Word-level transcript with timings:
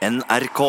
NRK. 0.00 0.60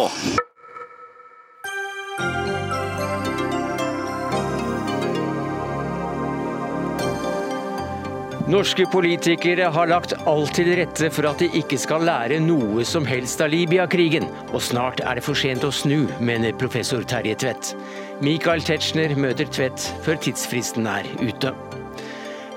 Norske 8.48 8.86
politikere 8.92 9.70
har 9.72 9.88
lagt 9.88 10.12
alt 10.28 10.52
til 10.52 10.74
rette 10.76 11.08
for 11.16 11.30
at 11.30 11.40
de 11.40 11.48
ikke 11.62 11.80
skal 11.80 12.04
lære 12.04 12.42
noe 12.44 12.84
som 12.84 13.08
helst 13.08 13.40
av 13.40 13.54
Libya-krigen, 13.56 14.28
og 14.52 14.60
snart 14.68 15.00
er 15.00 15.16
det 15.16 15.24
for 15.24 15.40
sent 15.40 15.64
å 15.64 15.72
snu, 15.72 16.10
mener 16.20 16.52
professor 16.60 17.08
Terje 17.08 17.40
Tvedt. 17.40 17.72
Michael 18.20 18.68
Tetzschner 18.68 19.16
møter 19.16 19.48
Tvedt 19.48 19.94
før 20.04 20.20
tidsfristen 20.28 20.92
er 20.92 21.08
ute. 21.24 21.56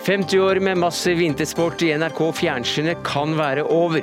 50 0.04 0.42
år 0.42 0.58
med 0.60 0.82
massiv 0.82 1.22
vintersport 1.22 1.86
i 1.86 1.94
NRK 1.96 2.18
Fjernsynet 2.36 3.06
kan 3.06 3.38
være 3.38 3.62
over. 3.62 4.02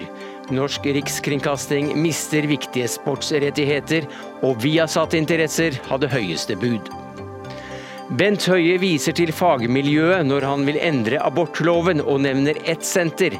Norsk 0.51 0.85
rikskringkasting 0.85 1.93
mister 1.99 2.45
viktige 2.49 2.89
sportsrettigheter, 2.91 4.07
og 4.43 4.59
Viasat-interesser 4.63 5.79
hadde 5.87 6.11
høyeste 6.11 6.57
bud. 6.59 6.91
Bent 8.19 8.43
Høie 8.51 8.75
viser 8.81 9.15
til 9.15 9.31
fagmiljøet 9.31 10.27
når 10.27 10.43
han 10.43 10.65
vil 10.67 10.79
endre 10.83 11.21
abortloven, 11.23 12.03
og 12.03 12.19
nevner 12.25 12.59
ett 12.67 12.83
senter. 12.83 13.37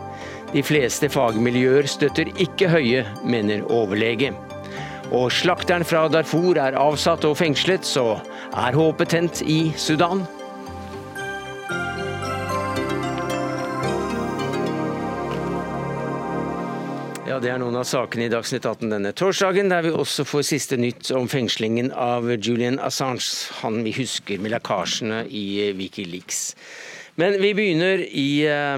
De 0.54 0.64
fleste 0.64 1.10
fagmiljøer 1.12 1.90
støtter 1.92 2.32
ikke 2.40 2.72
Høie, 2.72 3.04
mener 3.24 3.68
overlege. 3.68 4.32
Og 5.12 5.28
slakteren 5.36 5.84
fra 5.84 6.06
Darfur 6.08 6.56
er 6.56 6.80
avsatt 6.80 7.28
og 7.28 7.36
fengslet, 7.42 7.84
så 7.84 8.22
er 8.56 8.80
håpet 8.80 9.12
tent 9.12 9.44
i 9.44 9.66
Sudan? 9.76 10.24
Ja, 17.32 17.38
Det 17.40 17.48
er 17.48 17.62
noen 17.62 17.78
av 17.80 17.86
sakene 17.88 18.26
i 18.28 18.32
Dagsnytt 18.32 18.66
18 18.68 18.90
denne 18.92 19.14
torsdagen, 19.16 19.70
der 19.72 19.86
vi 19.86 19.92
også 19.96 20.26
får 20.28 20.42
siste 20.50 20.76
nytt 20.76 21.14
om 21.16 21.30
fengslingen 21.32 21.88
av 21.96 22.26
Julian 22.34 22.76
Assange, 22.84 23.24
han 23.62 23.78
vi 23.86 23.94
husker 23.96 24.42
med 24.44 24.52
lekkasjene 24.52 25.22
i 25.32 25.72
Wikileaks. 25.80 26.42
Men 27.16 27.36
vi 27.42 27.54
begynner 27.54 28.00
i, 28.00 28.46
eh, 28.48 28.78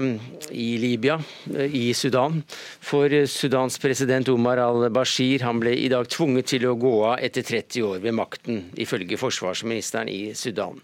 i, 0.50 0.78
Libya, 0.78 1.20
eh, 1.56 1.74
i 1.76 1.94
Sudan. 1.94 2.42
For 2.80 3.26
Sudans 3.26 3.78
president 3.78 4.28
Omar 4.28 4.58
al-Bashir 4.58 5.44
han 5.46 5.60
ble 5.62 5.74
i 5.78 5.88
dag 5.88 6.08
tvunget 6.10 6.50
til 6.54 6.66
å 6.66 6.74
gå 6.78 6.94
av 7.12 7.22
etter 7.22 7.46
30 7.46 7.86
år 7.86 8.02
ved 8.02 8.16
makten, 8.18 8.62
ifølge 8.74 9.18
forsvarsministeren 9.20 10.10
i 10.10 10.34
Sudan. 10.34 10.80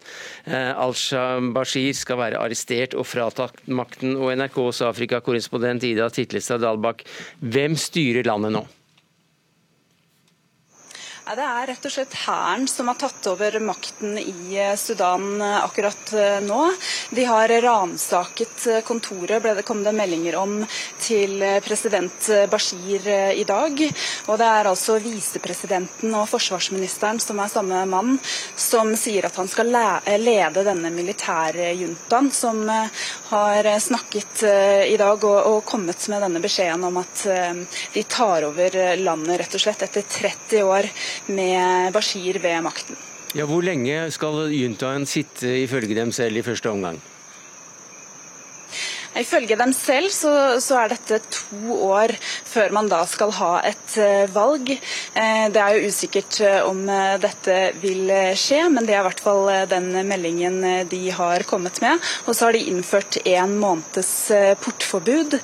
Eh, 0.46 0.72
al-Bashir 0.78 1.94
skal 1.94 2.22
være 2.22 2.40
arrestert 2.40 2.94
og 2.94 3.08
fratatt 3.10 3.66
makten. 3.66 4.16
Og 4.16 4.30
NRKs 4.36 4.84
Afrika-korrespondent 4.86 5.84
Ida 5.90 6.08
Titlestad 6.08 6.62
Dalbakk, 6.62 7.02
hvem 7.42 7.74
styrer 7.76 8.30
landet 8.30 8.54
nå? 8.54 8.66
Det 11.30 11.44
er 11.46 11.68
rett 11.70 11.84
og 11.86 11.92
slett 11.94 12.14
hæren 12.24 12.64
som 12.66 12.88
har 12.90 12.96
tatt 12.98 13.26
over 13.30 13.54
makten 13.62 14.16
i 14.18 14.56
eh, 14.58 14.72
Sudan 14.74 15.36
eh, 15.38 15.58
akkurat 15.62 16.10
eh, 16.18 16.40
nå. 16.42 16.64
De 17.14 17.26
har 17.28 17.52
ransaket 17.62 18.64
kontoret, 18.82 19.38
ble 19.44 19.52
det 19.54 19.62
kom 19.68 19.84
det 19.86 19.92
meldinger 19.94 20.34
om, 20.40 20.56
til 20.98 21.38
president 21.62 22.26
Bashir 22.50 23.06
i 23.38 23.44
dag. 23.46 23.82
Og 24.26 24.40
det 24.40 24.48
er 24.48 24.70
altså 24.70 24.96
visepresidenten 25.02 26.16
og 26.18 26.26
forsvarsministeren, 26.32 27.20
som 27.22 27.38
er 27.38 27.52
samme 27.52 27.84
mann, 27.90 28.18
som 28.58 28.90
sier 28.98 29.28
at 29.28 29.38
han 29.38 29.50
skal 29.50 29.70
lede 29.70 30.66
denne 30.66 30.90
militærjuntaen, 30.94 32.32
som 32.34 32.64
har 33.30 33.70
snakket 33.78 34.44
i 34.90 34.98
dag 34.98 35.24
og, 35.30 35.38
og 35.52 35.62
kommet 35.68 36.08
med 36.10 36.24
denne 36.26 36.42
beskjeden 36.42 36.86
om 36.90 37.00
at 37.02 37.24
de 37.94 38.06
tar 38.10 38.48
over 38.50 38.80
landet, 38.98 39.40
rett 39.44 39.58
og 39.58 39.64
slett, 39.66 39.86
etter 39.86 40.06
30 40.20 40.66
år 40.66 40.90
med 41.28 41.92
Bashir 41.92 42.40
ved 42.42 42.62
makten. 42.64 42.98
Ja, 43.34 43.46
Hvor 43.46 43.62
lenge 43.62 44.10
skal 44.10 44.50
juntaen 44.50 45.06
sitte 45.06 45.52
ifølge 45.62 45.94
dem 45.94 46.10
selv 46.12 46.40
i 46.40 46.42
første 46.42 46.70
omgang? 46.70 46.98
Ifølge 49.18 49.56
dem 49.58 49.72
selv 49.74 50.06
så, 50.14 50.32
så, 50.62 50.76
er 50.78 50.92
dette 50.92 51.18
to 51.34 51.74
år 51.90 52.12
før 52.46 52.70
man 52.76 52.86
da 52.88 53.00
skal 53.10 53.32
ha 53.40 53.50
et 53.66 53.96
uh, 53.98 54.30
valg. 54.30 54.70
Uh, 55.16 55.46
det 55.50 55.58
er 55.58 55.76
jo 55.76 55.90
usikkert 55.90 56.38
uh, 56.46 56.68
om 56.68 56.84
dette 57.22 57.56
vil 57.82 58.06
skje, 58.38 58.62
men 58.70 58.86
det 58.86 58.94
er 58.94 59.02
i 59.02 59.08
hvert 59.08 59.24
fall 59.24 59.50
den 59.70 59.90
meldingen 60.06 60.62
de 60.90 61.02
har 61.14 61.46
kommet 61.50 61.82
med. 61.82 61.98
Og 62.26 62.38
så 62.38 62.48
har 62.48 62.56
de 62.56 62.66
innført 62.70 63.18
en 63.24 63.56
måneds 63.58 64.14
portforbud, 64.62 65.38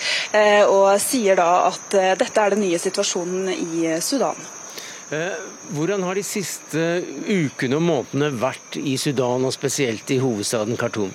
og 0.70 0.88
sier 1.02 1.38
da 1.38 1.50
at 1.68 1.98
dette 2.22 2.42
er 2.42 2.54
den 2.54 2.62
nye 2.66 2.80
situasjonen 2.80 3.50
i 3.54 3.96
Sudan. 4.04 4.38
Hvordan 5.06 6.02
har 6.02 6.18
de 6.18 6.24
siste 6.26 6.82
ukene 7.30 7.78
og 7.78 7.84
månedene 7.86 8.32
vært 8.40 8.78
i 8.80 8.96
Sudan, 8.98 9.46
og 9.46 9.54
spesielt 9.54 10.10
i 10.10 10.18
hovedstaden 10.18 10.78
Khartoum? 10.80 11.12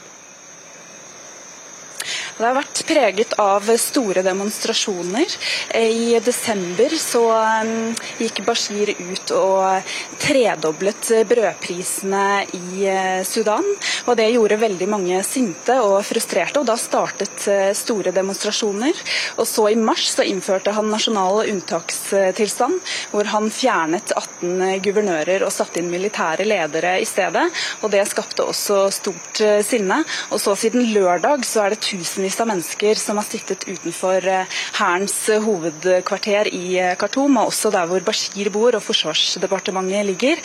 Det 2.41 2.47
har 2.49 2.55
vært 2.57 2.79
preget 2.89 3.33
av 3.37 3.67
store 3.77 4.23
demonstrasjoner. 4.25 5.33
I 5.77 6.17
desember 6.25 6.95
så 6.97 7.19
um, 7.29 7.91
gikk 8.17 8.39
Bashir 8.47 8.89
ut 8.97 9.33
og 9.37 9.91
tredoblet 10.17 11.11
brødprisene 11.29 12.23
i 12.57 12.87
uh, 12.89 13.19
Sudan. 13.29 13.67
og 14.07 14.17
Det 14.17 14.25
gjorde 14.31 14.57
veldig 14.63 14.87
mange 14.89 15.19
sinte 15.27 15.75
og 15.85 15.99
frustrerte, 16.07 16.63
og 16.63 16.65
da 16.71 16.79
startet 16.81 17.45
store 17.77 18.09
demonstrasjoner. 18.15 19.03
Og 19.37 19.45
så 19.45 19.67
I 19.69 19.77
mars 19.77 20.07
så 20.15 20.25
innførte 20.25 20.73
han 20.73 20.89
nasjonal 20.89 21.43
unntakstilstand, 21.43 22.81
hvor 23.13 23.29
han 23.35 23.51
fjernet 23.53 24.15
18 24.17 24.81
guvernører 24.81 25.45
og 25.45 25.53
satte 25.53 25.77
inn 25.83 25.93
militære 25.93 26.49
ledere 26.49 26.97
i 26.97 27.05
stedet. 27.05 27.45
og 27.85 27.93
Det 27.93 28.01
skapte 28.09 28.49
også 28.49 28.81
stort 28.97 29.45
sinne. 29.69 30.01
Og 30.33 30.41
så 30.41 30.57
Siden 30.61 30.91
lørdag 30.93 31.45
så 31.47 31.63
er 31.63 31.73
det 31.73 31.81
tusenvis 31.85 32.30
tusenvis 32.31 32.41
av 32.41 32.47
mennesker 32.47 32.95
som 32.95 33.17
har 33.17 33.25
sittet 33.25 33.67
utenfor 33.67 34.25
eh, 34.27 34.47
Hærens 34.77 35.29
eh, 35.29 35.41
hovedkvarter 35.41 36.47
i 36.47 36.77
eh, 36.79 36.95
Khartoum, 36.95 37.37
og 37.37 37.51
også 37.51 37.71
der 37.71 37.87
hvor 37.87 38.01
Bashir 38.01 38.49
bor 38.51 38.75
og 38.75 38.83
Forsvarsdepartementet 38.83 40.05
ligger. 40.05 40.39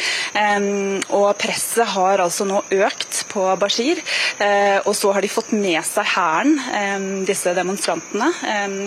Og 1.15 1.37
presset 1.39 1.87
har 1.95 2.21
altså 2.21 2.45
nå 2.47 2.63
økt 2.71 3.25
på 3.31 3.45
Bashir, 3.61 4.01
og 4.85 4.95
så 4.97 5.13
har 5.13 5.23
de 5.23 5.31
fått 5.31 5.53
med 5.53 5.81
seg 5.87 6.07
hæren, 6.15 7.25
disse 7.27 7.53
demonstrantene. 7.57 8.31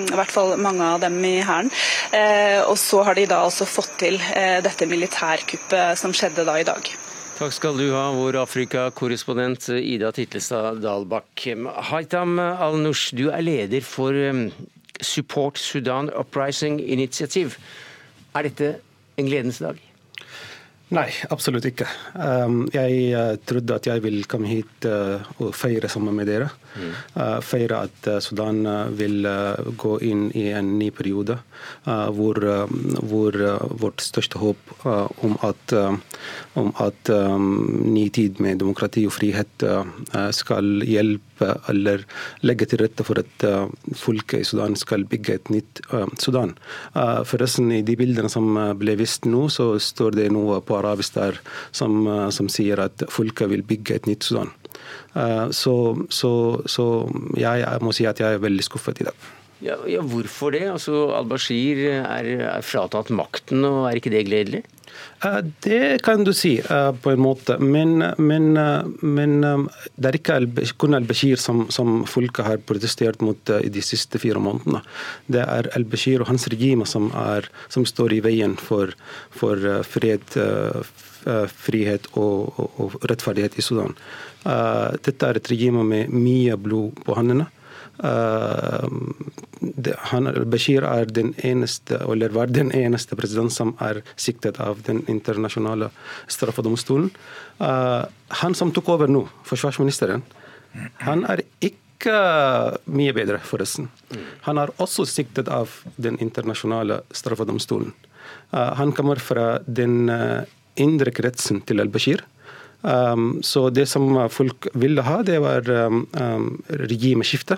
I 0.10 0.16
hvert 0.16 0.34
fall 0.34 0.56
mange 0.62 0.86
av 0.86 1.02
dem 1.04 1.18
i 1.26 1.40
hæren. 1.46 1.72
Og 2.68 2.78
så 2.80 3.04
har 3.08 3.18
de 3.18 3.28
da 3.30 3.44
altså 3.46 3.68
fått 3.70 3.98
til 4.06 4.20
dette 4.66 4.90
militærkuppet 4.90 6.00
som 6.00 6.16
skjedde 6.16 6.48
da 6.48 6.60
i 6.60 6.68
dag. 6.68 6.94
Takk 7.40 7.54
skal 7.56 7.78
du 7.80 7.86
ha, 7.94 8.10
vår 8.12 8.36
Afrika-korrespondent 8.42 9.70
Ida 9.72 10.10
Titlestad 10.12 10.82
Dalbakk. 10.84 11.46
Haitam 11.88 12.34
Al-Nush, 12.36 13.14
du 13.16 13.30
er 13.32 13.40
leder 13.40 13.86
for 13.88 14.12
um, 14.12 14.50
Support 15.00 15.56
Sudan 15.56 16.12
Uprising 16.12 16.82
Initiative. 16.84 17.56
Er 18.36 18.50
dette 18.50 18.74
en 19.16 19.32
gledens 19.32 19.62
dag? 19.64 19.80
Nei, 20.90 21.10
absolutt 21.30 21.68
ikke. 21.70 21.86
Um, 22.18 22.64
jeg 22.74 23.12
uh, 23.14 23.36
trodde 23.46 23.76
at 23.78 23.86
jeg 23.86 24.02
ville 24.02 24.26
komme 24.30 24.50
hit 24.50 24.88
uh, 24.90 25.22
og 25.38 25.52
feire 25.54 25.90
sammen 25.92 26.18
med 26.18 26.26
dere. 26.32 26.48
Mm. 26.74 26.96
Uh, 27.14 27.38
feire 27.46 27.84
at 27.86 28.10
Sudan 28.26 28.64
vil 28.98 29.28
gå 29.78 29.94
inn 30.06 30.28
i 30.38 30.48
en 30.56 30.72
ny 30.80 30.90
periode 30.94 31.36
hvor, 31.86 32.38
hvor 33.10 33.36
vårt 33.82 34.04
største 34.04 34.40
håp 34.42 34.86
om 34.86 35.34
at, 35.46 35.74
om 36.60 36.70
at 36.82 37.10
ny 37.10 38.06
tid 38.16 38.40
med 38.44 38.62
demokrati 38.62 39.06
og 39.10 39.16
frihet 39.16 39.66
skal 40.36 40.86
hjelpe 40.86 41.50
eller 41.72 42.06
legge 42.46 42.70
til 42.70 42.84
rette 42.84 43.06
for 43.08 43.22
at 43.22 43.46
folket 43.98 44.44
i 44.44 44.48
Sudan 44.48 44.78
skal 44.80 45.08
bygge 45.10 45.36
et 45.40 45.52
nytt 45.54 45.82
Sudan. 46.22 46.56
Forresten, 46.94 47.72
i 47.76 47.84
de 47.86 47.98
bildene 48.00 48.32
som 48.32 48.48
ble 48.80 48.96
vist 49.00 49.28
nå, 49.30 49.48
så 49.54 49.72
står 49.82 50.20
det 50.22 50.30
noe 50.36 50.62
på 50.66 50.79
arabisk 50.80 51.18
der 51.18 51.40
som, 51.72 52.02
eh, 52.08 52.30
som 52.36 52.50
sier 52.52 52.82
at 52.86 53.06
folket 53.12 53.52
vil 53.52 53.66
bygge 53.68 54.00
et 54.00 54.10
nytt 54.10 54.28
Sudan. 54.28 54.54
Eh, 55.16 55.50
så, 55.56 55.76
så, 56.14 56.32
så 56.70 56.86
jeg, 57.38 57.66
jeg, 57.66 57.84
må 57.86 57.94
si 57.96 58.08
at 58.10 58.22
jeg 58.22 58.38
er 58.38 58.44
veldig 58.44 58.66
skuffet 58.66 59.04
i 59.04 59.10
dag. 59.10 59.30
Ja, 59.66 59.76
ja 59.90 60.04
Hvorfor 60.06 60.56
det? 60.56 60.66
Altså, 60.72 61.10
Al-Bashir 61.18 61.82
er, 62.00 62.30
er 62.48 62.66
fratatt 62.66 63.12
makten, 63.12 63.66
og 63.68 63.90
er 63.90 64.00
ikke 64.00 64.14
det 64.14 64.28
gledelig? 64.30 64.64
Eh, 65.24 65.40
det 65.60 66.02
kan 66.04 66.24
du 66.24 66.34
si, 66.34 66.60
eh, 66.60 66.92
på 66.92 67.12
en 67.12 67.20
måte. 67.20 67.58
Men, 67.60 68.14
men, 68.18 68.58
eh, 68.58 68.84
men 69.02 69.42
det 69.96 70.08
er 70.10 70.18
ikke 70.20 70.38
kun 70.80 70.96
al-Bashir 70.96 71.40
som, 71.40 71.66
som 71.70 72.06
folket 72.08 72.46
har 72.46 72.64
protestert 72.64 73.22
mot 73.22 73.52
i 73.60 73.70
de 73.70 73.84
siste 73.84 74.20
fire 74.22 74.40
månedene. 74.40 74.82
Det 75.28 75.44
er 75.44 75.70
al-Bashir 75.76 76.24
og 76.24 76.32
hans 76.32 76.48
regime 76.52 76.88
som, 76.88 77.12
er, 77.12 77.50
som, 77.68 77.88
står 77.90 78.16
i 78.16 78.24
veien 78.24 78.56
for, 78.60 78.94
for 79.36 79.84
fred, 79.88 80.24
frihet 81.60 82.08
og, 82.14 82.54
og, 82.56 82.80
og, 82.80 82.98
rettferdighet 83.10 83.58
i 83.60 83.66
Sudan. 83.66 83.96
Dette 85.04 85.28
er 85.28 85.40
et 85.40 85.50
regime 85.52 85.84
med 85.84 86.14
mye 86.14 86.56
blod 86.60 87.02
på 87.04 87.18
hendene. 87.18 87.50
Bashir 90.50 90.86
er 90.88 91.10
den 91.12 91.34
eneste, 91.44 92.00
eller 92.08 92.32
var 92.36 92.48
den 92.48 92.72
eneste 92.72 93.16
president 93.20 93.52
som 93.52 93.76
er 93.84 94.02
siktet 94.16 94.60
av 94.64 94.82
den 94.88 95.04
internasjonale 95.12 95.92
straffedomstolen. 96.32 97.12
Han 97.60 98.56
som 98.56 98.72
tok 98.72 98.90
over 98.96 99.12
nå, 99.12 99.26
forsvarsministeren, 99.44 100.24
han 101.04 101.26
er 101.28 101.44
ikke 101.60 102.16
mye 102.88 103.12
bedre, 103.14 103.42
forresten. 103.44 103.90
Han 104.48 104.62
er 104.62 104.72
også 104.80 105.04
siktet 105.10 105.52
av 105.52 105.74
den 106.00 106.16
internasjonale 106.24 107.02
straffedomstolen. 107.12 107.92
Han 108.54 108.94
kommer 108.96 109.20
fra 109.20 109.58
den 109.68 110.08
indre 110.80 111.12
kretsen 111.12 111.60
til 111.68 111.84
al-Bashir. 111.84 112.24
Um, 112.82 113.42
så 113.44 113.68
det 113.76 113.90
som 113.92 114.08
folk 114.32 114.70
ville 114.80 115.04
ha, 115.04 115.20
det 115.28 115.42
var 115.44 115.68
um, 115.68 116.06
um, 116.16 116.46
regimeskifte. 116.70 117.58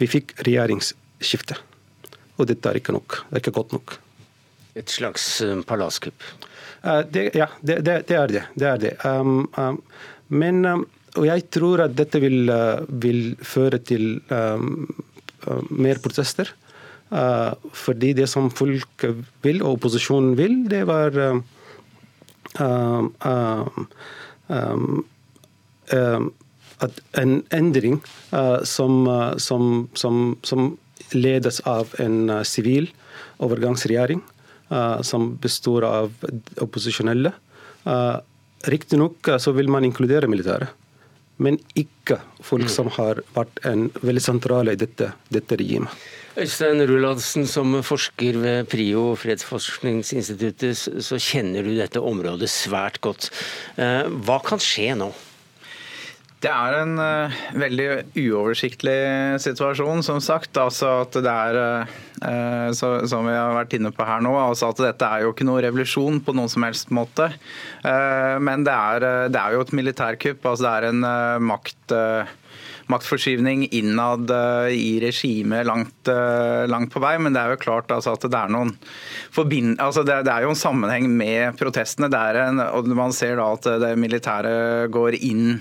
Vi 0.00 0.08
fikk 0.10 0.34
regjeringsskifte. 0.46 1.58
Og 2.38 2.48
dette 2.50 2.70
er 2.70 2.80
ikke 2.80 2.94
nok. 2.96 3.20
Det 3.28 3.38
er 3.38 3.44
ikke 3.44 3.56
godt 3.58 3.76
nok. 3.76 3.98
Et 4.78 4.88
slags 4.88 5.26
um, 5.44 5.60
palasskupp? 5.68 6.24
Uh, 6.82 7.02
det, 7.04 7.28
ja, 7.36 7.50
det, 7.60 7.82
det, 7.84 7.98
det, 8.08 8.16
er 8.16 8.32
det. 8.32 8.44
det, 8.56 8.68
er 8.68 8.82
det. 8.82 8.96
Um, 9.04 9.46
um, 9.60 9.82
men 10.32 10.64
og 11.12 11.26
jeg 11.28 11.44
tror 11.52 11.84
at 11.84 11.96
dette 11.96 12.20
vil, 12.22 12.48
uh, 12.48 12.80
vil 12.88 13.34
føre 13.44 13.78
til 13.84 14.16
uh, 14.32 14.60
mer 15.68 16.00
protester. 16.00 16.48
Uh, 17.12 17.52
fordi 17.76 18.14
det 18.16 18.28
som 18.32 18.48
folk 18.50 19.04
vil, 19.44 19.60
og 19.60 19.76
opposisjonen 19.76 20.36
vil, 20.38 20.62
det 20.70 20.86
var 20.88 21.18
at 25.92 26.41
en 27.18 27.42
endring 27.54 28.00
som, 28.64 29.06
som, 29.38 29.88
som, 29.94 30.20
som 30.42 30.68
ledes 31.12 31.60
av 31.68 31.92
en 32.02 32.44
sivil 32.48 32.88
overgangsregjering 33.42 34.22
som 35.04 35.34
består 35.42 35.84
av 35.84 36.12
opposisjonelle. 36.64 37.32
Riktignok 38.72 39.28
så 39.42 39.52
vil 39.52 39.68
man 39.72 39.84
inkludere 39.84 40.30
militæret, 40.30 40.70
men 41.42 41.58
ikke 41.78 42.20
folk 42.44 42.70
som 42.72 42.88
har 42.96 43.20
vært 43.34 43.60
en 43.68 43.88
veldig 44.00 44.22
sentrale 44.22 44.74
i 44.76 44.80
dette, 44.80 45.10
dette 45.32 45.58
regimet. 45.60 45.92
Øystein 46.32 46.80
Rulladsen, 46.88 47.44
som 47.44 47.74
forsker 47.84 48.38
ved 48.40 48.70
PRIO, 48.72 49.10
fredsforskningsinstituttet, 49.20 50.78
så 51.04 51.18
kjenner 51.20 51.66
du 51.66 51.74
dette 51.76 52.00
området 52.00 52.48
svært 52.48 53.02
godt. 53.04 53.28
Hva 53.76 54.38
kan 54.46 54.62
skje 54.62 54.94
nå? 54.96 55.10
Det 56.42 56.50
er 56.50 56.74
en 56.80 56.96
uh, 56.98 57.34
veldig 57.54 57.86
uoversiktlig 58.18 58.96
situasjon, 59.44 60.02
som 60.02 60.18
sagt. 60.22 60.58
Altså 60.58 60.88
at 61.04 61.14
det 61.22 61.30
er, 61.30 61.58
uh, 62.18 62.68
så, 62.74 62.90
som 63.06 63.28
vi 63.28 63.36
har 63.36 63.54
vært 63.54 63.76
inne 63.78 63.92
på 63.94 64.06
her 64.08 64.24
nå, 64.26 64.32
altså 64.40 64.72
at 64.72 64.82
dette 64.82 65.06
er 65.06 65.22
jo 65.22 65.30
ikke 65.30 65.46
noe 65.46 65.62
revolusjon 65.62 66.18
på 66.26 66.34
noen 66.34 66.50
som 66.50 66.66
helst 66.66 66.90
måte. 66.94 67.30
Uh, 67.86 68.42
men 68.42 68.66
det 68.66 68.74
er, 68.74 69.06
det 69.30 69.38
er, 69.38 69.54
jo 69.54 69.62
et 69.62 69.74
militærkupp. 69.78 70.42
altså 70.42 70.66
Det 70.66 70.74
er 70.74 70.88
en 70.90 71.46
makt 71.46 71.96
maktforskyvning 72.90 73.66
innad 73.74 74.30
eh, 74.30 74.74
i 74.74 75.00
regimet 75.02 75.66
langt, 75.66 76.08
eh, 76.08 76.64
langt, 76.70 76.92
på 76.92 77.02
vei. 77.02 77.14
Men 77.22 77.34
det 77.34 77.42
er 77.42 77.54
jo 77.54 77.62
klart 77.62 77.92
altså, 77.94 78.16
at 78.16 78.26
det 78.26 78.38
er 78.38 78.52
noen 78.52 78.74
forbind... 79.34 79.76
Altså, 79.82 80.04
det, 80.06 80.22
det, 80.26 80.34
er 80.34 80.46
jo 80.46 80.52
en 80.54 80.62
sammenheng 80.62 81.08
med 81.10 81.58
protestene. 81.60 82.10
En, 82.12 82.62
og 82.62 82.90
Man 82.92 83.14
ser 83.16 83.38
da 83.40 83.50
at 83.56 83.68
det 83.82 83.92
militære 84.00 84.88
går 84.92 85.18
inn 85.20 85.60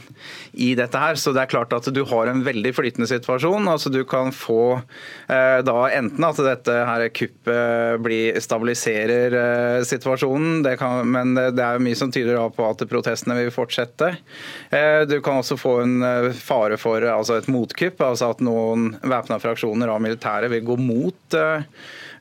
i 0.53 0.73
dette 0.77 1.00
her. 1.00 1.19
Så 1.19 1.35
det 1.35 1.45
er 1.45 1.53
klart 1.53 1.73
at 1.75 1.89
du 1.94 2.03
har 2.09 2.31
en 2.31 2.44
veldig 2.45 2.73
flytende 2.75 3.09
situasjon. 3.09 3.69
altså 3.71 3.91
Du 3.94 4.01
kan 4.07 4.33
få 4.35 4.79
eh, 4.79 5.59
da 5.65 5.77
enten 5.91 6.27
at 6.27 6.41
dette 6.41 6.77
her 6.88 7.07
kuppet 7.13 8.01
blir, 8.03 8.39
stabiliserer 8.41 9.38
eh, 9.41 9.83
situasjonen, 9.88 10.62
det 10.65 10.77
kan, 10.81 11.06
men 11.07 11.35
det 11.35 11.62
er 11.62 11.77
jo 11.77 11.85
mye 11.85 11.97
som 11.97 12.12
tyder 12.13 12.39
på 12.56 12.65
at 12.68 12.83
protestene 12.89 13.38
vil 13.39 13.51
fortsette. 13.53 14.13
Eh, 14.71 15.01
du 15.09 15.19
kan 15.23 15.41
også 15.41 15.57
få 15.59 15.75
en 15.83 15.95
eh, 16.06 16.29
fare 16.35 16.77
for 16.81 17.06
altså 17.13 17.37
et 17.39 17.49
motkupp, 17.51 18.01
altså 18.05 18.31
at 18.33 18.43
noen 18.45 18.93
væpna 19.01 19.39
fraksjoner 19.41 19.91
av 19.91 20.01
militæret 20.03 20.51
vil 20.53 20.65
gå 20.71 20.77
mot 20.81 21.37
eh, 21.37 21.67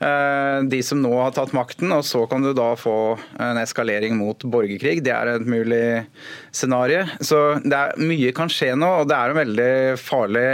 de 0.01 0.79
som 0.81 0.97
nå 0.97 1.11
har 1.13 1.33
tatt 1.35 1.51
makten, 1.53 1.91
og 1.93 2.01
så 2.07 2.23
kan 2.29 2.41
du 2.41 2.51
da 2.57 2.71
få 2.79 2.95
en 3.37 3.59
eskalering 3.61 4.15
mot 4.17 4.41
borgerkrig. 4.49 5.03
Det 5.05 5.13
er 5.13 5.35
et 5.35 5.45
mulig 5.45 5.83
scenario. 6.49 7.03
Så 7.21 7.41
det 7.61 7.77
er, 7.77 7.93
mye 8.01 8.33
kan 8.33 8.49
skje 8.49 8.73
nå, 8.79 8.89
og 9.01 9.11
det 9.11 9.17
er 9.17 9.33
en 9.33 9.41
veldig 9.43 9.71
farlig 10.01 10.47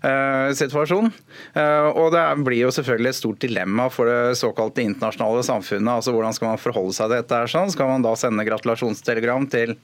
Eh, 0.00 0.50
situasjon. 0.56 1.10
Eh, 1.52 1.86
og 1.92 2.14
det 2.14 2.22
blir 2.46 2.62
jo 2.62 2.70
selvfølgelig 2.72 3.10
et 3.10 3.18
stort 3.18 3.42
dilemma 3.42 3.90
for 3.92 4.08
det 4.08 4.38
såkalte 4.40 4.80
internasjonale 4.80 5.42
samfunnet. 5.44 5.90
altså 5.92 6.14
Hvordan 6.14 6.32
skal 6.32 6.48
man 6.48 6.62
forholde 6.62 6.94
seg 6.96 7.10
til 7.10 7.18
dette? 7.18 7.40
her 7.40 7.50
sånn? 7.52 7.72
Skal 7.74 7.90
man 7.90 8.06
da 8.06 8.14
sende 8.16 8.46
gratulasjonstelegram 8.48 9.44
til 9.52 9.74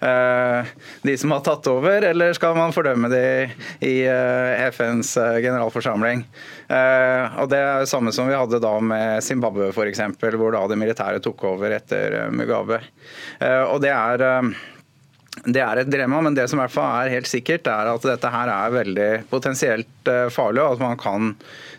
eh, 0.00 0.72
de 1.04 1.16
som 1.20 1.34
har 1.36 1.44
tatt 1.44 1.68
over, 1.68 2.08
eller 2.08 2.32
skal 2.32 2.56
man 2.56 2.72
fordømme 2.72 3.10
de 3.12 3.26
i 3.84 3.94
FNs 4.72 5.12
generalforsamling? 5.44 6.24
Og 6.66 7.46
Det 7.52 7.60
er 7.60 7.84
det 7.84 7.90
samme 7.92 8.12
som 8.16 8.30
vi 8.30 8.34
hadde 8.34 8.55
da 8.62 8.76
med 8.80 9.24
Zimbabwe 9.24 9.72
f.eks., 9.72 10.02
hvor 10.36 10.54
da 10.54 10.64
det 10.70 10.80
militære 10.80 11.20
tok 11.24 11.44
over 11.52 11.76
etter 11.76 12.16
Mugabe. 12.34 12.80
Og 13.72 13.78
det 13.82 13.92
er 13.92 14.24
det 15.44 15.60
er 15.60 15.82
et 15.82 15.90
dilemma, 15.90 16.22
men 16.24 16.34
det 16.34 16.46
som 16.48 16.58
i 16.58 16.62
hvert 16.64 16.72
fall 16.72 17.04
er 17.04 17.12
helt 17.12 17.28
sikkert, 17.28 17.68
er 17.68 17.90
at 17.92 18.04
dette 18.08 18.30
her 18.32 18.50
er 18.50 18.72
veldig 18.72 19.08
potensielt 19.30 20.08
eh, 20.10 20.28
farlig, 20.32 20.62
og 20.62 20.76
at 20.76 20.82
man 20.82 20.96
kan 21.00 21.34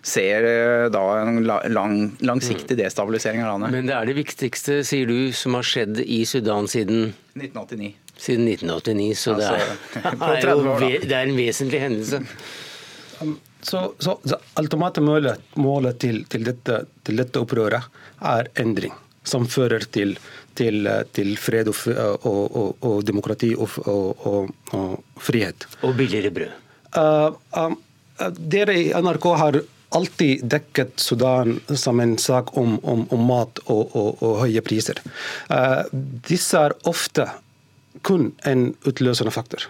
se 0.06 0.26
eh, 0.38 0.86
da 0.94 1.04
en 1.24 1.42
lang, 1.44 1.98
langsiktig 2.22 2.78
mm. 2.78 2.82
destabilisering 2.84 3.42
av 3.44 3.56
landet. 3.56 3.74
Men 3.74 3.90
det 3.90 3.96
er 3.98 4.12
det 4.12 4.18
viktigste, 4.20 4.80
sier 4.88 5.10
du, 5.10 5.34
som 5.36 5.58
har 5.58 5.66
skjedd 5.68 6.04
i 6.04 6.22
Sudan 6.30 6.70
siden 6.70 7.10
1989. 7.34 7.92
Siden 8.18 8.48
1989, 8.54 9.10
så 9.20 9.36
det, 9.38 9.50
er, 9.50 9.76
er 10.38 10.50
jo, 10.54 10.78
det 11.10 11.18
er 11.18 11.26
en 11.26 11.38
vesentlig 11.38 11.82
hendelse. 11.82 12.22
Så, 13.62 13.94
så, 14.00 14.20
så 14.24 15.02
målet, 15.02 15.42
målet 15.56 16.00
til, 16.00 16.24
til, 16.30 16.44
dette, 16.46 16.86
til 17.04 17.18
dette 17.18 17.42
opprøret 17.42 17.84
er 18.22 18.50
endring, 18.56 18.94
som 19.24 19.48
fører 19.50 19.88
til 19.92 20.18
til, 20.58 20.88
til 21.14 21.36
fred 21.38 21.70
og, 21.70 22.26
og, 22.26 22.78
og, 22.82 23.02
demokrati 23.06 23.54
og, 23.56 24.50
frihet. 25.22 25.68
Og 25.86 25.96
billigere 25.98 26.34
brød. 26.34 26.54
Uh, 26.98 27.36
uh, 27.54 28.30
dere 28.40 28.78
i 28.80 28.86
NRK 28.96 29.28
har 29.42 29.60
alltid 29.98 30.46
dekket 30.52 31.00
Sudan 31.00 31.60
som 31.76 32.00
en 32.04 32.18
sak 32.20 32.56
om, 32.58 32.78
om, 32.84 33.06
om 33.14 33.28
mat 33.30 33.62
og, 33.72 33.94
høye 34.42 34.64
priser. 34.66 35.02
Uh, 35.52 35.84
disse 36.28 36.60
er 36.60 36.76
ofte 36.90 37.28
kun 38.08 38.32
en 38.46 38.72
utløsende 38.88 39.34
faktor. 39.34 39.68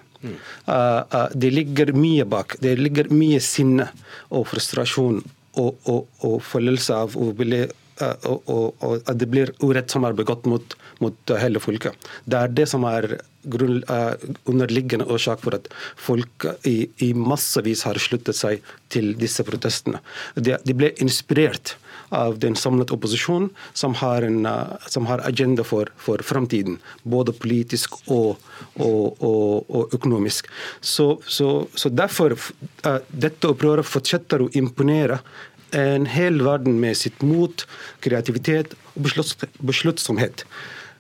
Uh, 0.68 1.02
uh, 1.14 1.28
det 1.34 1.52
ligger 1.54 1.94
mye 1.98 2.28
bak. 2.28 2.58
Det 2.64 2.76
ligger 2.80 3.12
mye 3.14 3.42
sinne 3.44 3.90
og 4.30 4.48
frustrasjon 4.52 5.22
og, 5.58 5.76
og, 5.90 6.08
og 6.28 6.40
følelse 6.46 7.02
av 7.06 7.18
å 7.18 7.32
bli 7.38 7.66
Eh, 7.98 8.28
og, 8.30 8.76
og, 8.84 9.00
at 9.10 9.18
det 9.18 9.28
blir 9.32 9.52
urett 9.64 9.90
som 9.90 10.06
er 10.06 10.16
begått 10.18 10.46
mot, 10.50 10.76
mot 11.02 11.34
hele 11.42 11.62
folket. 11.62 11.98
Det 12.30 12.38
er 12.38 12.54
det 12.54 12.68
som 12.70 12.86
er 12.86 13.10
grunn, 13.48 13.80
underliggende 14.46 15.08
årsak 15.14 15.42
for 15.46 15.58
at 15.58 15.70
folk 15.98 16.46
i, 16.68 16.92
i, 17.02 17.14
massevis 17.18 17.86
har 17.88 17.98
sluttet 18.02 18.38
seg 18.38 18.66
til 18.94 19.16
disse 19.18 19.46
protestene. 19.48 20.04
De, 20.36 20.58
de 20.62 20.78
ble 20.78 20.92
inspirert 21.04 21.78
av 22.10 22.40
den 22.40 22.56
samlet 22.56 22.92
opposisjonen, 22.92 23.50
som 23.74 23.96
har 24.00 24.22
en 24.22 24.46
uh, 24.46 24.78
som 24.88 25.06
har 25.10 25.24
agenda 25.28 25.64
for, 25.64 25.92
for 25.98 26.24
framtiden. 26.24 26.80
Både 27.04 27.34
politisk 27.34 28.00
og, 28.06 28.38
og, 28.76 29.24
og 29.24 29.94
økonomisk. 29.94 30.48
Så, 30.82 31.18
så, 31.28 31.68
så 31.76 31.90
derfor 31.90 32.38
uh, 32.38 32.98
dette 33.10 33.52
opprøret 33.52 33.88
fortsetter 33.88 34.44
å 34.44 34.52
imponere 34.58 35.22
en 35.76 36.06
hel 36.08 36.40
verden 36.46 36.80
med 36.80 36.96
sitt 36.98 37.22
mot, 37.26 37.66
kreativitet 38.00 38.76
og 38.96 39.10
besluttsomhet. 39.60 40.46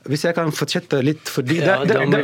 Hvis 0.07 0.25
jeg 0.27 0.35
kan 0.37 0.51
fortsette 0.55 1.01
litt 1.05 1.29
fordi 1.31 1.59
ja, 1.59 1.79
det, 1.83 1.99
det, 2.11 2.21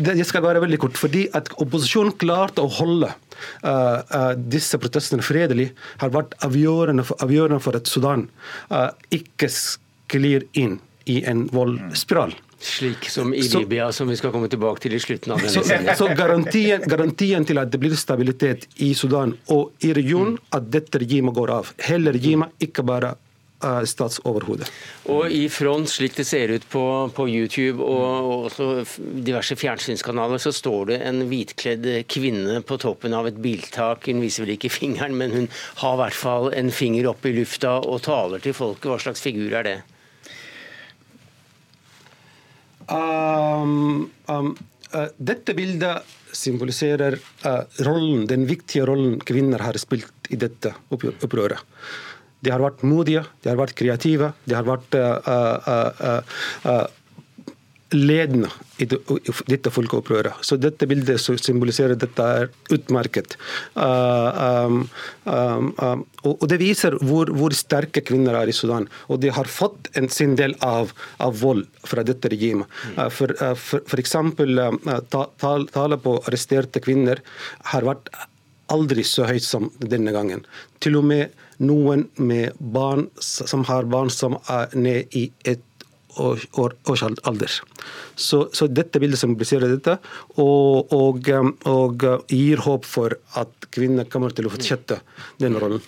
det, 0.00 0.14
det, 0.14 0.26
skal 0.28 0.44
være 0.44 0.62
veldig 0.64 0.80
kort. 0.80 0.98
Fordi 1.00 1.26
at 1.36 1.50
opposisjonen 1.60 2.14
klarte 2.20 2.64
å 2.64 2.72
holde 2.78 3.10
uh, 3.12 3.68
uh, 3.68 4.32
disse 4.38 4.80
protestene 4.80 5.24
fredelig, 5.24 5.70
har 6.02 6.12
vært 6.14 6.36
avgjørende 6.46 7.06
for, 7.08 7.20
avgjørende 7.24 7.62
for 7.64 7.78
at 7.78 7.90
Sudan 7.90 8.28
uh, 8.72 8.90
ikke 9.14 9.50
sklir 9.52 10.48
inn 10.58 10.78
i 11.08 11.22
en 11.28 11.46
voldsspiral. 11.52 12.34
Slik 12.60 13.04
som 13.10 13.30
i 13.34 13.42
så, 13.42 13.60
Libya, 13.62 13.92
som 13.92 14.08
vi 14.10 14.16
skal 14.18 14.32
komme 14.34 14.48
tilbake 14.50 14.82
til 14.82 14.96
i 14.96 14.98
slutten 14.98 15.36
av 15.36 15.44
denne 15.44 15.52
så, 15.62 15.94
så 16.00 16.08
garantien, 16.18 16.82
garantien, 16.90 17.46
til 17.46 17.60
at 17.62 17.70
det 17.70 17.78
blir 17.78 17.94
stabilitet 17.94 18.66
i 18.82 18.90
Sudan 18.98 19.36
og 19.54 19.86
i 19.86 19.92
regionen, 19.94 20.34
mm. 20.40 20.50
at 20.58 20.66
dette 20.74 20.98
regimet 20.98 21.36
går 21.38 21.52
av. 21.54 21.70
Hele 21.86 22.12
regimet, 22.16 22.56
ikke 22.64 22.82
bare 22.86 23.14
uh, 23.64 23.82
statsoverhode. 23.88 24.68
Og 25.12 25.32
i 25.32 25.44
front, 25.52 25.90
slik 25.90 26.16
det 26.18 26.26
ser 26.28 26.52
ut 26.54 26.66
på, 26.70 26.84
på 27.14 27.28
YouTube 27.30 27.84
og, 27.84 28.48
og 28.60 28.94
diverse 29.26 29.56
fjernsynskanaler, 29.58 30.40
så 30.42 30.52
står 30.54 30.92
det 30.92 31.00
en 31.08 31.24
hvitkledd 31.30 31.88
kvinne 32.10 32.60
på 32.66 32.78
toppen 32.82 33.16
av 33.16 33.30
et 33.30 33.40
biltak. 33.42 34.08
Hun 34.10 34.22
viser 34.24 34.46
vel 34.46 34.56
ikke 34.56 34.72
fingeren, 34.72 35.16
men 35.18 35.34
hun 35.34 35.50
har 35.82 35.96
i 35.96 36.02
hvert 36.04 36.18
fall 36.18 36.50
en 36.54 36.72
finger 36.74 37.10
opp 37.10 37.26
i 37.28 37.34
lufta 37.36 37.78
og 37.82 38.02
taler 38.06 38.42
til 38.44 38.56
folket. 38.56 38.90
Hva 38.92 39.00
slags 39.08 39.24
figur 39.24 39.54
er 39.58 39.68
det? 39.68 39.78
Um, 42.88 44.08
um, 44.32 44.54
uh, 44.94 45.10
dette 45.20 45.52
bildet 45.52 46.14
symboliserer 46.32 47.18
uh, 47.44 47.64
rollen, 47.84 48.24
den 48.28 48.46
viktige 48.48 48.86
rollen 48.88 49.18
kvinner 49.20 49.60
har 49.64 49.76
spilt 49.80 50.30
i 50.32 50.38
dette 50.40 50.72
opprøret. 50.92 51.60
De 52.44 52.52
har 52.54 52.62
vært 52.62 52.84
modige, 52.86 53.24
de 53.42 53.50
har 53.50 53.58
vært 53.58 53.76
kreative, 53.78 54.32
de 54.46 54.54
har 54.54 54.66
vært 54.68 54.94
uh, 54.94 56.22
ledende 57.96 58.50
i 58.78 58.86
dette 58.86 59.70
folkeopprøret. 59.72 60.42
Så 60.44 60.58
dette 60.60 60.86
bildet 60.88 61.20
symboliserer 61.22 61.96
dette 61.98 62.26
er 62.40 62.50
utmerket. 62.74 63.36
Uh, 63.76 64.66
um, 64.68 64.78
um, 65.24 65.70
um, 65.80 66.04
og 66.28 66.44
det 66.50 66.60
viser 66.60 66.98
hvor, 67.00 67.32
hvor, 67.32 67.56
sterke 67.56 68.02
kvinner 68.04 68.36
er 68.38 68.52
i 68.52 68.56
Sudan. 68.56 68.88
Og 69.08 69.22
de 69.24 69.32
har 69.34 69.48
fått 69.48 69.88
en 69.98 70.08
sin 70.12 70.36
del 70.38 70.54
av, 70.64 70.92
av 71.24 71.40
vold 71.40 71.64
fra 71.88 72.04
dette 72.06 72.30
regimet. 72.32 72.68
Uh, 72.98 73.08
for, 73.08 73.32
uh, 73.40 73.54
for, 73.56 73.84
for, 73.88 74.02
eksempel 74.02 74.60
tallet 75.08 76.04
på 76.04 76.18
arresterte 76.20 76.84
kvinner 76.84 77.24
har 77.72 77.88
vært 77.88 78.12
aldri 78.68 79.04
så 79.06 79.24
høyt 79.24 79.46
som 79.46 79.72
denne 79.80 80.12
gangen. 80.12 80.44
Til 80.84 81.00
og 81.00 81.08
med 81.08 81.46
noen 81.58 82.08
med 82.16 82.58
barn 82.58 83.08
som 83.20 83.64
har 83.68 83.88
barn 83.90 84.10
som 84.10 84.38
er 84.48 84.74
ned 84.78 85.16
i 85.18 85.28
et 85.44 85.64
årsalder. 86.18 87.60
Så, 88.14 88.48
så, 88.52 88.66
dette 88.66 89.00
bildet 89.00 89.20
symboliserer 89.20 89.70
dette, 89.70 89.98
og, 90.36 90.92
og, 90.94 91.28
og, 91.68 92.08
gir 92.30 92.64
håp 92.64 92.88
for 92.88 93.14
at 93.38 93.70
kvinner 93.74 94.08
kommer 94.10 94.34
til 94.34 94.48
å 94.48 94.52
fortsette 94.54 95.00
denne 95.38 95.62
rollen. 95.62 95.84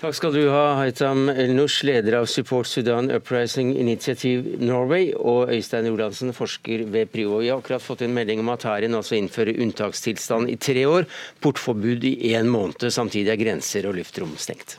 Takk 0.00 0.16
skal 0.16 0.32
du 0.32 0.46
ha, 0.48 0.78
Haitam 0.78 1.28
El-Nush, 1.28 1.82
leder 1.84 2.16
av 2.22 2.28
Support 2.32 2.70
Sudan 2.70 3.10
Uprising 3.12 3.74
Initiative 3.76 4.56
Norway, 4.64 5.10
og 5.12 5.52
Øystein 5.52 5.90
Rolandsen, 5.90 6.32
forsker 6.32 6.86
ved 6.88 7.12
PRIO. 7.12 7.42
Vi 7.42 7.52
har 7.52 7.60
akkurat 7.60 7.84
fått 7.84 8.06
en 8.06 8.16
melding 8.16 8.40
om 8.40 8.48
at 8.54 8.64
Hæren 8.64 8.96
altså 8.96 9.18
innfører 9.20 9.60
unntakstilstand 9.60 10.48
i 10.48 10.56
tre 10.56 10.88
år, 10.88 11.04
portforbud 11.44 12.08
i 12.08 12.16
én 12.32 12.48
måned. 12.48 12.88
Samtidig 12.88 13.36
er 13.36 13.44
grenser 13.44 13.92
og 13.92 14.00
luftrom 14.00 14.32
stengt. 14.40 14.78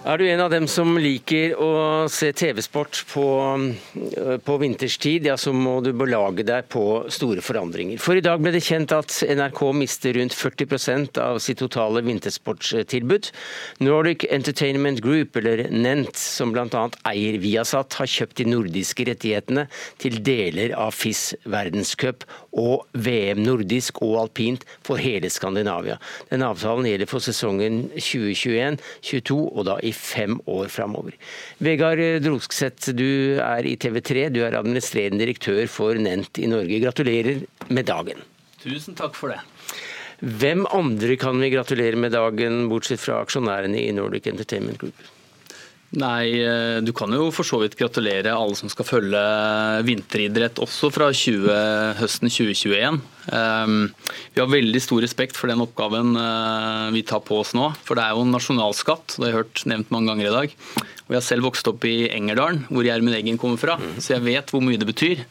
Er 0.00 0.16
du 0.16 0.22
en 0.24 0.40
av 0.40 0.48
dem 0.48 0.64
som 0.64 0.94
liker 0.96 1.52
å 1.60 2.06
se 2.08 2.30
TV-sport 2.32 3.02
på, 3.10 3.24
eh, 4.16 4.38
på, 4.40 4.54
vinterstid, 4.56 5.26
ja, 5.28 5.34
så 5.36 5.52
må 5.52 5.82
du 5.84 5.92
belage 5.92 6.40
deg 6.48 6.70
på 6.72 7.04
store 7.12 7.44
forandringer. 7.44 8.00
For 8.00 8.16
i 8.16 8.22
dag 8.24 8.40
ble 8.40 8.54
det 8.54 8.62
kjent 8.64 8.94
at 8.96 9.12
NRK 9.28 9.60
mister 9.76 10.16
rundt 10.16 10.32
40% 10.32 11.20
av 11.20 11.36
sitt 11.38 11.60
totale 11.60 12.00
vintersportstilbud. 12.00 13.28
Nordic 13.84 14.24
Entertainment 14.30 15.02
Group, 15.04 15.36
eller 15.36 15.68
NENT, 15.68 16.16
som 16.16 16.54
bl.a. 16.56 16.88
eier 17.04 17.36
Viasat, 17.36 17.92
har 18.00 18.08
kjøpt 18.08 18.40
de 18.40 18.48
nordiske 18.48 19.04
rettighetene 19.04 19.66
til 20.00 20.16
deler 20.24 20.72
av 20.80 20.96
FIS 20.96 21.34
verdenscup 21.44 22.24
og 22.56 22.88
VM 22.96 23.44
nordisk 23.44 24.00
og 24.00 24.16
alpint 24.24 24.64
for 24.80 24.96
hele 24.96 25.28
Skandinavia. 25.28 26.00
Den 26.32 26.42
avtalen 26.48 26.88
gjelder 26.88 27.12
for 27.12 27.20
sesongen 27.20 27.90
2021-2022, 28.00 29.38
og 29.44 29.68
da 29.68 29.76
i 29.84 29.90
fem 30.00 30.38
år 30.50 30.70
framover. 30.72 31.14
Vegard 31.62 32.00
Drogseth, 32.24 32.94
du 32.96 33.38
er 33.44 33.68
i 33.68 33.76
TV3. 33.80 34.28
Du 34.32 34.40
er 34.46 34.56
administrerende 34.58 35.20
direktør 35.22 35.62
for 35.70 36.00
Nent 36.00 36.40
i 36.40 36.48
Norge. 36.50 36.80
Gratulerer 36.82 37.44
med 37.68 37.88
dagen. 37.90 38.24
Tusen 38.60 38.96
takk 38.98 39.14
for 39.16 39.32
det. 39.32 39.40
Hvem 40.20 40.66
andre 40.68 41.16
kan 41.16 41.38
vi 41.40 41.48
gratulere 41.52 41.96
med 41.96 42.12
dagen, 42.12 42.66
bortsett 42.68 43.00
fra 43.00 43.22
aksjonærene 43.24 43.80
i 43.80 43.94
Nordic 43.96 44.28
Entertainment 44.28 44.80
Group? 44.82 45.08
Nei, 45.90 46.38
eh, 46.38 46.78
du 46.86 46.92
kan 46.94 47.10
jo 47.10 47.32
for 47.34 47.46
så 47.46 47.58
vidt 47.58 47.74
gratulere 47.74 48.30
alle 48.30 48.54
som 48.54 48.70
skal 48.70 48.86
følge 48.86 49.22
vinteridrett 49.88 50.60
også 50.62 50.86
fra 50.94 51.08
20, 51.10 51.48
høsten 51.98 52.30
2021. 52.30 53.00
Ehm, 53.34 53.80
vi 54.30 54.38
har 54.38 54.52
veldig 54.52 54.82
stor 54.84 55.02
respekt 55.02 55.34
for 55.34 55.50
den 55.50 55.64
oppgaven 55.64 56.14
eh, 56.14 56.86
vi 56.94 57.02
tar 57.02 57.24
på 57.26 57.40
oss 57.42 57.56
nå. 57.58 57.72
For 57.82 57.98
det 57.98 58.06
er 58.06 58.14
jo 58.14 58.22
en 58.22 58.30
nasjonalskatt, 58.36 59.16
det 59.16 59.24
har 59.26 59.32
jeg 59.32 59.40
hørt 59.40 59.64
nevnt 59.72 59.90
mange 59.90 60.12
ganger 60.12 60.30
i 60.30 60.36
dag. 60.36 60.58
Og 60.78 61.16
jeg 61.16 61.18
har 61.18 61.26
selv 61.26 61.50
vokst 61.50 61.72
opp 61.72 61.82
i 61.90 62.04
Engerdalen, 62.14 62.68
hvor 62.70 62.86
Gjermund 62.86 63.18
Eggen 63.18 63.40
kommer 63.42 63.58
fra, 63.58 63.80
så 63.98 64.14
jeg 64.14 64.28
vet 64.28 64.54
hvor 64.54 64.62
mye 64.62 64.78
det 64.78 64.86
betyr. 64.92 65.26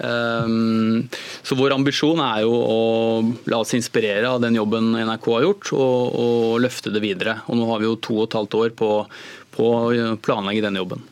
Ehm, 0.00 1.08
så 1.44 1.56
vår 1.58 1.74
ambisjon 1.76 2.20
er 2.24 2.44
jo 2.46 2.54
å 2.56 2.78
la 3.52 3.60
oss 3.60 3.74
inspirere 3.76 4.30
av 4.30 4.40
den 4.42 4.56
jobben 4.56 4.94
NRK 4.96 5.28
har 5.36 5.44
gjort, 5.46 5.72
og, 5.76 6.20
og 6.24 6.60
løfte 6.64 6.92
det 6.94 7.02
videre. 7.04 7.40
Og 7.46 7.60
nå 7.60 7.68
har 7.70 7.82
vi 7.82 7.88
jo 7.88 7.98
to 8.00 8.16
og 8.18 8.28
et 8.28 8.38
halvt 8.40 8.58
år 8.62 8.74
på 8.78 8.90
på 9.54 9.70
å 9.70 10.12
planlegge 10.22 10.66
denne 10.66 10.82
jobben. 10.82 11.02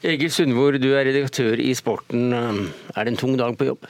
Egil 0.00 0.32
Sundvor, 0.32 0.78
du 0.80 0.92
er 0.94 1.04
redaktør 1.10 1.60
i 1.60 1.74
Sporten. 1.76 2.32
Er 2.32 3.04
det 3.04 3.12
en 3.12 3.20
tung 3.20 3.34
dag 3.36 3.58
på 3.60 3.68
jobb? 3.68 3.88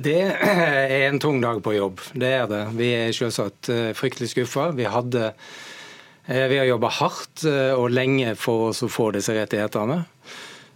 Det 0.00 0.20
er 0.22 1.08
en 1.08 1.18
tung 1.20 1.40
dag 1.42 1.58
på 1.64 1.74
jobb, 1.74 2.00
det 2.14 2.30
er 2.30 2.46
det. 2.50 2.62
Vi 2.78 2.92
er 2.94 3.14
selvsagt 3.14 3.68
eh, 3.74 3.90
fryktelig 3.96 4.30
skuffa. 4.30 4.70
Vi, 4.78 4.86
eh, 4.86 6.46
vi 6.48 6.60
har 6.60 6.68
jobba 6.68 6.92
hardt 7.00 7.44
eh, 7.44 7.74
og 7.74 7.90
lenge 7.92 8.36
for 8.38 8.70
å 8.70 8.88
få 8.88 9.10
disse 9.16 9.34
rettighetene. 9.34 10.04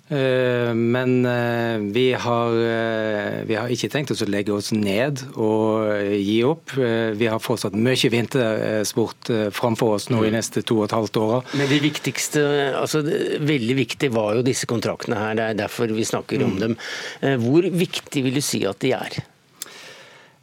Eh, 0.09 0.75
men 0.75 1.25
eh, 1.25 1.79
vi 1.79 2.13
har, 2.13 2.49
eh, 2.53 3.45
vi 3.49 3.55
har, 3.57 3.71
ikke 3.73 3.89
tenkt 3.89 4.11
oss 4.13 4.21
å 4.21 4.29
legge 4.29 4.53
oss 4.53 4.69
ned 4.77 5.23
og 5.41 5.89
gi 6.13 6.43
opp. 6.45 6.75
Vi 6.77 7.29
har 7.31 7.41
fortsatt 7.41 7.77
mye 7.77 8.11
vintersport 8.13 9.33
framfor 9.57 9.97
oss 9.97 10.11
nå 10.13 10.21
i 10.21 10.33
mm. 10.33 10.37
neste 10.37 10.65
to 10.67 10.83
og 10.83 10.89
et 10.89 10.97
halvt 10.97 11.21
år. 11.23 11.37
Men 11.57 11.71
det 11.73 11.81
viktigste, 11.85 12.43
altså 12.77 13.01
det 13.07 13.41
veldig 13.49 13.79
viktig 13.81 14.11
var 14.13 14.37
jo 14.37 14.47
disse 14.47 14.69
kontraktene 14.69 15.21
her. 15.21 15.39
Det 15.39 15.47
er 15.47 15.63
derfor 15.65 15.95
vi 15.95 16.05
snakker 16.05 16.45
om 16.45 16.59
mm. 16.59 16.65
dem. 16.65 16.77
Hvor 17.45 17.71
viktig 17.73 18.27
vil 18.27 18.37
du 18.37 18.43
si 18.45 18.65
at 18.69 18.83
de 18.85 18.93
er? 18.97 19.23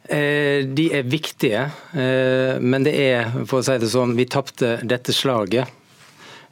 De 0.02 0.84
er 0.92 1.06
viktige, 1.06 1.62
men 1.94 2.84
det 2.84 2.92
er, 2.98 3.30
for 3.46 3.60
å 3.60 3.64
si 3.64 3.78
det 3.80 3.88
sånn, 3.92 4.16
vi 4.18 4.26
tapte 4.28 4.74
dette 4.82 5.14
slaget 5.14 5.70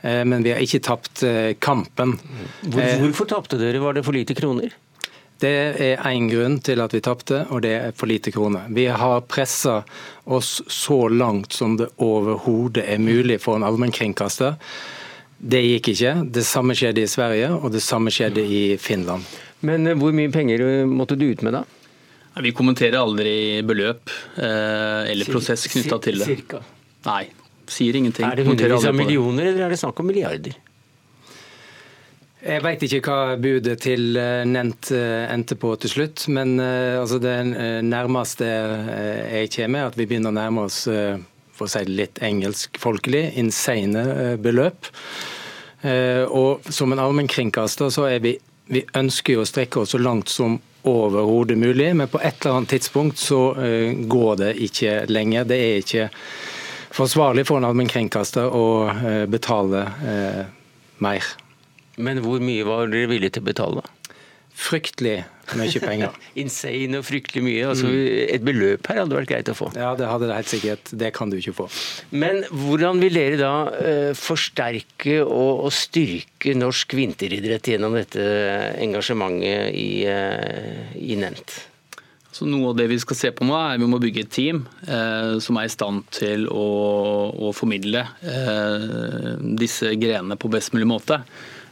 men 0.03 0.45
vi 0.45 0.53
har 0.55 0.63
ikke 0.65 0.81
tapt 0.85 1.23
eh, 1.27 1.55
kampen. 1.61 2.17
Eh, 2.65 3.01
hvorfor 3.03 3.29
tapte 3.29 3.59
dere? 3.61 3.83
Var 3.83 3.99
det 3.99 4.05
for 4.07 4.17
lite 4.17 4.37
kroner? 4.39 4.73
Det 5.41 5.51
er 5.81 6.03
én 6.05 6.29
grunn 6.29 6.59
til 6.61 6.83
at 6.85 6.93
vi 6.93 7.01
tapte, 7.05 7.47
og 7.49 7.63
det 7.65 7.73
er 7.73 7.95
for 7.97 8.11
lite 8.11 8.33
kroner. 8.33 8.67
Vi 8.77 8.85
har 8.93 9.23
pressa 9.25 9.79
oss 10.29 10.59
så 10.69 11.07
langt 11.09 11.57
som 11.57 11.79
det 11.81 11.89
overhodet 11.97 12.85
er 12.85 13.01
mulig 13.01 13.39
for 13.41 13.57
en 13.57 13.65
allmennkringkaster. 13.65 14.59
Det 15.41 15.63
gikk 15.65 15.95
ikke. 15.95 16.15
Det 16.29 16.45
samme 16.45 16.77
skjedde 16.77 17.07
i 17.07 17.09
Sverige, 17.09 17.55
og 17.57 17.73
det 17.73 17.81
samme 17.81 18.13
skjedde 18.13 18.45
i 18.45 18.63
Finland. 18.77 19.25
Men 19.65 19.89
hvor 20.01 20.13
mye 20.17 20.33
penger 20.33 20.85
måtte 20.89 21.17
du 21.17 21.31
ut 21.31 21.45
med, 21.47 21.57
da? 21.57 21.65
Vi 22.41 22.53
kommenterer 22.57 23.01
aldri 23.01 23.35
beløp 23.67 24.13
eller 24.37 25.29
prosess 25.29 25.65
knytta 25.73 25.99
til 26.05 26.21
det. 26.21 26.29
Cirka. 26.29 26.61
Nei, 27.09 27.25
sier 27.73 27.97
ingenting. 27.97 28.27
Er 28.27 28.41
det 28.41 28.49
hundrevis 28.49 28.89
av 28.89 28.97
millioner, 28.97 29.53
eller 29.53 29.69
er 29.69 29.75
det 29.75 29.81
snakk 29.81 30.03
om 30.03 30.11
milliarder? 30.11 30.59
Jeg 32.41 32.63
veit 32.65 32.81
ikke 32.87 33.03
hva 33.05 33.37
budet 33.37 33.83
til 33.85 34.17
eh, 34.17 34.47
Nent 34.49 34.89
eh, 34.97 35.29
endte 35.29 35.59
på 35.61 35.75
til 35.83 35.93
slutt, 35.93 36.25
men 36.33 36.55
eh, 36.57 36.97
altså 36.97 37.19
det 37.21 37.35
nærmeste 37.85 38.47
jeg 38.49 39.51
kommer, 39.59 39.83
er 39.83 39.91
at 39.91 39.99
vi 39.99 40.07
begynner 40.09 40.33
å 40.33 40.39
nærme 40.39 40.65
oss 40.65 40.87
for 40.89 41.67
å 41.67 41.69
si 41.69 41.83
det 41.85 41.99
litt 41.99 42.23
engelsk 42.25 42.81
folkelig, 42.81 43.27
insane 43.41 44.39
beløp. 44.41 44.89
Og 46.33 46.65
som 46.73 46.93
en 46.93 47.01
allmennkringkaster 47.01 47.93
så 47.93 48.07
er 48.09 48.25
vi 48.25 48.35
vi 48.71 48.85
ønsker 48.95 49.35
jo 49.35 49.43
å 49.43 49.49
strekke 49.49 49.81
oss 49.83 49.97
så 49.97 49.99
langt 49.99 50.31
som 50.31 50.55
overhodet 50.87 51.57
mulig, 51.59 51.89
men 51.99 52.09
på 52.09 52.21
et 52.23 52.39
eller 52.39 52.61
annet 52.61 52.71
tidspunkt 52.77 53.19
så 53.19 53.41
går 54.13 54.37
det 54.39 54.51
ikke 54.69 54.93
lenger. 55.11 55.49
Det 55.51 55.59
er 55.59 55.81
ikke 55.83 56.05
forsvarlig 56.95 57.47
for 57.49 57.61
en 57.61 57.69
allmennkringkaster 57.69 58.51
å 58.57 58.67
eh, 58.93 59.25
betale 59.31 59.87
eh, 60.07 60.43
mer. 61.05 61.33
Men 62.01 62.23
hvor 62.25 62.43
mye 62.43 62.67
var 62.67 62.91
dere 62.93 63.11
villige 63.11 63.37
til 63.37 63.45
å 63.45 63.51
betale? 63.51 63.89
fryktelig 64.61 65.23
mye 65.59 65.83
penger. 65.83 66.17
Insane 66.43 67.01
og 67.01 67.07
fryktelig 67.07 67.43
mye. 67.45 67.63
Altså, 67.73 67.91
et 67.91 68.45
beløp 68.45 68.91
her 68.91 69.03
hadde 69.03 69.17
vært 69.17 69.31
greit 69.33 69.51
å 69.51 69.57
få. 69.57 69.71
Ja, 69.79 69.93
det 69.99 70.09
hadde 70.11 70.29
det 70.31 70.37
helt 70.37 70.53
sikkert. 70.53 70.93
Det 71.03 71.13
kan 71.17 71.33
du 71.33 71.39
ikke 71.39 71.57
få. 71.63 71.69
Men 72.13 72.43
hvordan 72.51 73.01
vil 73.03 73.17
dere 73.19 73.41
da 73.41 73.55
eh, 73.81 74.13
forsterke 74.19 75.21
og, 75.25 75.67
og, 75.67 75.73
styrke 75.75 76.55
norsk 76.59 76.95
vinteridrett 76.99 77.73
gjennom 77.73 77.97
dette 77.99 78.25
engasjementet 78.83 79.75
i, 79.75 79.91
eh, 80.11 80.97
i 81.01 81.19
Nent? 81.21 81.59
Så 82.31 82.47
noe 82.47 82.71
av 82.71 82.77
det 82.79 82.87
vi 82.93 82.99
skal 83.03 83.19
se 83.19 83.31
på 83.35 83.47
nå, 83.47 83.57
er 83.59 83.75
at 83.75 83.83
vi 83.83 83.89
må 83.91 83.99
bygge 84.03 84.23
et 84.23 84.31
team 84.35 84.63
eh, 84.87 85.39
som 85.43 85.59
er 85.59 85.67
i 85.67 85.73
stand 85.73 86.05
til 86.15 86.47
å, 86.47 86.67
å 87.35 87.51
formidle 87.57 88.05
eh, 88.23 89.35
disse 89.59 89.91
grenene 89.99 90.39
på 90.39 90.51
best 90.53 90.77
mulig 90.77 90.87
måte. 90.93 91.21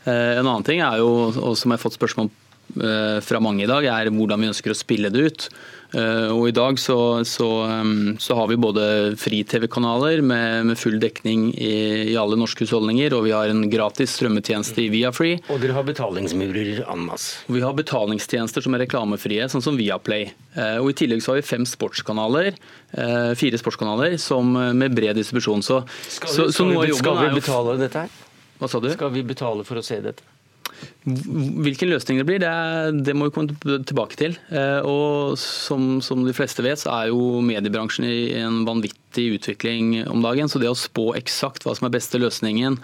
Eh, 0.02 0.34
en 0.40 0.46
annen 0.46 0.66
ting 0.66 0.82
er 0.82 0.98
jo, 0.98 1.30
og 1.30 1.54
som 1.58 1.70
jeg 1.70 1.78
har 1.78 1.84
fått 1.86 2.00
spørsmål 2.00 2.32
Eh, 2.76 3.20
fra 3.24 3.40
mange 3.40 3.64
i 3.64 3.68
dag, 3.68 3.86
er 3.88 4.10
hvordan 4.12 4.42
vi 4.42 4.50
ønsker 4.50 4.74
å 4.74 4.76
spille 4.76 5.10
det 5.12 5.24
ut. 5.24 5.48
Eh, 5.96 6.28
og 6.34 6.50
I 6.50 6.52
dag 6.52 6.76
så, 6.80 7.24
så, 7.24 7.48
så 8.20 8.36
har 8.36 8.48
vi 8.50 8.58
både 8.60 8.82
fri-TV-kanaler 9.16 10.20
med, 10.20 10.66
med, 10.68 10.78
full 10.80 10.98
dekning 11.00 11.48
i, 11.54 11.72
i, 12.12 12.16
alle 12.20 12.36
norske 12.36 12.66
husholdninger, 12.66 13.14
og 13.16 13.24
vi 13.24 13.32
har 13.32 13.48
en 13.48 13.64
gratis 13.72 14.18
strømmetjeneste 14.18 14.84
i 14.84 14.90
Viafree. 14.92 15.40
Og 15.48 15.62
dere 15.62 15.78
har 15.78 15.88
betalingsmurer 15.88 16.84
en 16.84 17.06
masse. 17.08 17.40
Vi 17.48 17.64
har 17.64 17.76
betalingstjenester 17.78 18.64
som 18.64 18.76
er 18.76 18.84
reklamefrie, 18.84 19.48
sånn 19.48 19.64
som 19.64 19.80
Viaplay. 19.80 20.28
Eh, 20.58 20.76
og 20.82 20.92
I 20.92 20.98
tillegg 21.02 21.24
så 21.24 21.34
har 21.34 21.40
vi 21.40 21.48
fem 21.48 21.68
sportskanaler, 21.68 22.56
fire 23.38 23.58
sportskanaler 23.60 24.14
som, 24.22 24.54
med 24.76 24.94
bred 24.96 25.18
distribusjon. 25.18 25.60
Så, 25.64 25.82
skal, 26.08 26.30
vi, 26.30 26.52
skal, 26.52 26.72
vi, 26.72 26.96
skal 26.96 27.20
vi 27.20 27.28
betale 27.36 27.76
dette 27.80 28.04
her? 28.06 28.24
Hva 28.58 28.70
sa 28.70 28.80
du? 28.82 28.88
Skal 28.90 29.12
vi 29.14 29.22
betale 29.26 29.66
for 29.68 29.78
å 29.78 29.84
se 29.84 30.00
dette? 30.02 30.24
Hvilken 31.08 31.90
løsning 31.90 32.20
det 32.20 32.26
blir, 32.28 32.40
det, 32.42 32.52
det, 33.06 33.14
må 33.16 33.28
vi 33.28 33.34
komme 33.34 33.78
tilbake 33.88 34.18
til. 34.20 34.36
Eh, 34.52 34.84
og 34.86 35.38
som, 35.40 35.98
som, 36.04 36.24
de 36.26 36.34
fleste 36.36 36.64
vet, 36.66 36.82
så 36.82 36.92
er 36.94 37.12
jo 37.12 37.42
mediebransjen 37.44 38.06
i 38.08 38.18
en 38.40 38.62
vanvittig 38.68 39.28
utvikling 39.38 40.02
om 40.10 40.24
dagen. 40.24 40.50
Så 40.50 40.60
det 40.62 40.70
å 40.70 40.78
spå 40.78 41.12
eksakt 41.18 41.66
hva 41.66 41.76
som 41.78 41.88
er 41.88 41.96
beste 41.96 42.20
løsningen 42.20 42.78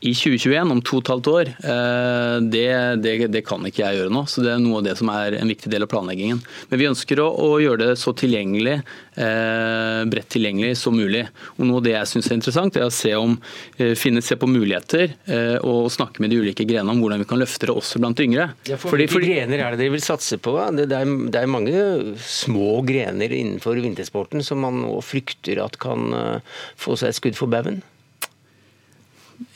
i 0.00 0.14
2021, 0.14 0.72
om 0.72 0.80
to 0.80 0.96
og 0.96 1.04
et 1.04 1.10
halvt 1.12 1.28
år, 1.28 1.48
eh, 1.60 2.36
det, 2.48 2.68
det, 3.04 3.14
det, 3.34 3.42
kan 3.44 3.64
ikke 3.68 3.82
jeg 3.82 3.98
gjøre 3.98 4.12
nå. 4.14 4.22
så 4.30 4.44
Det 4.44 4.54
er 4.54 4.62
noe 4.62 4.80
av 4.80 4.86
det 4.86 4.94
som 4.96 5.10
er 5.12 5.36
en 5.36 5.50
viktig 5.50 5.68
del 5.72 5.84
av 5.84 5.90
planleggingen. 5.92 6.40
Men 6.70 6.80
vi 6.80 6.88
ønsker 6.88 7.20
å, 7.20 7.28
å 7.28 7.50
gjøre 7.60 7.90
det 7.90 7.98
så 8.00 8.14
tilgjengelig, 8.16 8.78
eh, 9.20 10.00
bredt 10.08 10.30
tilgjengelig 10.32 10.78
som 10.80 10.96
mulig. 10.96 11.26
Og 11.58 11.68
Noe 11.68 11.82
av 11.82 11.84
det 11.84 11.94
jeg 11.98 12.12
syns 12.14 12.30
er 12.30 12.38
interessant, 12.38 12.80
er 12.80 12.88
å 12.88 12.94
se, 12.94 13.12
om, 13.18 13.36
eh, 13.76 13.92
finne, 13.98 14.24
se 14.24 14.38
på 14.40 14.48
muligheter 14.48 15.12
eh, 15.28 15.58
og 15.68 15.92
snakke 15.92 16.24
med 16.24 16.32
de 16.32 16.40
ulike 16.40 16.64
grenene 16.64 16.96
om 16.96 17.04
hvordan 17.04 17.20
vi 17.20 17.28
kan 17.28 17.42
løfte 17.42 17.68
det 17.68 17.76
også 17.76 18.00
blant 18.00 18.24
yngre. 18.24 18.50
Ja, 18.70 18.80
for 18.80 18.96
Hvilke 18.96 19.18
fordi, 19.18 19.34
grener 19.34 19.66
er 19.66 19.76
det 19.76 19.84
dere 19.84 19.96
vil 19.98 20.04
satse 20.04 20.40
på? 20.40 20.56
Det, 20.78 20.88
det, 20.88 21.04
er, 21.04 21.14
det, 21.28 21.44
er, 21.44 21.50
mange 21.50 22.16
små 22.24 22.80
grener 22.88 23.32
innenfor 23.36 23.76
vintersporten 23.84 24.44
som 24.46 24.64
man 24.64 24.80
nå 24.80 24.96
frykter 25.04 25.60
at 25.60 25.76
kan 25.82 26.12
uh, 26.14 26.60
få 26.80 26.96
seg 26.96 27.10
et 27.10 27.18
skudd 27.18 27.36
for 27.36 27.52
baugen? 27.52 27.82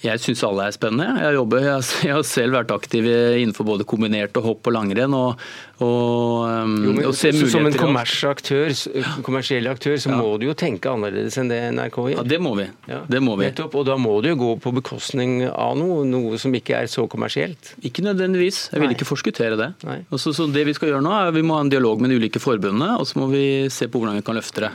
Jeg 0.04 0.20
syns 0.20 0.42
alle 0.46 0.66
er 0.68 0.74
spennende. 0.74 1.06
Jeg, 1.20 1.34
jobber, 1.36 1.64
jeg, 1.64 2.12
har 2.12 2.24
selv 2.28 2.56
vært 2.56 2.72
aktiv 2.74 3.06
innenfor 3.08 3.66
både 3.68 3.86
kombinert 3.88 4.36
og 4.40 4.46
hopp 4.48 4.70
og 4.70 4.74
langrenn. 4.76 5.14
og, 5.16 5.40
og, 5.84 6.44
um, 6.44 6.74
jo, 6.84 6.92
men, 6.96 7.06
og 7.08 7.16
se 7.16 7.32
muligheter. 7.32 7.52
Som 7.54 7.68
en 7.68 7.76
kommersiell 7.78 8.32
aktør, 8.34 8.74
kommersiell 9.26 9.68
aktør 9.70 9.96
så 10.00 10.12
ja. 10.12 10.18
må 10.20 10.34
du 10.40 10.46
jo 10.48 10.56
tenke 10.58 10.92
annerledes 10.92 11.38
enn 11.40 11.52
det 11.52 11.60
NRK 11.76 11.98
gjør. 12.00 12.16
Ja, 12.18 12.26
Det 12.34 12.40
må 12.44 12.54
vi. 12.58 12.66
Ja. 12.90 13.02
Det 13.10 13.20
må 13.24 13.36
vi. 13.40 13.48
Nettopp, 13.50 13.78
og 13.80 13.88
da 13.88 13.98
må 14.00 14.16
du 14.24 14.30
jo 14.32 14.40
gå 14.40 14.50
på 14.64 14.74
bekostning 14.80 15.36
av 15.50 15.76
noe, 15.80 16.02
noe 16.08 16.40
som 16.40 16.54
ikke 16.56 16.78
er 16.82 16.90
så 16.90 17.06
kommersielt. 17.10 17.74
Ikke 17.84 18.04
nødvendigvis. 18.06 18.68
Jeg 18.72 18.80
vil 18.82 18.92
Nei. 18.92 18.98
ikke 18.98 19.08
forskuttere 19.08 19.60
det. 19.60 19.70
Også, 20.14 20.34
så 20.36 20.48
det 20.52 20.64
Vi 20.64 20.76
skal 20.76 20.94
gjøre 20.94 21.04
nå 21.04 21.12
er 21.12 21.34
vi 21.34 21.44
må 21.44 21.58
ha 21.58 21.64
en 21.64 21.72
dialog 21.72 22.00
med 22.00 22.12
de 22.12 22.20
ulike 22.20 22.40
forbundene, 22.42 22.94
og 23.00 23.08
så 23.08 23.20
må 23.20 23.28
vi 23.32 23.44
se 23.72 23.88
på 23.88 24.00
hvordan 24.00 24.20
vi 24.20 24.26
kan 24.26 24.38
løfte 24.38 24.68
det. 24.68 24.74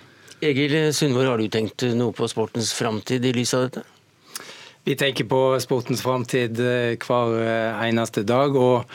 Egil 0.50 0.75
Sundvår, 0.96 1.34
har 1.34 1.42
du 1.42 1.50
tenkt 1.51 1.84
noe 2.00 2.16
på 2.16 2.28
sportens 2.32 2.72
framtid 2.78 3.25
i 3.28 3.34
lys 3.36 3.56
av 3.58 3.68
dette? 3.68 3.84
Vi 4.89 4.96
tenker 4.96 5.24
på 5.24 5.60
sportens 5.62 6.01
framtid 6.01 6.58
eh, 6.60 6.96
hver 6.98 7.34
eh, 7.43 7.81
eneste 7.86 8.24
dag. 8.25 8.55
og 8.58 8.88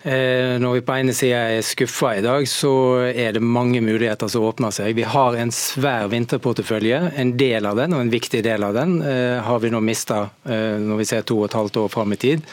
eh, 0.00 0.54
når 0.56 0.78
vi 0.78 0.84
på 0.88 0.94
ene 0.96 1.12
sida 1.12 1.42
er 1.52 1.66
skuffa 1.66 2.14
i 2.16 2.22
dag, 2.24 2.46
så 2.48 2.70
er 3.10 3.36
det 3.36 3.42
mange 3.44 3.82
muligheter 3.84 4.30
som 4.32 4.46
åpner 4.48 4.72
seg. 4.72 4.94
Vi 4.96 5.04
har 5.04 5.36
en 5.36 5.52
svær 5.52 6.08
vinterportefølje. 6.08 7.02
En 7.20 7.34
del 7.36 7.68
av 7.68 7.76
den, 7.76 7.92
og 7.92 8.06
en 8.06 8.14
viktig 8.14 8.40
del 8.48 8.64
av 8.64 8.72
den, 8.78 8.96
har 9.44 9.60
vi 9.60 9.74
nå 9.74 9.82
mista 9.84 10.22
når 10.46 11.02
vi 11.02 11.08
ser 11.12 11.28
to 11.28 11.42
og 11.42 11.50
et 11.50 11.58
halvt 11.60 11.82
år 11.82 11.92
fram 11.92 12.16
i 12.16 12.20
tid. 12.22 12.48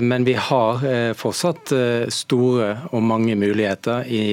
Men 0.00 0.24
vi 0.24 0.38
har 0.40 0.80
fortsatt 1.18 1.72
store 2.12 2.72
og 2.92 3.04
mange 3.04 3.36
muligheter 3.36 4.08
i 4.08 4.24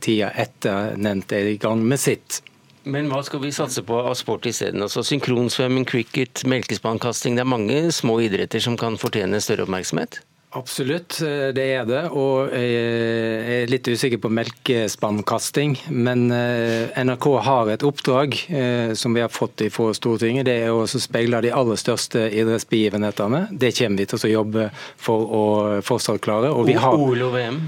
tida 0.00 0.32
etter 0.40 0.96
nevnt 0.96 1.36
er 1.36 1.52
i 1.52 1.60
gang 1.60 1.84
med 1.84 2.00
sitt. 2.00 2.40
Men 2.84 3.08
hva 3.08 3.22
skal 3.24 3.40
vi 3.40 3.52
satse 3.54 3.84
på 3.86 3.96
av 3.96 4.14
sport 4.18 4.46
isteden? 4.50 4.84
Altså 4.84 5.04
synkronsvømming, 5.06 5.86
cricket, 5.88 6.44
melkespannkasting. 6.48 7.38
Det 7.38 7.44
er 7.44 7.48
mange 7.48 7.80
små 7.96 8.18
idretter 8.26 8.60
som 8.60 8.76
kan 8.80 9.00
fortjene 9.00 9.40
større 9.40 9.64
oppmerksomhet? 9.64 10.20
Absolutt, 10.54 11.16
eh, 11.22 11.48
det 11.50 11.64
er 11.74 11.86
det. 11.88 12.02
Og 12.14 12.52
jeg 12.54 13.64
er 13.64 13.70
litt 13.72 13.88
usikker 13.90 14.20
på 14.22 14.30
melkespannkasting. 14.30 15.74
Men 15.90 16.28
eh, 16.30 16.94
NRK 17.02 17.28
har 17.48 17.72
et 17.72 17.86
oppdrag 17.86 18.36
eh, 18.48 18.92
som 18.94 19.16
vi 19.16 19.24
har 19.24 19.32
fått 19.34 19.64
fra 19.74 19.90
Stortinget. 19.96 20.46
Det 20.46 20.58
er 20.66 20.74
å 20.74 20.86
speile 20.86 21.42
de 21.42 21.50
aller 21.50 21.80
største 21.80 22.28
idrettsbegivenhetene. 22.30 23.48
Det 23.50 23.72
kommer 23.80 24.04
vi 24.04 24.10
til 24.12 24.28
å 24.28 24.34
jobbe 24.34 24.68
for 24.76 25.34
å 25.40 25.46
fortsatt 25.82 26.22
klare. 26.22 26.52
Og 26.54 26.68
vi 26.70 26.78
har... 26.78 26.94
OL 26.94 27.26
og 27.26 27.34
VM? 27.34 27.64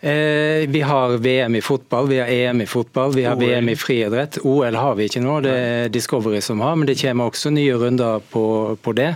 Eh, 0.00 0.68
vi 0.68 0.80
har 0.80 1.16
VM 1.18 1.56
i 1.56 1.60
fotball, 1.60 2.08
vi 2.08 2.18
har 2.18 2.28
EM 2.28 2.60
i 2.60 2.66
fotball, 2.66 3.14
vi 3.14 3.24
har 3.24 3.36
OL. 3.36 3.44
VM 3.44 3.68
i 3.68 3.76
friidrett. 3.76 4.38
OL 4.42 4.74
har 4.74 4.94
vi 4.98 5.08
ikke 5.08 5.22
nå, 5.24 5.38
det 5.44 5.54
er 5.54 5.92
Discovery 5.92 6.40
som 6.44 6.60
har, 6.60 6.76
men 6.76 6.88
det 6.90 6.98
kommer 7.00 7.30
også 7.30 7.52
nye 7.54 7.78
runder 7.80 8.24
på, 8.32 8.44
på 8.82 8.96
det. 8.96 9.14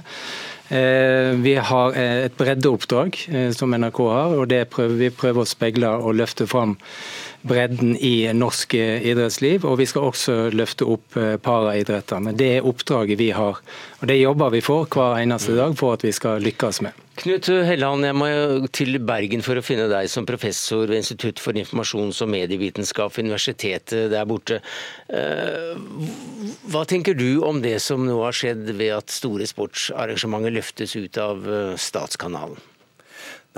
Eh, 0.68 1.32
vi 1.44 1.54
har 1.56 1.96
eh, 1.96 2.24
et 2.28 2.36
breddeoppdrag 2.36 3.16
som 3.56 3.72
NRK 3.72 4.02
har, 4.08 4.36
og 4.36 4.48
det 4.52 4.66
prøver 4.72 5.00
vi 5.00 5.10
prøver 5.14 5.44
å 5.44 5.48
speile 5.48 5.94
og 5.98 6.16
løfte 6.20 6.48
fram 6.48 6.76
bredden 7.48 7.96
i 7.96 8.28
norsk 8.36 8.74
idrettsliv. 8.78 9.66
Og 9.66 9.78
vi 9.80 9.88
skal 9.88 10.08
også 10.10 10.36
løfte 10.54 10.86
opp 10.88 11.18
eh, 11.18 11.36
paraidrettene. 11.42 12.34
Det 12.38 12.52
er 12.58 12.68
oppdraget 12.68 13.18
vi 13.20 13.32
har. 13.36 13.60
Og 14.00 14.06
Det 14.08 14.20
jobber 14.20 14.54
vi 14.54 14.62
for 14.64 14.86
hver 14.86 15.18
eneste 15.22 15.56
dag 15.56 15.76
for 15.78 15.98
at 15.98 16.04
vi 16.06 16.14
skal 16.14 16.42
lykkes 16.44 16.82
med. 16.86 17.04
Knut 17.18 17.48
Helland, 17.66 18.04
jeg 18.06 18.14
må 18.14 18.28
til 18.70 19.00
Bergen 19.02 19.42
for 19.42 19.58
å 19.58 19.64
finne 19.64 19.88
deg 19.90 20.06
som 20.12 20.26
professor 20.28 20.86
ved 20.86 21.00
Institutt 21.00 21.42
for 21.42 21.56
informasjons- 21.58 22.22
og 22.22 22.30
medievitenskap 22.30 23.16
ved 23.16 23.26
Universitetet 23.26 24.12
der 24.12 24.28
borte. 24.28 24.60
Eh, 25.10 25.74
hva 26.70 26.84
tenker 26.86 27.18
du 27.18 27.42
om 27.42 27.58
det 27.64 27.80
som 27.82 28.06
nå 28.06 28.20
har 28.22 28.36
skjedd 28.38 28.70
ved 28.70 28.94
at 29.00 29.10
store 29.10 29.50
sportsarrangementer 29.50 30.54
løftes 30.54 30.94
ut 30.94 31.18
av 31.18 31.42
eh, 31.42 31.74
statskanalen? 31.74 32.60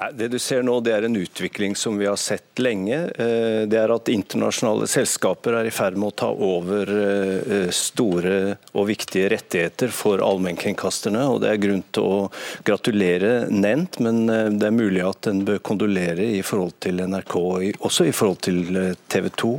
Nei, 0.01 0.13
Det 0.13 0.29
du 0.33 0.39
ser 0.41 0.63
nå, 0.65 0.79
det 0.81 0.95
er 0.97 1.05
en 1.05 1.17
utvikling 1.17 1.75
som 1.77 1.99
vi 2.01 2.07
har 2.09 2.17
sett 2.17 2.61
lenge. 2.63 2.97
Eh, 3.21 3.67
det 3.69 3.77
er 3.77 3.93
at 3.93 4.09
internasjonale 4.09 4.87
selskaper 4.89 5.59
er 5.59 5.69
i 5.69 5.75
ferd 5.75 5.99
med 6.01 6.09
å 6.09 6.17
ta 6.23 6.31
over 6.33 6.93
eh, 6.95 7.67
store 7.75 8.39
og 8.73 8.87
viktige 8.89 9.29
rettigheter 9.35 9.93
for 9.93 10.23
allmennkringkasterne. 10.25 11.27
og 11.29 11.43
Det 11.43 11.51
er 11.51 11.61
grunn 11.61 11.85
til 11.93 12.07
å 12.07 12.23
gratulere 12.65 13.51
Nent, 13.53 14.01
men 14.01 14.23
eh, 14.33 14.49
det 14.55 14.71
er 14.71 14.79
mulig 14.79 15.05
at 15.05 15.29
en 15.29 15.45
bør 15.45 15.61
kondolere 15.69 16.31
i 16.39 16.41
forhold 16.47 16.79
til 16.81 17.05
NRK, 17.05 17.37
også 17.77 18.09
i 18.09 18.17
forhold 18.17 18.41
til 18.49 18.81
TV 19.13 19.29
2. 19.45 19.53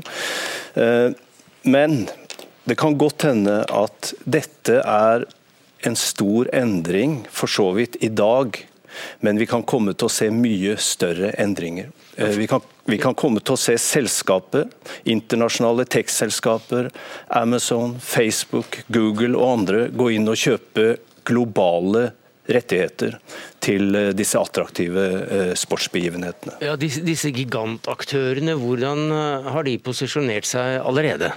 Men 1.70 1.96
det 2.66 2.80
kan 2.82 2.98
godt 2.98 3.28
hende 3.28 3.62
at 3.70 4.14
dette 4.26 4.80
er 4.82 5.28
en 5.86 5.98
stor 5.98 6.50
endring, 6.56 7.20
for 7.30 7.50
så 7.50 7.70
vidt 7.78 8.00
i 8.02 8.10
dag 8.10 8.58
men 9.20 9.40
vi 9.40 9.48
kan 9.50 9.64
komme 9.68 9.94
til 9.94 10.10
å 10.10 10.14
se 10.14 10.30
mye 10.34 10.78
større 10.82 11.34
endringer. 11.42 11.92
Eh, 12.16 12.36
vi 12.38 12.48
kan, 12.48 12.62
vi 12.86 12.98
kan 13.02 13.16
komme 13.18 13.42
til 13.44 13.56
å 13.56 13.60
se 13.60 13.78
selskaper, 13.80 14.68
internasjonale 15.10 15.86
tekstselskaper, 15.90 16.92
Amazon, 17.42 17.98
Facebook, 18.04 18.82
Google 18.88 19.38
og 19.40 19.60
andre 19.60 19.86
gå 19.90 20.12
inn 20.18 20.28
og 20.32 20.40
kjøpe 20.40 20.96
globale 21.28 22.10
rettigheter 22.52 23.20
til 23.64 23.96
eh, 23.96 24.12
disse 24.18 24.40
attraktive 24.40 25.08
eh, 25.22 25.54
sportsbegivenhetene. 25.58 26.60
Ja, 26.66 26.76
disse, 26.80 27.32
gigantaktørene, 27.32 28.58
hvordan 28.60 29.08
har 29.48 29.68
de 29.68 29.78
posisjonert 29.82 30.50
seg 30.50 30.82
allerede? 30.82 31.32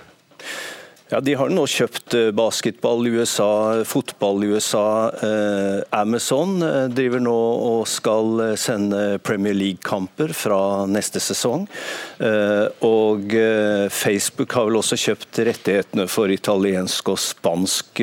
Ja, 1.15 1.21
De 1.21 1.37
har 1.39 1.47
nå 1.47 1.63
kjøpt 1.71 2.15
eh, 2.19 2.33
basketball 2.35 3.07
i 3.07 3.13
USA, 3.15 3.85
fotball 3.87 4.43
i 4.43 4.49
USA. 4.51 5.13
Eh, 5.23 5.77
Amazon 5.95 6.57
eh, 6.59 6.89
driver 6.91 7.21
nå 7.23 7.35
og 7.69 7.85
skal 7.87 8.43
sende 8.59 9.21
Premier 9.23 9.55
League-kamper 9.55 10.33
fra 10.35 10.59
neste 10.91 11.23
sesong. 11.23 11.69
Og 12.85 13.33
Facebook 13.95 14.55
har 14.57 14.67
vel 14.67 14.79
også 14.79 14.97
kjøpt 14.99 15.39
rettighetene 15.47 16.07
for 16.11 16.33
italiensk 16.33 17.13
og 17.13 17.21
spansk 17.21 18.03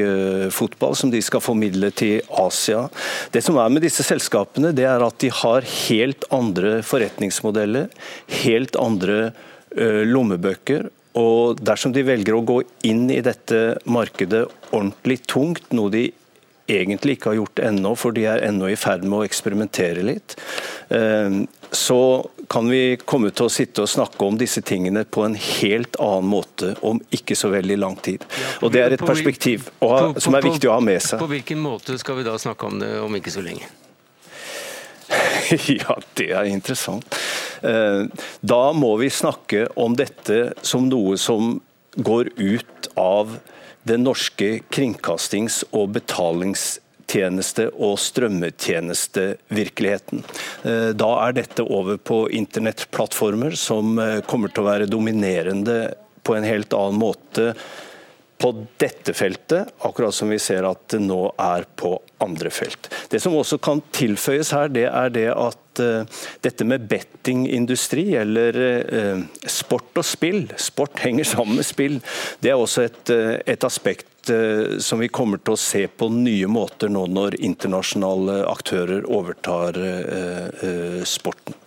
fotball, 0.53 0.95
som 0.97 1.11
de 1.11 1.21
skal 1.25 1.43
formidle 1.43 1.91
til 1.95 2.21
Asia. 2.41 2.85
Det 3.33 3.43
som 3.43 3.59
er 3.61 3.71
med 3.73 3.83
disse 3.85 4.05
selskapene, 4.07 4.73
det 4.77 4.87
er 4.87 5.03
at 5.03 5.19
de 5.23 5.31
har 5.41 5.67
helt 5.89 6.27
andre 6.31 6.79
forretningsmodeller, 6.85 7.91
helt 8.43 8.79
andre 8.79 9.31
lommebøker 10.11 10.89
og 11.19 11.59
Dersom 11.59 11.91
de 11.95 12.05
velger 12.07 12.37
å 12.37 12.45
gå 12.45 12.61
inn 12.87 13.09
i 13.11 13.21
dette 13.23 13.77
markedet 13.83 14.45
ordentlig 14.71 15.21
tungt, 15.27 15.71
noe 15.75 15.91
de 15.91 16.05
egentlig 16.71 17.17
ikke 17.17 17.31
har 17.31 17.39
gjort 17.41 17.59
ennå, 17.67 17.95
for 17.99 18.15
de 18.15 18.23
er 18.31 18.43
ennå 18.47 18.69
i 18.71 18.77
ferd 18.79 19.03
med 19.03 19.19
å 19.19 19.25
eksperimentere 19.27 20.05
litt, 20.07 20.37
eh, 20.93 21.41
så 21.71 21.99
kan 22.51 22.67
vi 22.69 22.97
komme 23.07 23.31
til 23.31 23.47
å 23.47 23.51
sitte 23.51 23.83
og 23.83 23.91
snakke 23.91 24.27
om 24.27 24.37
disse 24.39 24.63
tingene 24.63 25.03
på 25.07 25.23
en 25.23 25.35
helt 25.39 25.95
annen 26.03 26.31
måte 26.31 26.73
om 26.87 26.99
ikke 27.15 27.35
så 27.39 27.51
veldig 27.51 27.77
lang 27.79 27.95
tid. 28.03 28.25
Og 28.61 28.71
Det 28.71 28.81
er 28.83 28.95
et 28.95 29.03
perspektiv 29.03 29.69
som 29.79 30.35
er 30.35 30.47
viktig 30.47 30.67
å 30.67 30.75
ha 30.75 30.83
med 30.83 30.99
seg. 31.03 31.19
På 31.19 31.31
hvilken 31.31 31.61
måte 31.63 31.95
skal 31.99 32.19
vi 32.19 32.27
da 32.27 32.35
snakke 32.39 32.67
om 32.67 32.79
det 32.79 32.91
om 32.99 33.15
ikke 33.19 33.33
så 33.33 33.43
lenge? 33.45 33.67
Ja, 35.67 35.97
det 36.15 36.29
er 36.31 36.47
interessant. 36.47 37.17
Eh, 37.61 38.03
da 38.41 38.73
må 38.73 38.97
vi 39.01 39.09
snakke 39.09 39.67
om 39.79 39.95
dette 39.97 40.53
som 40.61 40.89
noe 40.89 41.17
som 41.17 41.61
går 41.95 42.29
ut 42.37 42.87
av 42.99 43.37
den 43.83 44.03
norske 44.05 44.59
kringkastings- 44.69 45.63
og 45.71 45.89
betalingstjeneste- 45.97 47.71
og 47.73 47.99
strømmetjenestevirkeligheten. 47.99 50.23
Eh, 50.63 50.89
da 50.93 51.27
er 51.27 51.31
dette 51.33 51.63
over 51.63 51.97
på 51.97 52.29
internettplattformer 52.29 53.55
som 53.57 53.99
eh, 53.99 54.21
kommer 54.21 54.47
til 54.49 54.63
å 54.63 54.71
være 54.71 54.85
dominerende 54.89 55.93
på 56.23 56.35
en 56.37 56.43
helt 56.45 56.73
annen 56.77 56.99
måte 57.01 57.55
på 58.41 58.49
dette 58.81 59.13
feltet, 59.13 59.69
akkurat 59.85 60.15
som 60.15 60.29
vi 60.29 60.39
ser 60.41 60.65
at 60.65 60.87
det 60.89 60.99
nå 61.03 61.19
er 61.37 61.65
på 61.77 61.93
andre 62.23 62.49
felt. 62.53 62.89
Det 63.09 63.19
som 63.21 63.35
også 63.37 63.59
kan 63.61 63.81
tilføyes 63.93 64.49
her, 64.55 64.71
det 64.73 64.87
er 64.89 65.13
det 65.13 65.27
at 65.29 65.70
uh, 65.81 66.21
dette 66.45 66.67
med 66.67 66.87
bettingindustri, 66.91 68.11
eller 68.21 68.59
uh, 68.61 69.23
sport 69.49 70.01
og 70.01 70.07
spill, 70.07 70.45
sport 70.61 71.01
henger 71.05 71.27
sammen 71.33 71.59
med 71.61 71.67
spill, 71.67 71.99
det 72.39 72.53
er 72.53 72.61
også 72.61 72.87
et, 72.87 73.03
uh, 73.13 73.35
et 73.45 73.67
aspekt 73.67 74.07
som 74.21 74.99
vi 75.01 75.07
kommer 75.09 75.39
til 75.41 75.55
å 75.55 75.57
se 75.57 75.79
på 75.97 76.05
nye 76.13 76.45
måter 76.45 76.91
nå 76.93 77.07
når 77.09 77.39
internasjonale 77.41 78.35
aktører 78.51 79.07
overtar 79.09 79.79
sporten. 81.09 81.57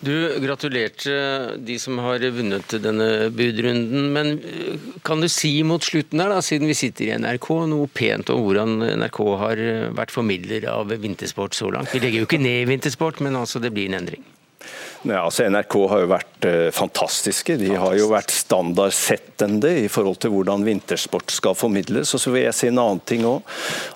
Du 0.00 0.14
gratulerte 0.40 1.12
de 1.60 1.76
som 1.78 1.98
har 2.00 2.24
vunnet 2.32 2.72
denne 2.80 3.28
budrunden. 3.36 4.08
Men 4.14 4.32
eh, 4.38 4.88
kan 5.04 5.20
du 5.20 5.28
si 5.28 5.52
mot 5.66 5.84
slutten 5.84 6.22
her, 6.22 6.32
da, 6.32 6.40
siden 6.44 6.70
vi 6.70 6.78
sitter 6.78 7.10
i 7.10 7.14
NRK, 7.20 7.50
noe 7.68 7.90
pent 7.92 8.32
om 8.32 8.40
hvordan 8.46 8.80
NRK 9.02 9.22
har 9.44 9.64
vært 10.00 10.14
formidler 10.14 10.68
av 10.72 10.92
vintersport 10.92 11.56
så 11.56 11.72
langt? 11.74 11.92
Vi 11.92 12.00
legger 12.00 12.24
jo 12.24 12.30
ikke 12.30 12.40
ned 12.40 12.68
vintersport, 12.72 13.20
men 13.24 13.36
altså 13.36 13.60
det 13.60 13.74
blir 13.76 13.92
en 13.92 14.00
endring. 14.00 14.24
Ja, 15.00 15.22
altså 15.24 15.46
NRK 15.48 15.74
har 15.88 16.02
jo 16.02 16.08
vært 16.10 16.46
uh, 16.46 16.66
fantastiske. 16.76 17.56
De 17.56 17.70
har 17.72 17.94
jo 17.96 18.10
vært 18.10 18.34
standardsettende 18.34 19.70
i 19.86 19.88
forhold 19.88 20.18
til 20.20 20.34
hvordan 20.34 20.66
vintersport 20.66 21.32
skal 21.32 21.56
formidles. 21.56 22.12
Og 22.12 22.20
så 22.20 22.32
vil 22.34 22.44
jeg 22.44 22.56
si 22.58 22.68
en 22.68 22.82
annen 22.82 23.00
ting 23.08 23.24
òg. 23.24 23.40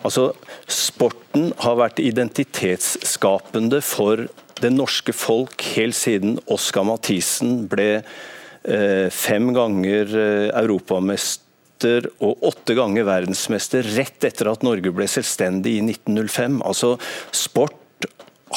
Altså, 0.01 0.31
sporten 0.65 1.51
har 1.61 1.77
vært 1.83 2.01
identitetsskapende 2.01 3.83
for 3.85 4.25
det 4.63 4.71
norske 4.75 5.15
folk 5.17 5.65
helt 5.75 5.97
siden 5.99 6.39
Oskar 6.53 6.87
Mathisen 6.89 7.65
ble 7.71 7.89
eh, 7.99 9.09
fem 9.11 9.51
ganger 9.57 10.15
eh, 10.19 10.51
europamester 10.63 12.11
og 12.25 12.45
åtte 12.49 12.77
ganger 12.79 13.09
verdensmester 13.09 13.87
rett 13.97 14.25
etter 14.25 14.53
at 14.53 14.63
Norge 14.65 14.93
ble 14.95 15.09
selvstendig 15.11 15.79
i 15.79 15.83
1905. 15.89 16.61
Altså, 16.65 16.95
sport 17.35 18.09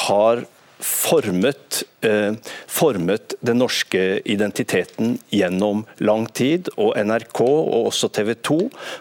har 0.08 0.46
formet, 0.78 1.82
eh, 2.00 2.32
formet, 2.66 3.34
den 3.40 3.58
norske 3.58 4.20
identiteten 4.24 5.18
gjennom 5.30 5.84
lang 5.98 6.26
tid. 6.26 6.70
Og 6.76 6.94
NRK 6.96 7.40
og 7.42 7.88
også 7.90 8.12
TV 8.12 8.34
2 8.34 8.60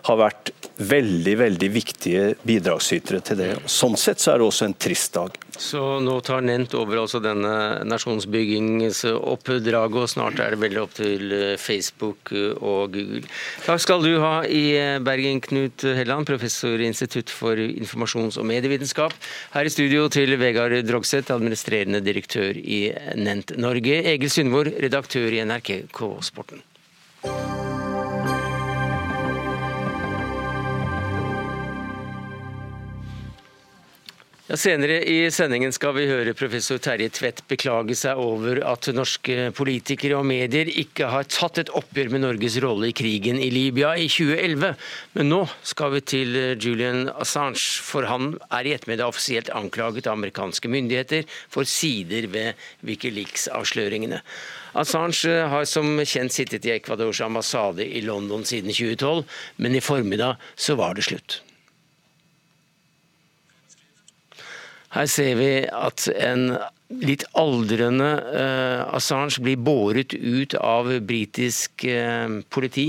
har 0.10 0.18
vært 0.18 0.52
veldig 0.78 1.36
veldig 1.38 1.70
viktige 1.74 2.36
bidragsytere 2.46 3.22
til 3.22 3.38
det. 3.38 3.52
Sånn 3.66 3.98
sett 3.98 4.22
så 4.22 4.34
er 4.34 4.42
det 4.42 4.50
også 4.50 4.66
en 4.66 4.78
trist 4.78 5.14
dag. 5.14 5.38
Så 5.58 5.82
nå 6.06 6.20
tar 6.22 6.44
Nent 6.46 6.70
over 6.78 7.00
altså 7.02 7.18
denne 7.24 7.82
nasjonsbyggingsoppdraget, 7.90 9.98
og 9.98 10.10
snart 10.12 10.40
er 10.44 10.50
det 10.54 10.60
veldig 10.62 10.82
opp 10.84 10.94
til 11.00 11.32
eh, 11.34 11.58
Facebook 11.62 12.32
eh, 12.36 12.54
og 12.62 12.94
Google. 12.94 13.24
Takk 13.66 13.82
skal 13.84 14.04
du 14.06 14.20
ha 14.22 14.46
i 14.46 14.78
eh, 14.78 15.00
Bergen, 15.04 15.42
Knut 15.44 15.84
Helland, 15.98 16.26
professor 16.30 16.78
i 16.78 16.88
Institutt 16.90 17.30
for 17.34 17.56
informasjons- 17.58 18.38
og 18.38 18.46
medievitenskap. 18.50 19.14
Her 19.56 19.66
i 19.66 19.74
studio 19.74 20.08
til 20.14 20.38
Vegard 20.40 20.86
Drogseth, 20.88 21.34
administrerende 21.34 22.02
direktør 22.06 22.54
i 22.58 22.94
Nent 23.18 23.58
Norge. 23.58 24.04
Egil 24.14 24.32
Sundvor, 24.34 24.66
redaktør 24.78 25.30
i 25.34 25.44
NRK 25.48 25.70
K-sporten. 25.96 26.60
Ja, 34.48 34.56
senere 34.56 35.02
i 35.04 35.26
sendingen 35.28 35.74
skal 35.76 35.92
vi 35.98 36.06
høre 36.08 36.32
professor 36.32 36.78
Terje 36.80 37.10
Tvedt 37.12 37.42
beklage 37.52 37.98
seg 38.00 38.16
over 38.16 38.62
at 38.64 38.88
norske 38.96 39.50
politikere 39.52 40.16
og 40.16 40.24
medier 40.30 40.70
ikke 40.72 41.10
har 41.12 41.26
tatt 41.28 41.60
et 41.60 41.72
oppgjør 41.76 42.14
med 42.14 42.24
Norges 42.24 42.56
rolle 42.64 42.88
i 42.88 42.96
krigen 42.96 43.42
i 43.44 43.50
Libya 43.52 43.90
i 44.00 44.06
2011. 44.08 44.70
Men 45.18 45.28
nå 45.34 45.42
skal 45.68 45.92
vi 45.98 46.02
til 46.14 46.40
Julian 46.64 47.10
Assange, 47.20 47.60
for 47.60 48.08
han 48.08 48.38
er 48.48 48.70
i 48.70 48.72
ettermiddag 48.78 49.12
offisielt 49.12 49.52
anklaget 49.52 50.08
av 50.08 50.16
amerikanske 50.16 50.72
myndigheter 50.72 51.28
for 51.52 51.68
sider 51.68 52.30
ved 52.32 52.70
Wikileaks-avsløringene. 52.88 54.22
Assange 54.80 55.42
har 55.52 55.68
som 55.68 55.92
kjent 56.08 56.38
sittet 56.38 56.70
i 56.72 56.72
Ecuadors 56.78 57.20
ambassade 57.20 57.84
i 57.84 58.00
London 58.08 58.48
siden 58.48 58.72
2012, 58.72 59.28
men 59.60 59.76
i 59.76 59.84
formiddag 59.84 60.40
så 60.56 60.80
var 60.80 60.96
det 60.96 61.10
slutt. 61.12 61.42
Her 64.96 65.08
ser 65.12 65.36
vi 65.40 65.52
at 65.68 66.08
en 66.16 66.52
litt 66.88 67.26
aldrende 67.36 68.08
uh, 68.24 68.96
Assange 68.96 69.42
blir 69.44 69.60
båret 69.60 70.14
ut 70.16 70.54
av 70.56 70.88
britisk 71.04 71.84
uh, 71.84 72.40
politi. 72.48 72.86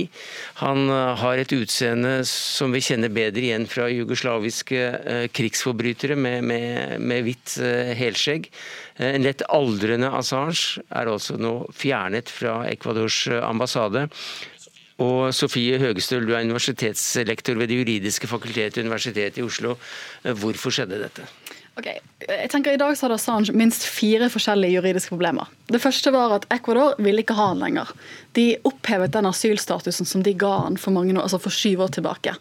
Han 0.61 0.87
uh, 0.87 1.17
har 1.19 1.43
et 1.43 1.55
utseende 1.57 2.21
som 2.29 2.75
vi 2.75 2.83
kjenner 2.85 3.11
bedre 3.11 3.43
igjen 3.49 3.67
fra 3.71 3.89
jugoslaviske 3.91 4.85
krigsforbrytere 5.35 6.15
med, 6.15 6.47
med, 6.47 6.95
med 7.03 7.27
hvitt 7.27 7.57
helskjegg. 7.99 8.47
En 9.03 9.27
lett 9.27 9.43
aldrende 9.51 10.13
Assange 10.15 10.85
er 10.95 11.11
også 11.11 11.39
nå 11.41 11.57
fjernet 11.75 12.31
fra 12.31 12.61
Ecuadors 12.71 13.25
ambassade. 13.43 14.07
Og 15.03 15.31
Sofie 15.35 15.79
Høgestøl, 15.79 16.27
du 16.27 16.35
er 16.35 16.47
universitetslektor 16.47 17.59
ved 17.59 17.71
Det 17.71 17.79
juridiske 17.79 18.31
fakultetet 18.31 18.83
Universitetet 18.83 19.39
i 19.39 19.47
Oslo. 19.47 19.77
Hvorfor 20.43 20.75
skjedde 20.75 20.99
dette? 21.05 21.27
Ok, 21.79 21.87
jeg 22.27 22.51
tenker 22.51 22.75
I 22.75 22.79
dag 22.81 22.97
så 22.99 23.07
hadde 23.07 23.17
Assange 23.21 23.53
minst 23.55 23.85
fire 23.87 24.27
forskjellige 24.33 24.81
juridiske 24.81 25.13
problemer. 25.15 25.47
Det 25.71 25.79
første 25.79 26.11
var 26.11 26.33
at 26.35 26.47
Ecuador 26.51 26.97
ville 26.99 27.23
ikke 27.23 27.37
ha 27.39 27.53
han 27.53 27.63
lenger. 27.63 27.93
De 28.35 28.57
opphevet 28.67 29.15
den 29.15 29.29
asylstatusen 29.31 30.09
som 30.09 30.25
de 30.27 30.33
ga 30.35 30.57
han 30.65 30.79
for, 30.81 30.91
mange, 30.97 31.15
altså 31.15 31.39
for 31.39 31.55
syv 31.55 31.85
år 31.87 31.93
tilbake. 31.95 32.35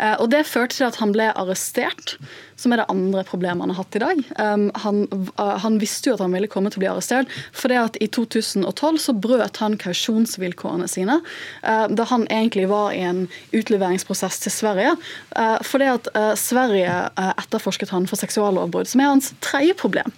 Eh, 0.00 0.16
og 0.18 0.32
Det 0.34 0.42
førte 0.48 0.74
til 0.74 0.88
at 0.88 0.98
han 0.98 1.14
ble 1.14 1.30
arrestert, 1.30 2.16
som 2.60 2.74
er 2.74 2.82
det 2.82 2.88
andre 2.92 3.24
problemet 3.28 3.64
han 3.64 3.72
har 3.72 3.80
hatt 3.80 3.96
i 3.96 4.02
dag. 4.02 4.22
Um, 4.36 4.66
han, 4.84 5.02
uh, 5.40 5.56
han 5.62 5.78
visste 5.80 6.10
jo 6.10 6.16
at 6.16 6.24
han 6.24 6.34
ville 6.36 6.50
komme 6.50 6.72
til 6.72 6.80
å 6.80 6.84
bli 6.84 6.90
arrestert, 6.90 7.30
for 7.56 7.72
det 7.72 7.80
at 7.80 7.98
i 8.04 8.08
2012 8.12 9.00
så 9.00 9.14
brøt 9.16 9.60
han 9.62 9.78
kausjonsvilkårene 9.80 10.88
sine 10.90 11.20
uh, 11.20 11.86
da 11.88 12.06
han 12.10 12.26
egentlig 12.28 12.66
var 12.70 12.92
i 12.96 13.02
en 13.06 13.24
utleveringsprosess 13.56 14.42
til 14.44 14.54
Sverige. 14.54 14.94
Uh, 15.34 15.56
det 15.80 15.88
at 15.88 16.08
Sverige 16.36 16.92
etterforsket 17.16 17.92
han 17.94 18.04
for 18.10 18.20
seksuallovbrudd, 18.20 18.88
som 18.90 19.00
er 19.00 19.08
hans 19.08 19.30
tredje 19.40 19.72
problem. 19.78 20.10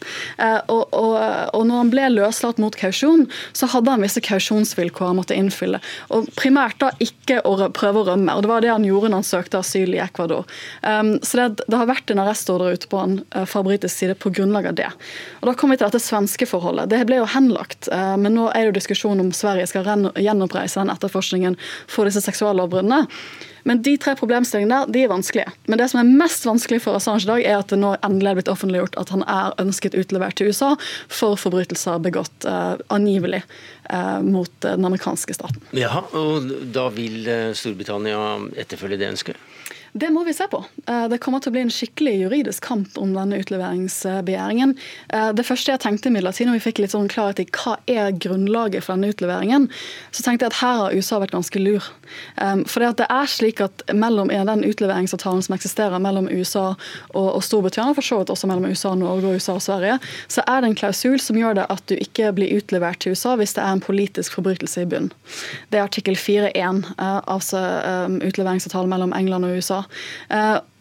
Og, 0.42 0.80
og, 0.90 1.12
og 1.54 1.62
når 1.68 1.78
han 1.78 1.92
ble 1.92 2.08
løslatt 2.16 2.58
mot 2.58 2.74
kausjon, 2.74 3.28
så 3.54 3.68
hadde 3.70 3.94
han 3.94 4.02
visse 4.02 4.22
kausjonsvilkår 4.24 5.12
han 5.12 5.20
måtte 5.20 5.36
innfylle. 5.38 5.78
Og 6.10 6.26
primært 6.34 6.80
da 6.82 6.90
ikke 7.04 7.38
å 7.46 7.54
prøve 7.76 8.02
å 8.02 8.08
rømme, 8.10 8.34
og 8.34 8.42
det 8.42 8.50
var 8.50 8.64
det 8.64 8.72
han 8.72 8.88
gjorde 8.88 9.12
når 9.12 9.22
han 9.22 9.28
søkte 9.28 9.60
asyl 9.62 9.94
i 9.94 10.02
Ecuador. 10.02 10.48
Um, 10.82 11.14
så 11.22 11.38
det, 11.38 11.66
det 11.68 11.78
har 11.78 11.90
vært 11.92 12.10
en 12.10 12.24
arrestordre 12.32 12.72
ute 12.74 12.90
på 12.90 12.98
han 12.98 13.18
fra 13.46 13.62
britisk 13.66 13.94
side 14.02 14.16
på 14.20 14.32
grunnlag 14.34 14.70
av 14.72 14.80
det. 14.80 14.88
Og 15.40 15.50
Da 15.50 15.54
kommer 15.54 15.76
vi 15.76 15.82
til 15.82 15.90
dette 15.92 16.02
svenske 16.02 16.48
forholdet. 16.48 16.90
Det 16.90 17.04
ble 17.06 17.20
jo 17.20 17.28
henlagt, 17.28 17.90
men 17.92 18.34
nå 18.34 18.48
er 18.50 18.64
det 18.64 18.72
jo 18.72 18.78
diskusjon 18.80 19.22
om 19.22 19.32
Sverige 19.36 19.68
skal 19.70 19.86
gjenoppreise 20.16 20.80
den 20.80 20.92
etterforskningen 20.92 21.58
for 21.90 22.08
disse 22.08 22.24
seksuallovbruddene. 22.24 23.04
Men 23.62 23.82
de 23.82 23.94
tre 24.00 24.14
problemstillingene 24.18 24.82
der, 24.82 24.92
de 24.92 25.04
er 25.04 25.10
vanskelige. 25.12 25.52
Men 25.70 25.78
det 25.78 25.88
som 25.92 26.00
er 26.00 26.10
mest 26.22 26.46
vanskelig 26.46 26.80
for 26.84 26.98
Assange 26.98 27.22
i 27.26 27.30
dag, 27.30 27.44
er 27.44 27.60
at 27.60 27.70
det 27.72 27.78
nå 27.78 27.94
endelig 28.00 28.32
er 28.32 28.40
blitt 28.40 28.50
offentliggjort 28.52 28.98
at 29.00 29.12
han 29.14 29.22
er 29.30 29.54
ønsket 29.62 29.96
utlevert 29.98 30.38
til 30.38 30.50
USA 30.50 30.72
for 31.06 31.38
forbrytelser 31.40 32.02
begått 32.02 32.48
eh, 32.48 32.74
angivelig 32.94 33.42
eh, 33.42 34.18
mot 34.26 34.52
uh, 34.64 34.72
den 34.72 34.88
amerikanske 34.88 35.36
staten. 35.36 35.62
Ja, 35.78 36.02
og 36.18 36.50
da 36.74 36.88
vil 36.94 37.28
Storbritannia 37.58 38.18
etterfølge 38.58 38.98
det 39.00 39.12
ønsket? 39.12 39.48
Det 39.92 40.08
må 40.08 40.22
vi 40.24 40.32
se 40.32 40.46
på. 40.48 40.62
Eh, 40.88 41.04
det 41.12 41.18
kommer 41.20 41.42
til 41.42 41.52
å 41.52 41.54
bli 41.56 41.62
en 41.66 41.72
skikkelig 41.72 42.14
juridisk 42.22 42.64
kamp 42.64 42.96
om 43.00 43.10
denne 43.12 43.36
utleveringsbegjæringen. 43.42 44.72
Eh, 45.12 45.30
det 45.36 45.44
første 45.44 45.74
jeg 45.74 45.82
tenkte 45.84 46.08
imidlertid, 46.08 46.48
når 46.48 46.56
vi 46.56 46.64
fikk 46.64 46.80
litt 46.80 46.94
sånn 46.94 47.10
klarhet 47.12 47.42
i 47.42 47.48
hva 47.52 47.76
er 47.84 48.16
grunnlaget 48.16 48.86
for 48.86 48.96
denne 48.96 49.12
utleveringen, 49.12 49.68
så 50.08 50.24
tenkte 50.24 50.48
jeg 50.48 50.54
at 50.54 50.60
her 50.62 50.80
har 50.80 50.96
USA 50.96 51.20
vært 51.20 51.36
ganske 51.36 51.60
lur. 51.60 51.90
Eh, 52.36 52.62
for 52.70 52.84
det 52.84 53.06
er 53.08 53.30
slik 53.30 53.62
at 53.64 53.84
mellom 53.94 54.32
den 54.32 54.64
utleveringsavtalen 54.68 55.42
som 55.44 55.56
eksisterer 55.56 56.02
mellom 56.02 56.28
USA 56.30 56.72
og, 57.14 57.42
Storbritannia, 57.44 57.94
for 57.96 58.06
så 58.06 58.20
vidt 58.20 58.32
også 58.34 58.50
mellom 58.50 58.70
USA 58.70 58.92
og 58.92 59.02
Norge 59.02 59.28
og 59.28 59.40
USA 59.40 59.56
og 59.58 59.64
Sverige, 59.64 59.98
så 60.28 60.44
er 60.46 60.62
det 60.62 60.72
en 60.72 60.78
klausul 60.78 61.20
som 61.22 61.38
gjør 61.38 61.60
det 61.60 61.68
at 61.72 61.84
du 61.90 61.96
ikke 61.98 62.32
blir 62.36 62.56
utlevert 62.56 63.02
til 63.02 63.16
USA 63.16 63.36
hvis 63.40 63.56
det 63.56 63.64
er 63.64 63.76
en 63.76 63.84
politisk 63.84 64.38
forbrytelse 64.38 64.84
i 64.84 64.90
bunn. 64.90 65.12
Det 65.70 65.80
er 65.80 65.86
artikkel 65.86 66.18
4.1, 66.18 66.84
altså 66.98 67.62
utleveringsavtalen 68.22 68.92
mellom 68.92 69.16
England 69.16 69.48
og 69.48 69.58
USA. 69.58 69.82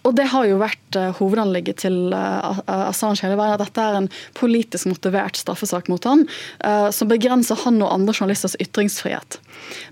Eh, 0.02 0.08
og 0.08 0.16
Det 0.16 0.28
har 0.32 0.46
jo 0.46 0.60
vært 0.60 0.98
uh, 0.98 1.12
hovedanlegget 1.18 1.82
til 1.86 2.14
uh, 2.14 2.60
Assange 2.68 3.24
hele 3.24 3.38
veien. 3.40 3.54
At 3.56 3.64
dette 3.64 3.82
er 3.82 4.00
en 4.00 4.10
politisk 4.38 4.90
motivert 4.90 5.38
straffesak 5.38 5.90
mot 5.90 6.04
han, 6.04 6.26
uh, 6.66 6.90
som 6.92 7.08
begrenser 7.08 7.60
han 7.64 7.82
og 7.82 7.94
andre 7.94 8.14
journalisters 8.14 8.58
ytringsfrihet. 8.60 9.40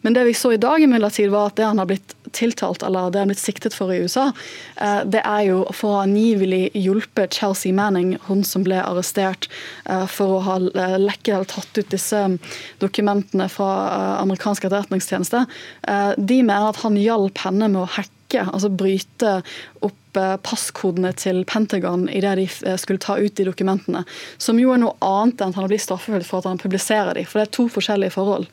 Men 0.01 0.15
det 0.15 0.25
vi 0.27 0.33
så 0.33 0.53
i 0.53 0.61
dag, 0.61 0.81
imidlertid, 0.81 1.29
var 1.31 1.51
at 1.51 1.59
det 1.59 1.67
han 1.67 1.79
har 1.79 1.89
blitt 1.89 2.15
tiltalt, 2.35 2.83
eller 2.83 3.09
det 3.09 3.21
han 3.21 3.29
har 3.29 3.33
blitt 3.33 3.41
siktet 3.41 3.73
for 3.73 3.89
i 3.89 4.01
USA, 4.03 4.27
det 5.09 5.21
er 5.25 5.47
jo 5.47 5.63
for 5.73 5.95
å 5.95 6.01
angivelig 6.03 6.69
hjulpet 6.77 7.33
Chelsea 7.39 7.73
Manning, 7.73 8.17
hun 8.27 8.43
som 8.45 8.61
ble 8.65 8.77
arrestert 8.77 9.47
for 10.13 10.35
å 10.35 10.43
ha 10.45 10.59
lekket 10.61 11.33
eller 11.33 11.49
tatt 11.49 11.81
ut 11.81 11.89
disse 11.89 12.21
dokumentene 12.83 13.49
fra 13.49 13.71
amerikansk 14.19 14.69
etterretningstjeneste. 14.69 15.45
De 16.21 16.39
mener 16.43 16.69
at 16.69 16.83
han 16.83 17.01
hjalp 17.01 17.41
henne 17.47 17.71
med 17.73 17.81
å 17.81 17.89
hacke 17.97 18.18
hacke, 18.29 18.49
altså 18.53 18.69
bryte 18.69 19.41
opp 19.81 20.17
eh, 20.17 20.35
passkodene 20.43 21.11
til 21.13 21.43
Pentagon 21.45 22.07
idet 22.09 22.35
de 22.37 22.47
eh, 22.67 22.77
skulle 22.77 22.99
ta 22.99 23.17
ut 23.17 23.35
de 23.35 23.45
dokumentene. 23.45 24.03
Som 24.37 24.59
jo 24.59 24.73
er 24.73 24.79
noe 24.79 24.95
annet 25.01 25.41
enn 25.41 25.53
at 25.53 25.55
han 25.55 25.69
blir 25.69 25.79
straffefullt 25.79 26.27
for 26.27 26.39
at 26.39 26.49
han 26.49 26.59
publiserer 26.59 27.15
de, 27.15 27.25
for 27.25 27.39
det 27.39 27.47
er 27.47 27.55
to 27.55 27.67
forskjellige 27.69 28.15
forhold. 28.15 28.47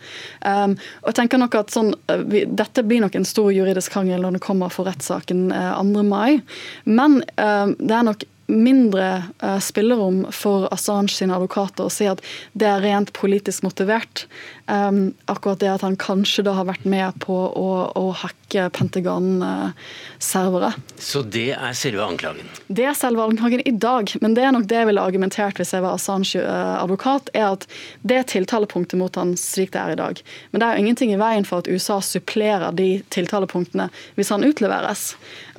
Um, 0.44 0.76
og 1.02 1.10
jeg 1.10 1.18
tenker 1.20 1.38
nok 1.38 1.54
at 1.54 1.74
sånn, 1.74 1.94
eh, 2.08 2.22
vi, 2.26 2.44
Dette 2.46 2.84
blir 2.86 3.02
nok 3.04 3.16
en 3.16 3.26
stor 3.26 3.50
juridisk 3.52 3.92
krangel 3.92 4.22
når 4.22 4.38
det 4.38 4.46
kommer 4.46 4.72
for 4.72 4.88
rettssaken 4.88 5.50
uh, 5.52 5.76
2. 5.82 6.06
mai, 6.06 6.40
men 6.84 7.20
um, 7.36 7.76
det 7.78 7.94
er 7.94 8.10
nok 8.10 8.26
mindre 8.46 9.24
spillerom 9.58 10.20
for 10.30 10.68
Assange 10.70 11.10
sine 11.10 11.34
advokater 11.34 11.88
å 11.88 11.90
si 11.90 12.06
at 12.06 12.20
det 12.54 12.68
er 12.70 12.84
rent 12.84 13.10
politisk 13.16 13.64
motivert. 13.66 14.28
Um, 14.66 15.14
akkurat 15.31 15.61
det 15.61 15.68
at 15.70 15.85
han 15.87 15.94
kanskje 15.94 16.42
da 16.42 16.57
har 16.57 16.66
vært 16.66 16.83
med 16.90 17.20
på 17.22 17.35
å, 17.35 17.68
å 17.94 18.09
hacke 18.18 18.64
Pentagon-servere. 18.74 20.72
Så 20.98 21.22
det 21.22 21.52
er 21.55 21.76
selve 21.79 22.02
anklagen? 22.02 22.48
Det 22.66 22.88
er 22.90 22.96
selve 22.98 23.22
anklagen 23.22 23.62
i 23.62 23.70
dag. 23.70 24.11
Men 24.22 24.35
det 24.35 24.42
er 24.42 24.55
nok 24.57 24.66
det 24.66 24.81
jeg 24.81 24.88
ville 24.90 25.05
argumentert 25.07 25.61
hvis 25.61 25.70
jeg 25.74 25.85
var 25.85 25.94
Assange-advokat, 25.94 27.31
er 27.35 27.52
at 27.52 27.68
det 28.02 28.18
er 28.18 28.29
tiltalepunktet 28.35 28.98
mot 28.98 29.14
han 29.18 29.37
slik 29.38 29.70
det 29.76 29.83
er 29.85 29.94
i 29.94 30.00
dag. 30.00 30.22
Men 30.50 30.62
det 30.62 30.66
er 30.66 30.74
jo 30.74 30.87
ingenting 30.87 31.14
i 31.14 31.20
veien 31.20 31.46
for 31.46 31.62
at 31.62 31.70
USA 31.70 32.00
supplerer 32.02 32.74
de 32.74 32.88
tiltalepunktene 33.14 33.87
hvis 34.18 34.35
han 34.35 34.46
utleveres. 34.46 35.12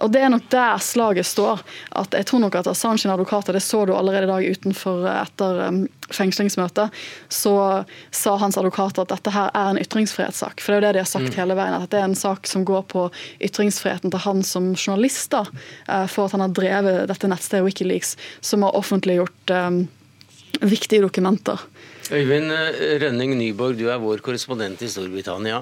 Og 0.04 0.12
det 0.12 0.26
er 0.26 0.34
nok 0.36 0.50
der 0.52 0.84
slaget 0.84 1.28
står. 1.32 1.64
at 1.96 2.14
jeg 2.14 2.28
tror 2.28 2.44
nok 2.44 2.60
at 2.60 2.68
Assange 2.68 3.08
advokater, 3.08 3.54
det 3.54 3.64
så 3.64 3.86
du 3.86 3.96
allerede 3.96 4.28
i 4.28 4.34
dag 4.34 4.52
utenfor 4.52 5.08
etter 5.16 5.64
um, 5.68 5.88
fengslingsmøtet, 6.12 6.94
så 7.30 7.84
sa 8.12 8.36
hans 8.38 8.58
advokater 8.98 9.06
at 9.06 9.14
dette 9.18 9.34
her 9.34 9.52
er 9.54 9.72
en 9.72 9.82
ytringsfrihetssak. 9.82 10.62
For 10.62 10.74
det 10.74 10.78
er 10.78 10.82
jo 10.82 10.88
det 10.88 10.94
de 10.98 11.04
har 11.04 11.12
sagt 11.12 11.30
mm. 11.32 11.38
hele 11.38 11.58
veien, 11.58 11.76
at 11.78 11.92
det 11.92 12.00
er 12.00 12.08
en 12.08 12.18
sak 12.18 12.48
som 12.48 12.66
går 12.66 12.88
på 12.92 13.10
ytringsfriheten 13.44 14.14
til 14.14 14.24
han 14.24 14.44
som 14.44 14.74
journalist, 14.76 15.32
da, 15.32 15.46
eh, 15.88 16.08
for 16.08 16.28
at 16.28 16.36
han 16.36 16.46
har 16.46 16.56
drevet 16.56 17.08
dette 17.10 17.30
nettstedet 17.30 17.66
Wikileaks, 17.66 18.16
som 18.42 18.66
har 18.66 18.78
offentliggjort 18.78 19.54
um, 19.54 19.88
viktige 20.62 21.04
dokumenter. 21.04 21.62
Øyvind 22.08 22.54
eh, 22.56 22.96
Rønning 23.04 23.36
Nyborg, 23.36 23.76
du 23.78 23.90
er 23.92 24.00
vår 24.00 24.24
korrespondent 24.24 24.82
i 24.82 24.90
Storbritannia. 24.90 25.60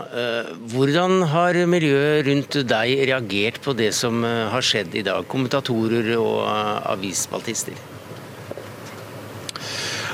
Hvordan 0.76 1.26
har 1.32 1.58
miljøet 1.66 2.28
rundt 2.28 2.62
deg 2.70 3.02
reagert 3.10 3.60
på 3.66 3.74
det 3.74 3.92
som 3.98 4.22
har 4.24 4.66
skjedd 4.66 4.94
i 4.96 5.06
dag? 5.08 5.26
Kommentatorer 5.32 6.14
og 6.20 6.46
avisspaltister? 6.94 7.95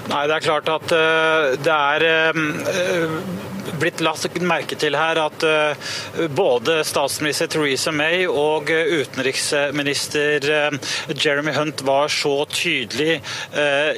Nei, 0.09 0.25
det 0.27 0.35
er 0.35 0.43
klart 0.43 0.69
at 0.71 0.93
uh, 0.95 1.51
det 1.61 1.75
er 1.77 2.05
uh, 2.33 3.50
blitt 3.81 4.01
lagt 4.03 4.37
merke 4.45 4.77
til 4.79 4.95
her 4.97 5.19
at 5.21 5.43
uh, 5.45 6.25
både 6.35 6.81
statsminister 6.87 7.49
Theresa 7.51 7.91
May 7.95 8.25
og 8.27 8.69
utenriksminister 8.71 10.47
Jeremy 11.11 11.53
Hunt 11.55 11.83
var 11.85 12.11
så 12.11 12.45
tydelig 12.51 13.19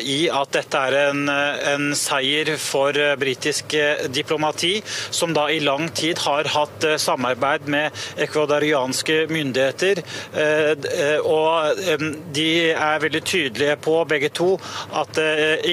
i 0.03 0.17
at 0.31 0.53
dette 0.55 0.79
er 0.87 0.95
en, 1.09 1.27
en 1.29 1.85
seier 1.97 2.53
for 2.61 2.97
britisk 3.19 3.75
diplomati, 4.13 4.73
som 4.85 5.33
da 5.35 5.45
i 5.51 5.59
lang 5.63 5.89
tid 5.95 6.21
har 6.23 6.49
hatt 6.53 6.87
samarbeid 7.01 7.67
med 7.71 8.03
ekvadorianske 8.23 9.17
myndigheter. 9.31 10.01
Og 11.27 11.83
de 12.35 12.49
er 12.71 13.03
veldig 13.03 13.23
tydelige 13.29 13.77
på, 13.83 13.97
begge 14.09 14.31
to, 14.33 14.53
at 15.03 15.19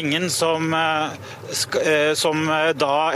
ingen 0.00 0.30
som, 0.30 0.74
eh, 0.74 1.10
eh, 1.86 2.14
som 2.14 2.46
da 2.74 2.90
da 2.90 3.12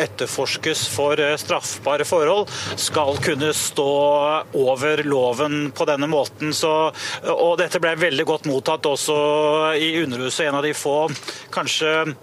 etterforskes 0.64 0.88
for 0.88 1.16
straffbare 1.36 2.04
forhold, 2.04 2.48
skal 2.76 3.16
kunne 3.22 3.52
stå 3.52 4.44
over 4.54 5.02
loven 5.04 5.70
på 5.72 5.84
denne 5.84 6.06
måten. 6.06 6.52
Så, 6.54 6.92
og 7.28 7.58
dette 7.58 7.80
ble 7.80 7.94
veldig 7.96 8.24
godt 8.24 8.46
mottatt 8.46 8.86
også 8.86 9.74
i 9.76 10.02
Underhuset, 10.02 10.48
en 10.48 10.58
av 10.58 10.62
de 10.64 10.74
få 10.74 11.08
kanskje 11.54 12.14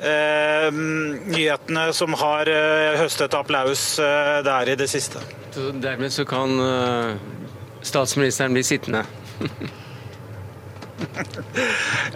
eh, 0.00 0.70
nyhetene 0.70 1.92
som 1.92 2.14
har 2.14 2.48
høstet 2.98 3.34
applaus 3.34 3.96
der 3.98 4.68
i 4.68 4.78
det 4.78 4.88
siste. 4.88 5.20
Så 5.54 5.72
dermed 5.72 6.12
så 6.12 6.24
kan 6.28 6.54
statsministeren 7.82 8.54
bli 8.54 8.64
sittende? 8.66 9.04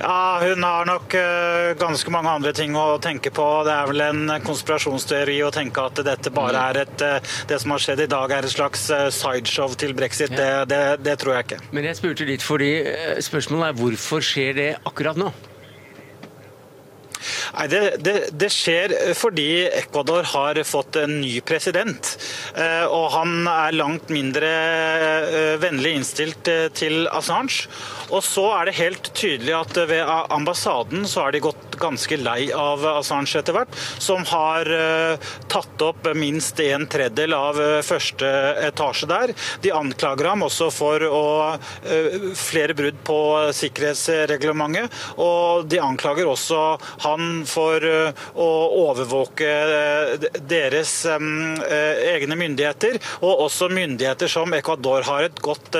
Ja, 0.03 0.41
hun 0.43 0.65
har 0.65 0.87
nok 0.89 1.15
uh, 1.15 1.73
ganske 1.79 2.11
mange 2.15 2.33
andre 2.33 2.53
ting 2.57 2.75
å 2.79 2.99
tenke 3.03 3.31
på. 3.35 3.45
Det 3.67 3.75
er 3.75 3.91
vel 3.91 4.05
en 4.07 4.35
konspirasjonsteori 4.45 5.39
å 5.47 5.53
tenke 5.55 5.85
at 5.85 6.03
dette 6.07 6.33
bare 6.35 6.59
mm. 6.59 6.65
er 6.65 6.81
et 6.83 7.05
uh, 7.07 7.37
Det 7.51 7.61
som 7.63 7.75
har 7.75 7.85
skjedd 7.85 8.05
i 8.07 8.11
dag 8.11 8.35
er 8.35 8.49
et 8.49 8.55
slags 8.55 8.89
uh, 8.91 9.07
sideshow 9.15 9.77
til 9.79 9.95
brexit. 9.99 10.35
Det, 10.35 10.51
det, 10.71 10.83
det, 11.05 11.17
tror 11.23 11.37
jeg 11.37 11.49
ikke. 11.49 11.63
Men 11.77 11.91
jeg 11.91 12.01
spurte 12.01 12.29
litt 12.29 12.45
fordi 12.45 12.73
spørsmålet 13.23 13.71
er 13.71 13.81
hvorfor 13.83 14.25
skjer 14.25 14.59
det 14.59 14.71
akkurat 14.89 15.21
nå? 15.21 15.33
Nei, 17.53 17.67
det, 17.69 17.81
det, 18.05 18.15
det, 18.41 18.49
skjer 18.53 18.95
fordi 19.19 19.67
Ecuador 19.69 20.25
har 20.33 20.61
fått 20.65 20.97
en 21.03 21.19
ny 21.21 21.35
president. 21.45 22.15
Og 22.89 23.07
han 23.13 23.47
er 23.51 23.77
langt 23.77 24.09
mindre 24.13 24.53
vennlig 25.61 25.93
innstilt 25.99 26.49
til 26.79 27.07
Assange. 27.13 27.69
Og 28.09 28.25
så 28.25 28.47
er 28.57 28.69
det 28.69 28.79
helt 28.81 29.13
tydelig 29.13 29.55
at 29.59 29.83
ved 29.91 30.01
ambassaden 30.33 31.05
så 31.09 31.27
har 31.27 31.37
de 31.37 31.45
gått 31.45 31.72
ganske 31.83 32.19
lei 32.21 32.51
av 32.55 32.85
Assange 32.97 33.41
etter 33.41 33.57
hvert, 33.57 33.77
som 34.03 34.25
har 34.31 34.69
uh, 34.69 35.31
tatt 35.51 35.83
opp 35.85 36.09
minst 36.19 36.61
en 36.63 36.87
tredjedel 36.91 37.35
av 37.37 37.59
uh, 37.61 37.81
første 37.85 38.29
etasje 38.69 39.09
der. 39.11 39.33
De 39.65 39.73
anklager 39.75 40.31
ham 40.31 40.45
også 40.47 40.71
for 40.75 41.03
å, 41.07 41.25
uh, 41.57 42.29
flere 42.39 42.77
brudd 42.79 43.01
på 43.07 43.19
sikkerhetsreglementet, 43.57 44.93
og 45.23 45.67
de 45.71 45.81
anklager 45.83 46.29
også 46.29 46.61
han 47.05 47.43
for 47.49 47.83
å 47.83 48.49
overvåke 48.83 49.51
deres 50.49 50.93
egne 51.09 52.37
myndigheter, 52.39 52.99
og 53.25 53.45
også 53.47 53.69
myndigheter 53.73 54.31
som 54.31 54.53
Ecuador 54.57 55.05
har 55.07 55.27
et 55.27 55.41
godt 55.43 55.77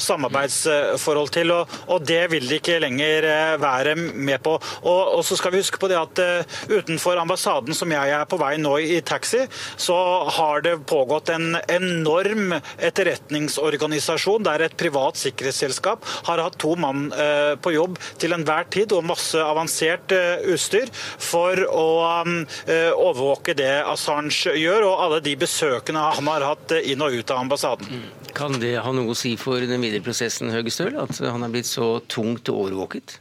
samarbeidsforhold 0.00 1.32
til. 1.34 1.52
Og 1.52 2.04
det 2.06 2.22
vil 2.32 2.46
de 2.48 2.60
ikke 2.60 2.80
lenger 2.82 3.26
være 3.62 3.96
med 3.98 4.42
på. 4.44 4.56
Og 4.90 5.22
så 5.26 5.38
skal 5.40 5.54
vi 5.54 5.62
huske 5.64 5.80
på 5.80 5.90
det 5.90 5.98
at 5.98 6.22
utenfor 6.70 7.18
ambassaden 7.20 7.76
som 7.76 7.90
jeg 7.92 8.14
er 8.14 8.28
på 8.28 8.38
vei 8.40 8.54
nå 8.60 8.76
i 8.80 9.00
taxi, 9.06 9.46
så 9.80 9.96
har 10.36 10.64
det 10.64 10.76
pågått 10.88 11.32
en 11.34 11.56
enorm 11.68 12.54
etterretningsorganisasjon 12.78 14.44
der 14.46 14.66
et 14.66 14.76
privat 14.80 15.18
sikkerhetsselskap 15.20 16.04
har 16.28 16.42
hatt 16.44 16.58
to 16.60 16.74
mann 16.80 17.10
eh, 17.12 17.54
på 17.60 17.74
jobb 17.74 17.98
til 18.20 18.34
enhver 18.36 18.68
tid 18.72 18.92
og 18.96 19.06
masse 19.08 19.40
avansert 19.40 20.12
eh, 20.16 20.42
utstyr 20.54 20.90
for 20.92 21.64
å 21.66 21.88
eh, 22.20 22.90
overvåke 22.90 23.56
det 23.58 23.72
Assange 23.84 24.54
gjør, 24.58 24.90
og 24.90 25.04
alle 25.06 25.22
de 25.24 25.36
besøkene 25.40 26.10
han 26.18 26.30
har 26.30 26.46
hatt 26.52 26.76
inn 26.80 27.02
og 27.04 27.16
ut 27.16 27.32
av 27.32 27.44
ambassaden. 27.44 27.90
Mm. 27.90 28.06
Kan 28.36 28.60
det 28.62 28.76
ha 28.78 28.92
noe 28.94 29.14
å 29.14 29.18
si 29.18 29.34
for 29.40 29.62
den 29.62 29.82
videre 29.82 30.04
prosessen, 30.04 30.52
Høgestøl, 30.54 30.94
at 31.02 31.18
han 31.24 31.44
er 31.46 31.52
blitt 31.52 31.68
så 31.68 31.96
tungt 32.10 32.50
overvåket? 32.52 33.18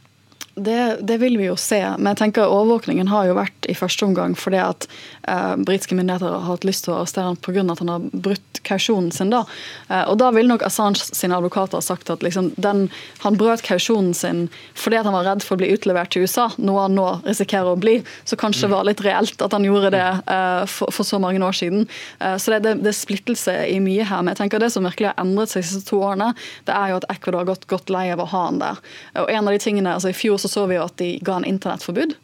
Det, 0.65 0.99
det, 1.01 1.17
vil 1.21 1.37
vi 1.39 1.47
jo 1.47 1.55
se. 1.59 1.79
Men 1.97 2.13
jeg 2.13 2.21
tenker 2.23 2.49
overvåkningen 2.51 3.11
har 3.11 3.29
jo 3.29 3.37
vært 3.37 3.69
i 3.69 3.77
første 3.77 4.07
omgang 4.07 4.35
fordi 4.39 4.61
at 4.63 4.87
eh, 5.29 5.55
britiske 5.55 5.95
myndigheter 5.97 6.35
har 6.35 6.47
hatt 6.49 6.67
lyst 6.67 6.85
til 6.85 6.95
å 6.95 6.99
arrestere 7.01 7.29
ham 7.29 7.37
pga. 7.37 7.65
at 7.71 7.79
han 7.83 7.93
har 7.93 8.09
brutt 8.11 8.61
kausjonen 8.63 9.11
sin. 9.11 9.29
da. 9.29 9.45
Eh, 9.89 10.03
og 10.09 10.17
da 10.21 10.31
vil 10.35 10.47
nok 10.49 10.63
Assange 10.65 11.01
sine 11.15 11.37
advokater 11.37 11.77
ha 11.77 11.81
sagt 11.85 12.09
at 12.09 12.23
liksom, 12.25 12.51
den, 12.57 12.87
han 13.23 13.37
brøt 13.39 13.63
kausjonen 13.65 14.13
sin 14.13 14.47
fordi 14.79 15.01
han 15.01 15.13
var 15.13 15.27
redd 15.27 15.43
for 15.45 15.57
å 15.57 15.61
bli 15.61 15.71
utlevert 15.73 16.11
til 16.13 16.25
USA, 16.25 16.49
noe 16.57 16.85
han 16.85 16.95
nå 16.97 17.07
risikerer 17.25 17.73
å 17.73 17.79
bli. 17.79 17.99
Så 18.27 18.37
kanskje 18.39 18.67
det 18.67 18.73
var 18.73 18.87
litt 18.87 19.03
reelt 19.05 19.41
at 19.41 19.55
han 19.55 19.65
gjorde 19.67 19.93
det 19.95 20.05
eh, 20.05 20.63
for, 20.69 20.93
for, 20.93 21.07
så 21.07 21.19
mange 21.21 21.41
år 21.45 21.55
siden. 21.55 21.87
Eh, 22.19 22.37
så 22.37 22.55
det, 22.55 22.61
det, 22.67 22.75
det, 22.83 22.93
er 22.93 22.99
splittelse 22.99 23.55
i 23.69 23.79
mye 23.83 24.07
her. 24.07 24.23
Men 24.23 24.33
jeg 24.33 24.43
tenker 24.43 24.63
det 24.63 24.71
som 24.75 24.87
virkelig 24.87 25.11
har 25.11 25.21
endret 25.21 25.53
seg 25.53 25.63
de 25.63 25.69
siste 25.71 25.89
to 25.89 26.01
årene, 26.03 26.31
det 26.67 26.75
er 26.75 26.93
jo 26.93 26.99
at 27.01 27.09
Ecuador 27.13 27.43
har 27.43 27.51
gått 27.51 27.69
godt 27.71 27.93
lei 27.93 28.07
av 28.13 28.23
å 28.23 28.29
ha 28.31 28.45
han 28.47 28.61
der. 28.61 28.81
Og 29.23 29.31
en 29.31 29.47
av 29.47 29.55
de 29.55 29.61
tingene, 29.63 29.95
altså 29.95 30.11
I 30.11 30.17
fjor 30.17 30.39
så 30.41 30.51
så 30.51 30.65
vi 30.69 30.77
jo 30.77 30.85
at 30.85 30.97
de 31.01 31.13
ga 31.25 31.39
en 31.39 31.47
internettforbud. 31.47 32.15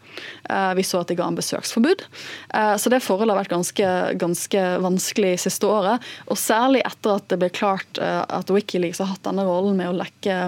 Eh, 0.49 0.73
vi 0.77 0.83
så 0.83 1.01
at 1.01 1.11
de 1.11 1.17
ga 1.17 1.27
en 1.29 1.37
besøksforbud. 1.37 2.05
Eh, 2.53 2.75
så 2.81 2.91
det 2.91 3.01
forholdet 3.05 3.35
har 3.35 3.41
vært 3.43 3.53
ganske, 3.53 3.91
ganske 4.21 4.63
vanskelig 4.83 5.33
siste 5.45 5.69
året. 5.69 6.03
Og 6.29 6.39
særlig 6.39 6.83
etter 6.85 7.17
at 7.17 7.27
det 7.31 7.39
ble 7.41 7.51
klart 7.53 8.01
eh, 8.01 8.21
at 8.23 8.51
Wikileaks 8.53 9.01
har 9.03 9.11
hatt 9.13 9.25
denne 9.27 9.45
rollen 9.47 9.77
med 9.79 9.91
å 9.91 9.97
lekke 9.97 10.39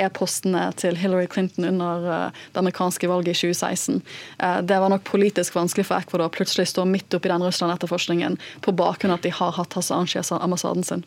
e-postene 0.00 0.68
til 0.80 0.98
Hillary 1.00 1.28
Clinton 1.30 1.68
under 1.72 2.08
det 2.30 2.60
amerikanske 2.60 3.08
valget 3.10 3.36
i 3.36 3.50
2016. 3.52 4.00
Det 4.66 4.78
var 4.82 4.92
nok 4.92 5.04
politisk 5.08 5.56
vanskelig 5.56 5.86
for 5.88 6.00
Ecuador 6.00 6.30
å 6.30 6.34
plutselig 6.34 6.70
stå 6.70 6.86
midt 6.88 7.14
oppi 7.16 7.30
den 7.30 7.44
Russland-etterforskningen 7.44 8.38
på 8.64 8.74
bakgrunn 8.76 9.14
av 9.14 9.20
at 9.20 9.26
de 9.26 9.34
har 9.34 9.56
hatt 9.56 9.76
Hassan 9.76 10.08
ambassaden 10.40 10.86
sin. 10.86 11.04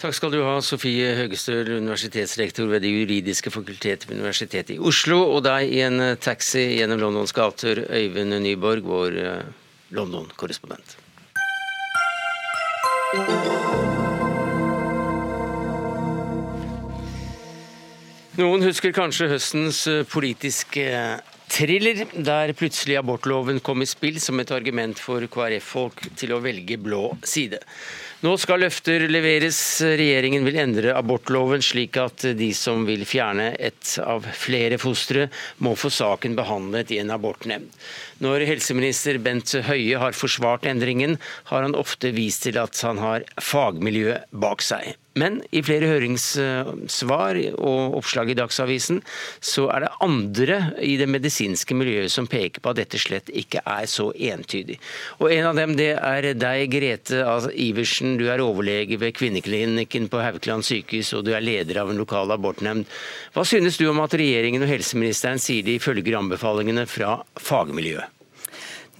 Takk 0.00 0.16
skal 0.16 0.32
du 0.32 0.40
ha, 0.46 0.56
Sofie 0.64 1.12
Høgestøl, 1.18 1.68
universitetsrektor 1.80 2.70
ved 2.70 2.84
Det 2.84 2.92
juridiske 2.92 3.52
fakultetet 3.52 4.08
ved 4.08 4.20
Universitetet 4.22 4.76
i 4.76 4.80
Oslo, 4.80 5.22
og 5.34 5.44
deg 5.46 5.70
i 5.70 5.82
en 5.86 6.16
taxi 6.20 6.66
gjennom 6.78 7.02
Londons 7.02 7.36
gater, 7.36 7.84
Øyvind 7.90 8.38
Nyborg, 8.40 8.86
vår 8.86 9.20
eh, 9.20 9.46
London-korrespondent. 9.96 10.96
Noen 18.40 18.62
husker 18.64 18.94
kanskje 18.94 19.26
høstens 19.34 19.82
eh, 19.90 20.04
politiske 20.08 20.86
thriller, 21.50 22.04
der 22.14 22.52
plutselig 22.56 23.00
abortloven 23.00 23.58
kom 23.60 23.82
i 23.82 23.88
spill 23.90 24.20
som 24.22 24.38
et 24.40 24.52
argument 24.54 25.00
for 25.02 25.26
KrF-folk 25.26 26.06
til 26.16 26.32
å 26.32 26.38
velge 26.44 26.78
blå 26.80 27.10
side. 27.26 27.58
Nå 28.20 28.34
skal 28.36 28.60
løfter 28.60 29.06
leveres. 29.08 29.58
Regjeringen 29.80 30.44
vil 30.44 30.58
endre 30.60 30.92
abortloven 30.92 31.62
slik 31.64 31.96
at 31.96 32.26
de 32.36 32.50
som 32.52 32.82
vil 32.84 33.06
fjerne 33.08 33.46
et 33.56 33.94
av 34.04 34.26
flere 34.36 34.76
fostre, 34.82 35.30
må 35.64 35.72
få 35.72 35.88
saken 35.88 36.36
behandlet 36.36 36.92
i 36.92 36.98
en 37.00 37.14
abortnemnd. 37.16 37.72
Når 38.20 38.44
helseminister 38.50 39.16
Bent 39.24 39.54
Høie 39.64 39.96
har 40.02 40.12
forsvart 40.12 40.68
endringen, 40.68 41.16
har 41.48 41.64
han 41.64 41.78
ofte 41.78 42.12
vist 42.12 42.44
til 42.44 42.60
at 42.60 42.76
han 42.84 43.00
har 43.00 43.24
fagmiljøet 43.40 44.28
bak 44.36 44.60
seg. 44.68 44.98
Men 45.18 45.40
i 45.50 45.62
flere 45.66 45.88
høringssvar 45.90 47.38
og 47.58 47.96
oppslag 47.98 48.30
i 48.30 48.36
Dagsavisen, 48.38 49.00
så 49.42 49.66
er 49.74 49.84
det 49.84 49.90
andre 50.06 50.58
i 50.86 50.92
det 51.00 51.08
medisinske 51.10 51.74
miljøet 51.74 52.12
som 52.14 52.28
peker 52.30 52.62
på 52.62 52.70
at 52.70 52.78
dette 52.78 53.00
slett 53.00 53.32
ikke 53.34 53.64
er 53.64 53.88
så 53.90 54.10
entydig. 54.14 54.78
Og 55.18 55.32
En 55.34 55.48
av 55.50 55.58
dem 55.58 55.74
det 55.78 55.90
er 55.96 56.30
deg, 56.38 56.68
Grete 56.70 57.24
Iversen. 57.54 58.14
Du 58.20 58.28
er 58.30 58.42
overlege 58.44 59.00
ved 59.00 59.16
kvinneklinikken 59.18 60.06
på 60.12 60.22
Haukeland 60.22 60.66
sykehus, 60.66 61.12
og 61.18 61.26
du 61.26 61.34
er 61.34 61.42
leder 61.42 61.82
av 61.82 61.90
en 61.90 61.98
lokal 61.98 62.30
abortnemnd. 62.30 62.86
Hva 63.34 63.46
synes 63.46 63.80
du 63.80 63.88
om 63.90 64.02
at 64.04 64.14
regjeringen 64.14 64.62
og 64.62 64.70
helseministeren 64.70 65.42
sier 65.42 65.66
de 65.66 65.80
følger 65.82 66.20
anbefalingene 66.20 66.86
fra 66.90 67.18
fagmiljøet? 67.40 68.19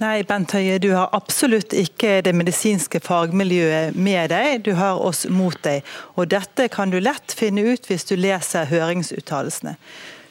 Nei, 0.01 0.23
Bent 0.25 0.55
Høie, 0.57 0.79
du 0.81 0.95
har 0.95 1.11
absolutt 1.13 1.75
ikke 1.77 2.23
det 2.25 2.33
medisinske 2.33 3.03
fagmiljøet 3.05 3.99
med 4.01 4.31
deg, 4.33 4.63
du 4.65 4.71
har 4.79 4.97
oss 4.97 5.27
mot 5.29 5.59
deg. 5.61 5.85
Og 6.17 6.31
Dette 6.33 6.71
kan 6.73 6.89
du 6.89 6.97
lett 7.05 7.35
finne 7.37 7.67
ut 7.69 7.85
hvis 7.85 8.09
du 8.09 8.15
leser 8.17 8.71
høringsuttalelsene. 8.71 9.75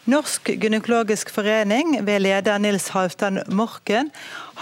Norsk 0.10 0.50
gynekologisk 0.58 1.30
forening 1.30 2.00
ved 2.08 2.26
leder 2.26 2.58
Nils 2.58 2.90
Halvdan 2.96 3.44
Morken 3.54 4.10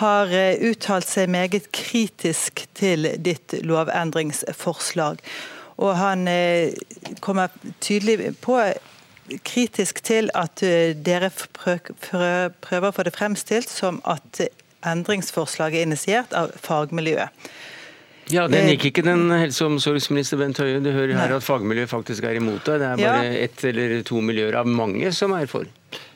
har 0.02 0.36
eh, 0.36 0.60
uttalt 0.74 1.08
seg 1.08 1.32
meget 1.32 1.72
kritisk 1.72 2.65
til 2.76 3.08
ditt 3.24 3.56
lovendringsforslag. 3.63 5.24
Og 5.80 5.96
han 6.04 6.28
eh, 6.28 6.76
kommer 7.24 7.56
tydelig 7.80 8.34
på 8.43 8.60
kritisk 9.48 10.04
til 10.04 10.28
at 10.36 10.67
eh, 10.67 10.91
dere 11.00 11.32
prøver 11.32 12.91
å 12.91 12.96
få 13.00 13.08
det 13.08 13.15
fremstilt 13.15 13.72
som 13.72 14.04
at 14.04 14.43
endringsforslaget 14.91 15.88
initiert 15.88 16.36
av 16.38 16.54
fagmiljøet. 16.63 17.50
Ja, 18.28 18.43
Den 18.52 18.67
gikk 18.73 18.89
ikke 18.89 19.06
den 19.08 19.30
helse- 19.32 19.63
og 19.63 19.78
omsorgsminister 19.78 20.39
Bent 20.39 20.60
Høie. 20.60 20.82
Du 20.84 20.89
hører 20.91 21.15
her 21.15 21.36
at 21.38 21.45
fagmiljøet 21.45 21.89
faktisk 21.89 22.26
er 22.28 22.36
imot 22.36 22.65
deg. 22.67 22.82
Det 22.82 22.88
er 22.89 23.00
bare 23.00 23.23
ja. 23.23 23.43
ett 23.45 23.63
eller 23.69 24.02
to 24.04 24.19
miljøer 24.19 24.58
av 24.60 24.67
mange 24.67 25.13
som 25.15 25.32
er 25.38 25.47
for. 25.47 25.63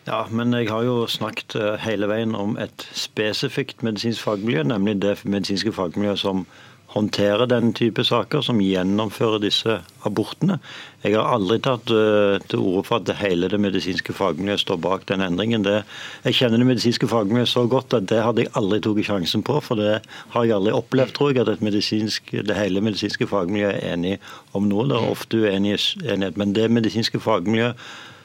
Ja, 0.07 0.25
men 0.33 0.51
jeg 0.57 0.67
har 0.67 0.83
jo 0.83 1.05
snakket 1.07 1.55
eh, 1.55 1.77
hele 1.85 2.09
veien 2.11 2.35
om 2.35 2.57
et 2.59 2.83
spesifikt 2.97 3.83
medisinsk 3.85 4.25
fagmiljø, 4.25 4.65
nemlig 4.73 4.97
det 5.05 5.19
medisinske 5.23 5.71
fagmiljøet 5.77 6.19
som 6.19 6.43
håndterer 6.91 7.47
den 7.47 7.71
type 7.73 8.03
saker, 8.03 8.43
som 8.43 8.59
gjennomfører 8.59 9.39
disse 9.43 9.77
abortene. 10.07 10.57
Jeg 11.05 11.15
har 11.15 11.29
aldri 11.37 11.57
tatt 11.63 11.91
uh, 11.93 12.35
til 12.51 12.59
orde 12.59 12.83
for 12.87 12.99
at 12.99 13.13
hele 13.21 13.49
det 13.51 13.59
medisinske 13.63 14.13
fagmiljøet 14.17 14.63
står 14.65 14.81
bak 14.83 15.07
den 15.09 15.23
endringen. 15.25 15.63
Det, 15.65 15.81
jeg 16.27 16.37
kjenner 16.41 16.61
det 16.61 16.67
medisinske 16.67 17.09
fagmiljøet 17.11 17.53
så 17.53 17.65
godt 17.71 17.95
at 17.97 18.09
det 18.11 18.21
hadde 18.25 18.45
jeg 18.45 18.53
aldri 18.59 18.81
tatt 18.83 19.07
sjansen 19.07 19.45
på. 19.47 19.57
For 19.63 19.79
det 19.79 20.01
har 20.35 20.45
jeg 20.45 20.57
aldri 20.57 20.75
opplevd, 20.75 21.15
tror 21.15 21.31
jeg, 21.31 21.47
at 21.47 22.45
det 22.51 22.59
hele 22.59 22.83
medisinske 22.83 23.29
fagmiljøet 23.31 23.79
er 23.79 23.95
enig 23.95 24.15
om 24.57 24.67
noe. 24.67 24.89
Det 24.91 24.99
er 24.99 25.11
ofte 25.15 25.43
uenighet. 25.45 26.37
Men 26.37 26.55
det 26.57 26.69
medisinske 26.71 27.23
fagmiljøet 27.23 27.79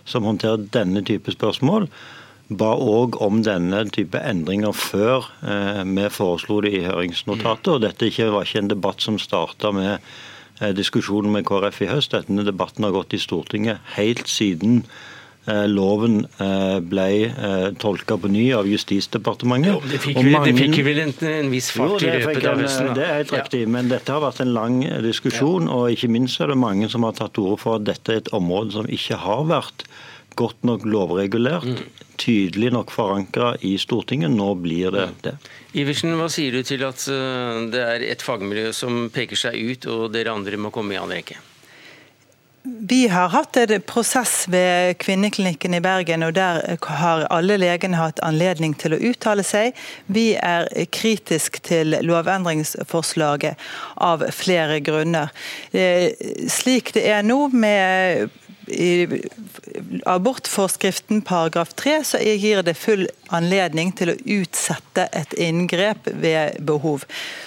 som 0.07 0.27
håndterer 0.27 0.69
denne 0.75 1.03
type 1.07 1.33
spørsmål, 1.35 1.89
ba 2.49 2.77
òg 2.79 3.19
om 3.23 3.41
denne 3.43 3.83
type 3.91 4.21
endringer 4.23 4.75
før 4.77 5.27
eh, 5.43 5.83
vi 5.83 6.07
foreslo 6.15 6.61
det 6.63 6.77
i 6.79 6.85
høringsnotatet. 6.87 7.73
og 7.75 7.83
Dette 7.83 8.31
var 8.31 8.47
ikke 8.47 8.63
en 8.63 8.71
debatt 8.71 9.03
som 9.03 9.19
starta 9.19 9.73
med 9.75 9.99
eh, 10.61 10.71
diskusjonen 10.77 11.35
med 11.35 11.47
KrF 11.49 11.83
i 11.83 11.91
høst. 11.91 12.15
Denne 12.15 12.47
debatten 12.47 12.87
har 12.87 12.95
gått 12.95 13.19
i 13.19 13.23
Stortinget 13.23 13.83
helt 13.97 14.31
siden 14.31 14.85
eh, 15.51 15.67
loven 15.67 16.23
ble 16.87 17.11
tolka 17.83 18.15
på 18.15 18.31
ny 18.31 18.47
av 18.55 18.71
Justisdepartementet. 18.71 19.75
Jo, 19.75 19.83
det 19.91 20.03
fikk, 20.07 20.23
mange, 20.23 20.47
det 20.47 20.57
fikk 20.63 20.81
vel 20.87 21.03
en, 21.03 21.15
en, 21.27 21.51
viss 21.51 21.75
fart 21.75 21.99
jo, 21.99 22.07
i 22.07 22.15
løpet 22.15 22.47
av 22.47 22.63
høsten? 22.63 22.95
Det 22.95 23.09
er 23.11 23.23
helt 23.25 23.39
riktig, 23.41 23.67
ja. 23.67 23.75
men 23.75 23.91
dette 23.91 24.15
har 24.15 24.23
vært 24.23 24.47
en 24.47 24.55
lang 24.55 24.85
diskusjon. 25.03 25.67
Ja. 25.67 25.81
Og 25.81 25.99
ikke 25.99 26.15
minst 26.15 26.39
er 26.39 26.55
det 26.55 26.63
mange 26.63 26.87
som 26.95 27.11
har 27.11 27.19
tatt 27.19 27.35
til 27.35 27.51
orde 27.51 27.65
for 27.67 27.81
at 27.81 27.91
dette 27.91 28.15
er 28.15 28.23
et 28.23 28.37
område 28.39 28.79
som 28.79 28.87
ikke 28.87 29.19
har 29.27 29.49
vært 29.51 29.91
godt 30.37 30.65
nok 30.69 30.85
lovregulert, 30.89 31.65
mm. 31.65 32.05
tydelig 32.21 32.71
nok 32.75 32.93
forankra 32.95 33.55
i 33.65 33.75
Stortinget. 33.81 34.33
Nå 34.37 34.53
blir 34.61 34.95
det 34.95 35.09
det. 35.25 35.35
Iversen, 35.77 36.15
hva 36.21 36.29
sier 36.33 36.57
du 36.57 36.67
til 36.67 36.85
at 36.87 37.09
eh, 37.13 37.67
det 37.73 37.83
er 37.83 38.07
et 38.13 38.25
fagmiljø 38.25 38.71
som 38.77 39.07
peker 39.13 39.39
seg 39.47 39.59
ut, 39.59 39.91
og 39.93 40.09
dere 40.15 40.37
andre 40.37 40.61
må 40.61 40.73
komme 40.75 40.97
i 40.97 41.01
annen 41.01 41.19
rekke? 41.19 41.41
Vi 42.67 43.09
har 43.09 43.29
hatt 43.31 43.57
en 43.57 43.83
prosess 43.87 44.49
ved 44.51 44.97
kvinneklinikken 44.99 45.75
i 45.75 45.81
Bergen, 45.81 46.25
og 46.27 46.35
der 46.35 46.65
har 46.99 47.27
alle 47.31 47.59
legene 47.61 48.01
hatt 48.01 48.19
anledning 48.27 48.75
til 48.75 48.97
å 48.97 48.99
uttale 49.11 49.45
seg. 49.47 49.77
Vi 50.11 50.33
er 50.35 50.67
kritisk 50.91 51.61
til 51.63 51.95
lovendringsforslaget 52.03 53.63
av 54.03 54.25
flere 54.35 54.81
grunner. 54.83 55.31
Slik 55.71 56.91
det 56.97 57.07
er 57.13 57.23
nå 57.27 57.39
med 57.55 58.35
i 58.69 59.07
abortforskriften 60.07 61.23
paragraf 61.23 61.73
3 61.75 62.05
så 62.05 62.19
gir 62.19 62.63
det 62.67 62.75
full 62.79 63.07
anledning 63.35 63.93
til 63.97 64.13
å 64.13 64.17
utsette 64.39 65.07
et 65.17 65.35
inngrep 65.39 66.09
ved 66.23 66.59
behov. 66.67 67.05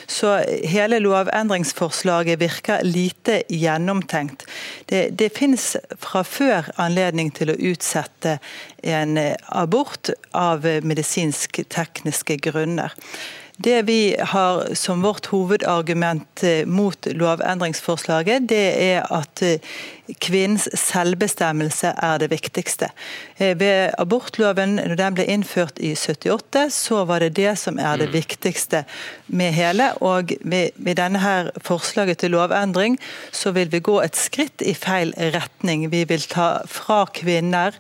Så 0.07 0.37
hele 0.67 1.01
lovendringsforslaget 1.03 2.39
virker 2.41 2.85
lite 2.87 3.41
gjennomtenkt. 3.49 4.45
Det, 4.91 5.09
det 5.19 5.33
finnes 5.37 5.75
fra 5.99 6.23
før 6.23 6.71
anledning 6.79 7.33
til 7.35 7.51
å 7.53 7.59
utsette 7.71 8.39
en 8.83 9.19
abort 9.49 10.11
av 10.31 10.63
medisinsk-tekniske 10.63 12.39
grunner. 12.47 12.95
Det 13.59 13.81
vi 13.89 14.15
har 14.15 14.69
som 14.79 15.01
vårt 15.03 15.25
hovedargument 15.33 16.43
mot 16.65 17.07
lovendringsforslaget, 17.11 18.45
det 18.47 18.67
er 18.79 19.03
at 19.11 19.43
kvinnens 20.21 20.67
selvbestemmelse 20.77 21.93
er 21.95 22.21
det 22.21 22.29
viktigste. 22.31 22.89
Eh, 23.37 23.55
ved 23.59 23.93
abortloven, 24.01 24.77
når 24.79 24.95
den 24.99 25.17
ble 25.17 25.25
innført 25.29 25.79
i 25.79 25.93
78, 25.95 26.67
så 26.73 27.03
var 27.09 27.23
det 27.23 27.35
det 27.39 27.55
som 27.61 27.79
er 27.79 28.01
det 28.01 28.09
mm. 28.09 28.15
viktigste 28.17 28.83
med 29.27 29.53
hele. 29.57 29.91
Og 30.01 30.33
med 30.41 30.95
denne 30.97 31.21
her 31.23 31.51
forslaget 31.63 32.23
til 32.23 32.33
lovendring, 32.35 32.99
så 33.31 33.53
vil 33.55 33.71
vi 33.71 33.83
gå 33.83 33.99
et 34.01 34.17
skritt 34.17 34.61
i 34.65 34.73
feil 34.73 35.13
retning. 35.35 35.87
Vi 35.91 36.03
vil 36.09 36.25
ta 36.29 36.49
fra 36.69 37.05
kvinner 37.13 37.75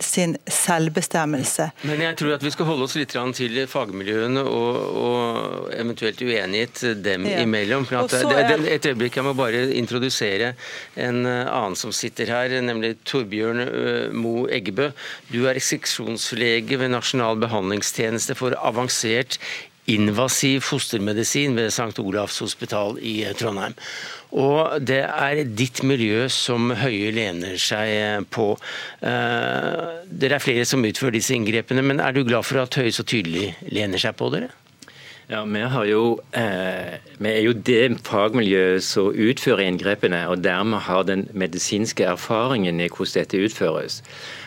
sin 0.00 0.36
selvbestemmelse. 0.50 1.70
Men 1.88 2.02
jeg 2.02 2.16
tror 2.20 2.34
at 2.36 2.44
vi 2.44 2.52
skal 2.52 2.68
holde 2.68 2.84
oss 2.86 2.96
litt 2.98 3.14
til 3.36 3.62
fagmiljøene 3.70 4.42
og 4.44 4.96
og 4.96 5.70
eventuelt 5.76 6.20
uenighet 6.22 6.82
dem 7.04 7.26
ja. 7.28 7.40
imellom. 7.44 7.86
For 7.88 8.04
at, 8.04 8.14
er... 8.24 8.64
Et 8.76 8.88
øyeblikk, 8.90 9.18
jeg 9.18 9.26
må 9.26 9.34
bare 9.36 9.66
introdusere 9.76 10.52
en 11.00 11.22
eh, 11.28 11.35
annen 11.44 11.76
som 11.78 11.94
sitter 11.94 12.30
her, 12.32 12.56
nemlig 12.64 12.96
Torbjørn 13.08 13.62
eh, 13.66 14.12
Mo 14.16 14.46
Eggebø. 14.48 14.90
Du 15.30 15.44
er 15.50 15.60
seksjonslege 15.62 16.80
ved 16.80 16.94
Nasjonal 16.94 17.40
behandlingstjeneste 17.42 18.38
for 18.38 18.56
avansert 18.58 19.40
invasiv 19.86 20.64
fostermedisin 20.66 21.54
ved 21.54 21.70
St. 21.70 22.00
Olavs 22.02 22.40
hospital 22.42 22.98
i 22.98 23.20
Trondheim. 23.38 23.76
Og 24.34 24.82
det 24.82 25.04
er 25.06 25.44
ditt 25.46 25.82
miljø 25.86 26.26
som 26.32 26.72
Høie 26.74 27.12
lener 27.14 27.54
seg 27.62 28.26
på. 28.34 28.48
Dere 29.00 30.38
er 30.38 30.42
flere 30.42 30.66
som 30.66 30.84
utfører 30.84 31.14
disse 31.14 31.36
inngrepene, 31.38 31.86
men 31.86 32.02
er 32.02 32.16
du 32.16 32.24
glad 32.26 32.48
for 32.48 32.64
at 32.64 32.74
Høie 32.80 32.92
så 32.94 33.06
tydelig 33.06 33.52
lener 33.70 34.02
seg 34.02 34.18
på 34.18 34.32
dere? 34.34 34.50
Ja, 35.26 35.40
vi, 35.42 35.58
jo, 35.90 36.20
eh, 36.38 37.00
vi, 37.18 37.30
er 37.32 37.40
jo 37.42 37.52
det 37.66 37.98
fagmiljøet 38.06 38.84
som 38.86 39.08
utfører 39.10 39.64
inngrepene, 39.64 40.20
og 40.30 40.44
dermed 40.44 40.84
har 40.86 41.02
den 41.08 41.24
medisinske 41.34 42.06
erfaringen 42.06 42.78
i 42.78 42.86
hvordan 42.86 43.24
dette 43.24 43.40
utføres. 43.42 44.04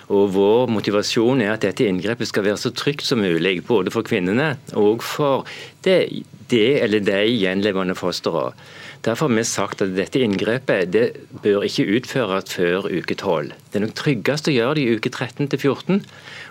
Og 0.08 0.32
Vår 0.38 0.72
motivasjon 0.72 1.44
er 1.44 1.58
at 1.58 1.66
dette 1.68 1.84
inngrepet 1.84 2.32
skal 2.32 2.48
være 2.48 2.62
så 2.64 2.72
trygt 2.72 3.04
som 3.04 3.20
mulig, 3.20 3.58
både 3.68 3.92
for 3.92 4.08
kvinnene 4.08 4.54
og 4.80 5.04
for 5.04 5.44
det, 5.84 6.24
det 6.52 6.82
eller 6.84 7.04
de 7.04 7.24
gjenlevende 7.32 7.96
fosteret. 7.98 8.58
Derfor 9.06 9.30
har 9.30 9.38
vi 9.38 9.44
sagt 9.48 9.82
at 9.82 9.94
dette 9.96 10.20
inngrepet 10.20 10.90
det 10.92 11.06
bør 11.44 11.64
ikke 11.64 11.88
utføres 11.96 12.52
før 12.52 12.90
uke 12.92 13.16
12. 13.16 13.54
Det 13.72 13.80
er 13.80 13.86
nok 13.86 13.96
tryggest 13.96 14.50
å 14.52 14.56
gjøre 14.56 14.76
det 14.76 14.84
i 14.84 14.98
uke 14.98 15.12
13 15.14 15.48
til 15.54 15.62
14. 15.62 16.02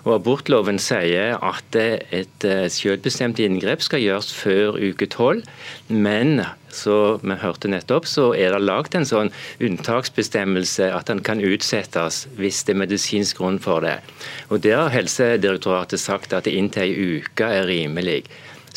Og 0.06 0.14
Abortloven 0.14 0.78
sier 0.80 1.36
at 1.44 1.76
et 1.76 2.46
eh, 2.48 2.68
selvbestemt 2.72 3.42
inngrep 3.44 3.84
skal 3.84 4.00
gjøres 4.00 4.32
før 4.32 4.78
uke 4.80 5.10
tolv. 5.12 5.44
Men 5.92 6.40
så 6.72 7.18
vi 7.20 7.36
hørte 7.42 7.68
nettopp, 7.68 8.08
så 8.08 8.30
er 8.36 8.54
det 8.54 8.64
lagd 8.64 8.96
en 8.96 9.08
sånn 9.08 9.32
unntaksbestemmelse 9.64 10.88
at 10.94 11.12
den 11.12 11.20
kan 11.24 11.44
utsettes 11.44 12.26
hvis 12.40 12.62
det 12.64 12.76
er 12.76 12.82
medisinsk 12.86 13.42
grunn 13.42 13.60
for 13.60 13.84
det. 13.84 13.98
Og 14.48 14.64
Der 14.64 14.86
har 14.86 14.94
Helsedirektoratet 14.94 16.00
sagt 16.00 16.32
at 16.32 16.48
det 16.48 16.56
inntil 16.56 16.88
ei 16.88 17.18
uke 17.20 17.44
er 17.44 17.68
rimelig. 17.68 18.22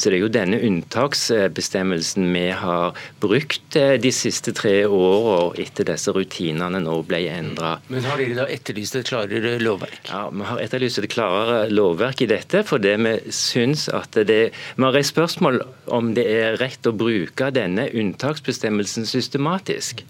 Så 0.02 0.10
Det 0.10 0.18
er 0.18 0.24
jo 0.24 0.32
denne 0.34 0.58
unntaksbestemmelsen 0.66 2.26
vi 2.34 2.47
har 2.58 2.95
brukt 3.22 3.76
eh, 3.78 3.99
de 4.02 4.10
siste 4.10 4.49
tre 4.58 4.88
årene 4.88 5.62
etter 5.62 5.86
disse 5.86 6.10
rutinene 6.16 6.80
nå 6.82 6.95
ble 7.06 7.20
endra. 7.30 7.76
Men 7.91 8.08
har 8.10 8.18
dere 8.18 8.39
da 8.39 8.47
etterlyst 8.49 8.97
et 8.97 9.12
klarere 9.12 9.60
lovverk? 9.62 10.10
Ja, 10.10 10.24
Vi 10.34 10.47
har 10.49 10.64
etterlyst 10.64 11.04
et 11.04 11.10
klarere 11.14 11.68
lovverk 11.70 12.24
i 12.26 12.30
dette, 12.32 12.64
fordi 12.66 12.95
vi 12.97 13.14
syns 13.30 13.86
at 13.93 14.18
det 14.18 14.41
Vi 14.56 14.82
har 14.82 14.97
reist 14.97 15.14
spørsmål 15.14 15.62
om 15.93 16.16
det 16.18 16.26
er 16.26 16.58
rett 16.58 16.89
å 16.89 16.95
bruke 16.97 17.52
denne 17.54 17.86
unntaksbestemmelsen 17.93 19.06
systematisk. 19.06 20.02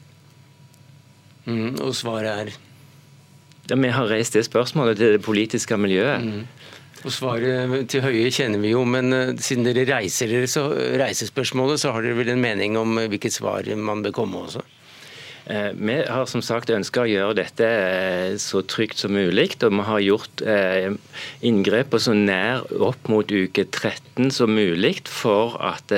Mm, 1.44 1.82
og 1.84 1.92
svaret 2.00 2.32
er? 2.32 2.56
Ja, 3.68 3.76
Vi 3.76 3.92
har 3.92 4.08
reist 4.08 4.40
det 4.40 4.48
spørsmålet 4.48 5.04
til 5.04 5.18
det 5.18 5.22
politiske 5.28 5.76
miljøet. 5.76 6.24
Mm. 6.24 6.61
Og 7.02 7.14
Svaret 7.14 7.88
til 7.90 8.04
Høie 8.06 8.30
kjenner 8.34 8.62
vi 8.62 8.76
jo, 8.76 8.84
men 8.86 9.14
eh, 9.16 9.34
siden 9.42 9.66
dere 9.66 9.88
reiser 9.90 10.30
dere 10.30 10.50
så 10.50 10.68
reiser 11.02 11.30
spørsmålet, 11.30 11.82
så 11.82 11.96
har 11.96 12.06
dere 12.06 12.20
vel 12.20 12.30
en 12.36 12.44
mening 12.44 12.78
om 12.78 13.00
eh, 13.02 13.10
hvilket 13.10 13.40
svar 13.40 13.66
man 13.78 14.04
bør 14.06 14.14
komme 14.22 14.44
også? 14.46 14.62
Eh, 15.46 15.72
vi 15.74 15.96
har 16.08 16.26
som 16.30 16.42
sagt 16.46 16.70
ønska 16.70 17.04
å 17.04 17.10
gjøre 17.10 17.38
dette 17.42 17.66
eh, 17.66 18.36
så 18.42 18.62
trygt 18.62 19.02
som 19.02 19.14
mulig. 19.16 19.56
Og 19.66 19.74
vi 19.74 19.86
har 19.88 20.04
gjort 20.06 20.44
eh, 20.46 20.92
så 22.02 22.14
nær 22.18 22.66
opp 22.82 23.10
mot 23.12 23.32
uke 23.32 23.66
13 23.66 24.32
som 24.34 24.54
mulig 24.54 25.02
for 25.10 25.58
at 25.64 25.92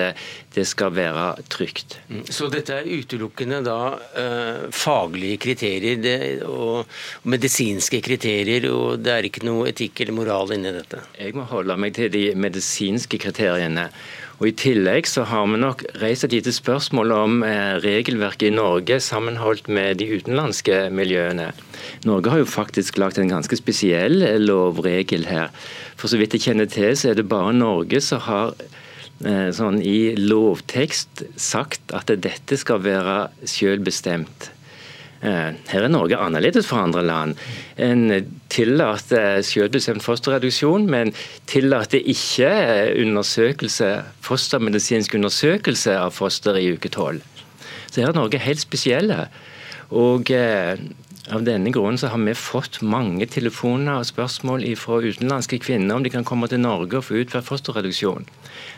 det 0.53 0.65
skal 0.67 0.93
være 0.95 1.43
trygt. 1.51 1.97
Mm. 2.09 2.23
Så 2.29 2.47
dette 2.51 2.75
er 2.75 2.89
utelukkende 2.89 3.61
da 3.65 3.77
faglige 4.73 5.39
kriterier 5.47 6.43
og 6.47 6.89
medisinske 7.29 8.01
kriterier, 8.05 8.67
og 8.71 9.01
det 9.03 9.13
er 9.13 9.29
ikke 9.29 9.45
noe 9.47 9.69
etikk 9.71 10.03
eller 10.03 10.17
moral 10.17 10.53
inni 10.55 10.73
dette? 10.75 11.01
Jeg 11.17 11.35
må 11.37 11.47
holde 11.49 11.77
meg 11.79 11.95
til 11.97 12.11
de 12.13 12.25
medisinske 12.37 13.19
kriteriene. 13.21 13.89
Og 14.39 14.47
I 14.49 14.55
tillegg 14.57 15.07
så 15.09 15.25
har 15.29 15.45
vi 15.47 15.59
nok 15.61 15.83
reist 16.01 16.25
et 16.25 16.33
lite 16.35 16.53
spørsmål 16.55 17.13
om 17.15 17.43
eh, 17.47 17.75
regelverket 17.83 18.49
i 18.49 18.55
Norge 18.55 18.99
sammenholdt 19.03 19.69
med 19.69 20.01
de 20.01 20.09
utenlandske 20.15 20.87
miljøene. 20.93 21.51
Norge 22.07 22.33
har 22.33 22.41
jo 22.41 22.49
faktisk 22.49 22.97
lagt 23.01 23.19
en 23.21 23.31
ganske 23.31 23.59
spesiell 23.59 24.23
lovregel 24.43 25.27
her. 25.29 25.53
For 25.99 26.11
så 26.11 26.19
vidt 26.21 26.35
jeg 26.37 26.47
kjenner 26.47 26.69
til, 26.71 26.95
så 26.97 27.11
er 27.11 27.19
det 27.19 27.29
bare 27.31 27.53
Norge 27.55 28.01
som 28.03 28.23
har 28.25 28.55
eh, 28.57 29.49
sånn 29.55 29.81
i 29.83 30.15
lovtekst 30.19 31.25
sagt 31.37 31.93
at 31.95 32.11
dette 32.11 32.59
skal 32.59 32.83
være 32.83 33.19
selvbestemt. 33.45 34.52
Eh, 35.23 35.55
her 35.71 35.85
er 35.85 35.91
Norge 35.91 36.19
annerledes 36.19 36.67
fra 36.67 36.81
andre 36.83 37.03
land. 37.07 37.37
En 37.79 38.09
tillater 38.51 39.39
selvbestemt 39.47 40.03
fosterreduksjon, 40.03 40.89
men 40.91 41.13
tillater 41.47 42.03
ikke 42.03 42.51
undersøkelse, 42.99 43.93
fostermedisinsk 44.25 45.15
undersøkelse 45.15 45.95
av 45.95 46.11
foster 46.17 46.59
i 46.59 46.73
uke 46.75 46.91
tolv. 46.91 47.23
Så 47.87 48.01
her 48.01 48.11
er 48.11 48.19
Norge 48.19 48.41
helt 48.41 48.63
spesielle. 48.63 49.27
Og 49.93 50.31
eh, 50.33 50.75
av 51.31 51.43
denne 51.47 51.71
grunnen 51.71 51.97
så 51.99 52.09
har 52.11 52.19
vi 52.19 52.33
fått 52.35 52.81
mange 52.83 53.25
telefoner 53.31 54.01
og 54.01 54.07
spørsmål 54.09 54.65
fra 54.75 54.97
utenlandske 54.99 55.61
kvinner 55.63 55.95
om 55.95 56.03
de 56.03 56.11
kan 56.11 56.25
komme 56.27 56.49
til 56.51 56.59
Norge 56.59 56.99
og 56.99 57.05
få 57.07 57.21
utført 57.21 57.47
fosterreduksjon. 57.47 58.27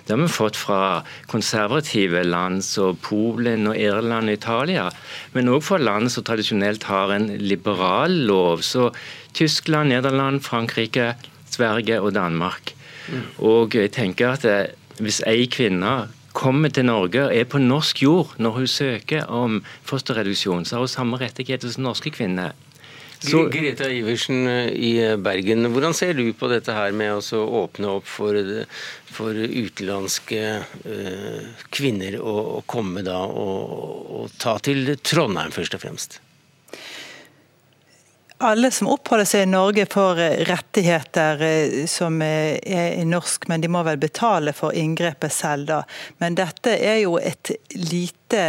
Det 0.06 0.14
har 0.14 0.22
vi 0.22 0.30
fått 0.30 0.60
fra 0.60 1.02
konservative 1.32 2.22
land 2.28 2.62
som 2.66 3.00
Polen 3.02 3.66
og 3.72 3.80
Irland 3.82 4.30
og 4.30 4.38
Italia, 4.38 4.86
men 5.34 5.50
òg 5.50 5.64
fra 5.66 5.82
land 5.82 6.14
som 6.14 6.28
tradisjonelt 6.28 6.86
har 6.86 7.16
en 7.16 7.32
liberal 7.41 8.14
lov, 8.30 8.62
så 8.62 8.91
Tyskland, 9.34 9.89
Nederland, 9.89 10.43
Frankrike, 10.46 11.16
Sverige 11.50 11.98
og 12.02 12.14
Danmark. 12.14 12.76
Mm. 13.10 13.26
Og 13.41 13.74
jeg 13.74 13.93
tenker 13.98 14.36
at 14.36 14.46
eh, 14.50 14.70
hvis 15.02 15.24
ei 15.28 15.50
kvinne 15.52 16.06
kommer 16.36 16.74
til 16.74 16.88
Norge 16.90 17.24
og 17.26 17.34
er 17.34 17.48
på 17.50 17.62
norsk 17.62 18.04
jord 18.04 18.36
når 18.42 18.60
hun 18.60 18.70
søker 18.70 19.32
om 19.32 19.62
fosterreduksjon, 19.88 20.68
så 20.68 20.78
har 20.78 20.86
hun 20.86 20.92
samme 20.92 21.20
rettigheter 21.22 21.72
som 21.72 21.88
norske 21.88 22.12
kvinner. 22.14 22.54
Så... 23.26 23.46
Greta 23.50 23.88
Iversen 23.90 24.48
eh, 24.48 24.68
i 24.70 24.92
Bergen, 25.18 25.66
hvordan 25.74 25.96
ser 25.98 26.14
du 26.18 26.28
på 26.38 26.50
dette 26.52 26.76
her 26.76 26.94
med 26.94 27.16
å 27.16 27.42
åpne 27.64 27.96
opp 27.98 28.10
for, 28.10 28.38
for 29.08 29.40
utenlandske 29.40 30.44
uh, 30.86 31.64
kvinner 31.74 32.20
å, 32.20 32.36
å, 32.60 32.62
komme 32.70 33.06
da 33.08 33.22
og, 33.26 34.12
og 34.20 34.38
ta 34.42 34.58
til 34.62 34.94
Trondheim, 35.02 35.56
først 35.56 35.80
og 35.80 35.86
fremst? 35.88 36.20
Alle 38.38 38.72
som 38.72 38.88
oppholder 38.92 39.26
seg 39.26 39.46
i 39.46 39.50
Norge 39.50 39.86
får 39.92 40.20
rettigheter 40.50 41.44
som 41.88 42.22
er 42.22 43.00
i 43.00 43.06
norsk, 43.08 43.48
men 43.48 43.64
de 43.64 43.70
må 43.72 43.84
vel 43.88 44.00
betale 44.02 44.54
for 44.54 44.76
inngrepet 44.76 45.34
selv, 45.34 45.70
da. 45.70 45.82
Men 46.20 46.36
dette 46.36 46.76
er 46.76 47.00
jo 47.06 47.16
et 47.16 47.54
lite 47.76 48.42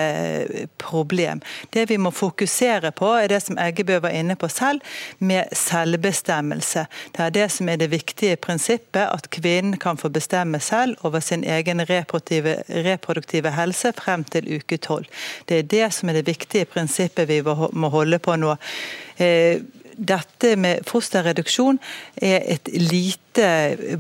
problem. 0.83 1.41
Det 1.71 1.85
vi 1.91 1.99
må 2.03 2.11
fokusere 2.11 2.91
på, 2.97 3.13
er 3.15 3.31
det 3.31 3.41
som 3.45 3.61
Eggebø 3.63 4.01
var 4.03 4.17
inne 4.17 4.35
på 4.35 4.49
selv, 4.51 4.83
med 5.19 5.55
selvbestemmelse. 5.55 6.87
Det 7.15 7.23
er 7.23 7.37
det 7.37 7.47
som 7.55 7.71
er 7.71 7.79
det 7.79 7.93
viktige 7.95 8.41
prinsippet, 8.43 9.07
at 9.07 9.31
kvinnen 9.31 9.79
kan 9.79 10.01
få 10.01 10.11
bestemme 10.11 10.61
selv 10.61 10.99
over 11.07 11.23
sin 11.23 11.45
egen 11.45 11.85
reproduktive, 11.87 12.59
reproduktive 12.89 13.55
helse 13.55 13.95
frem 13.95 14.27
til 14.27 14.51
uke 14.59 14.81
tolv. 14.83 15.07
Det 15.47 15.63
er 15.63 15.73
det 15.77 15.89
som 15.95 16.11
er 16.11 16.21
det 16.21 16.27
viktige 16.27 16.67
prinsippet 16.67 17.31
vi 17.31 17.43
må 17.47 17.95
holde 17.95 18.19
på 18.19 18.35
nå. 18.41 18.57
Eh, 19.17 19.63
dette 19.97 20.55
med 20.61 20.85
fosterreduksjon 20.89 21.79
er 22.23 22.45
et 22.57 22.71
lite 22.73 23.49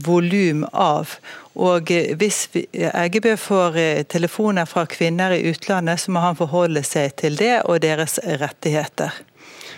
volum 0.04 0.64
av. 0.72 1.16
Og 1.56 1.92
hvis 2.20 2.42
Eggebø 2.76 3.36
får 3.40 3.78
eh, 3.80 4.02
telefoner 4.04 4.68
fra 4.68 4.84
kvinner 4.90 5.32
i 5.32 5.46
utlandet, 5.50 6.02
så 6.02 6.12
må 6.12 6.24
han 6.24 6.36
forholde 6.36 6.84
seg 6.84 7.16
til 7.20 7.38
det 7.40 7.62
og 7.64 7.80
deres 7.84 8.18
rettigheter. 8.42 9.16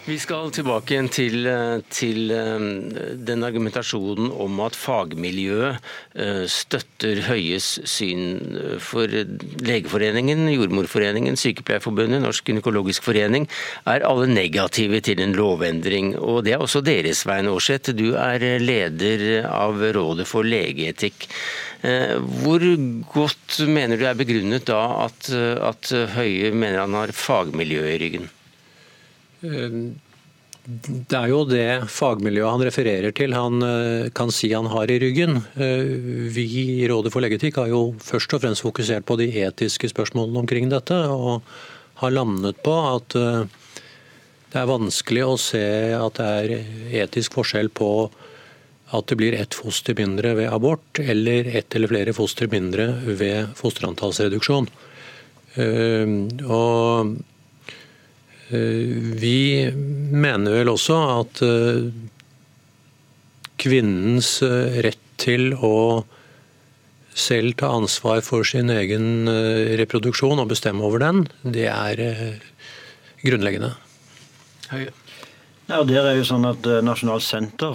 Vi 0.09 0.15
skal 0.17 0.49
tilbake 0.57 0.95
igjen 0.95 1.09
til, 1.13 1.47
eh, 1.47 1.81
til, 1.93 2.31
eh, 2.33 2.63
den 3.29 3.43
argumentasjonen 3.45 4.31
om 4.33 4.61
at 4.65 4.73
fagmiljøet 4.73 5.77
eh, 6.17 6.47
støtter 6.49 7.21
Høies 7.27 7.67
syn. 7.85 8.79
For 8.81 9.05
Legeforeningen, 9.05 10.47
Jordmorforeningen, 10.49 11.37
Sykepleierforbundet, 11.37 12.23
Norsk 12.25 12.49
gynekologisk 12.49 13.05
forening 13.05 13.45
er 13.85 14.07
alle 14.09 14.31
negative 14.33 15.03
til 15.05 15.21
en 15.21 15.37
lovendring. 15.37 16.15
Og 16.17 16.41
det 16.47 16.57
er 16.57 16.65
også 16.65 16.81
deres 16.81 17.27
Svein 17.27 17.51
Aarseth. 17.53 17.93
Du 17.93 18.15
er 18.17 18.41
leder 18.65 19.45
av 19.45 19.77
Rådet 19.77 20.27
for 20.31 20.43
legeetikk. 20.43 21.29
Hvor 21.83 22.65
godt 23.13 23.61
mener 23.69 24.01
du 24.01 24.09
er 24.09 24.17
begrunnet 24.19 24.65
da 24.67 25.05
at, 25.05 25.31
at 25.31 25.93
Høie 26.17 26.51
mener 26.51 26.87
han 26.87 26.97
har 26.97 27.15
fagmiljøet 27.15 27.93
i 27.93 28.03
ryggen? 28.07 28.29
Det 30.69 31.17
er 31.17 31.31
jo 31.31 31.45
det 31.49 31.89
fagmiljøet 31.89 32.53
han 32.53 32.63
refererer 32.67 33.15
til 33.17 33.33
han 33.33 33.63
eh, 33.65 34.09
kan 34.13 34.29
si 34.35 34.51
han 34.53 34.67
har 34.69 34.91
i 34.93 34.99
ryggen. 35.01 35.39
Eh, 35.57 35.95
vi 36.35 36.45
i 36.61 36.89
Rådet 36.91 37.13
for 37.15 37.25
legetikk 37.25 37.57
har 37.63 37.71
jo 37.71 37.95
først 38.05 38.35
og 38.37 38.43
fremst 38.43 38.65
fokusert 38.67 39.07
på 39.09 39.17
de 39.17 39.31
etiske 39.47 39.89
spørsmålene 39.89 40.43
omkring 40.43 40.69
dette, 40.69 40.99
og 41.09 41.41
har 42.03 42.13
landet 42.13 42.61
på 42.67 42.75
at 42.83 43.17
eh, 43.17 43.47
det 44.53 44.61
er 44.61 44.69
vanskelig 44.69 45.25
å 45.25 45.39
se 45.41 45.65
at 45.97 46.21
det 46.21 46.29
er 46.43 47.01
etisk 47.07 47.39
forskjell 47.39 47.73
på 47.73 47.91
at 48.93 49.09
det 49.09 49.19
blir 49.21 49.39
ett 49.41 49.57
foster 49.57 49.97
mindre 49.97 50.35
ved 50.37 50.53
abort, 50.53 51.01
eller 51.01 51.49
ett 51.49 51.73
eller 51.77 51.93
flere 51.93 52.17
foster 52.17 52.49
mindre 52.49 52.91
ved 53.09 53.57
fosterantallsreduksjon. 53.57 54.69
Og 56.49 57.11
vi 58.51 59.69
mener 60.13 60.55
vel 60.57 60.71
også 60.73 60.97
at 61.19 61.43
eh, 61.45 61.89
kvinnens 63.61 64.39
eh, 64.47 64.79
rett 64.87 65.03
til 65.21 65.53
å 65.55 66.05
selv 67.19 67.57
ta 67.59 67.73
ansvar 67.75 68.23
for 68.23 68.47
sin 68.47 68.71
egen 68.71 69.27
reproduksjon 69.81 70.39
og 70.39 70.53
bestemme 70.53 70.85
over 70.87 71.03
den, 71.03 71.25
det 71.43 71.67
er 71.67 71.99
grunnleggende. 73.25 73.73
Høye. 74.71 74.93
Ja, 75.67 75.81
der 75.83 76.07
er 76.07 76.15
jo 76.15 76.29
sånn 76.29 76.47
at 76.47 76.63
Nasjonalt 76.87 77.27
senter 77.27 77.75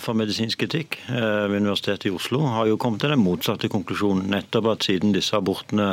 for 0.00 0.14
medisinsk 0.16 0.62
etikk 0.68 1.00
ved 1.10 1.58
Universitetet 1.58 2.06
i 2.06 2.14
Oslo 2.14 2.44
har 2.54 2.70
jo 2.70 2.78
kommet 2.80 3.02
til 3.02 3.10
den 3.12 3.24
motsatte 3.24 3.68
konklusjonen. 3.72 4.30
Nettopp 4.30 4.70
at 4.76 4.86
siden 4.86 5.12
disse 5.12 5.34
abortene 5.36 5.90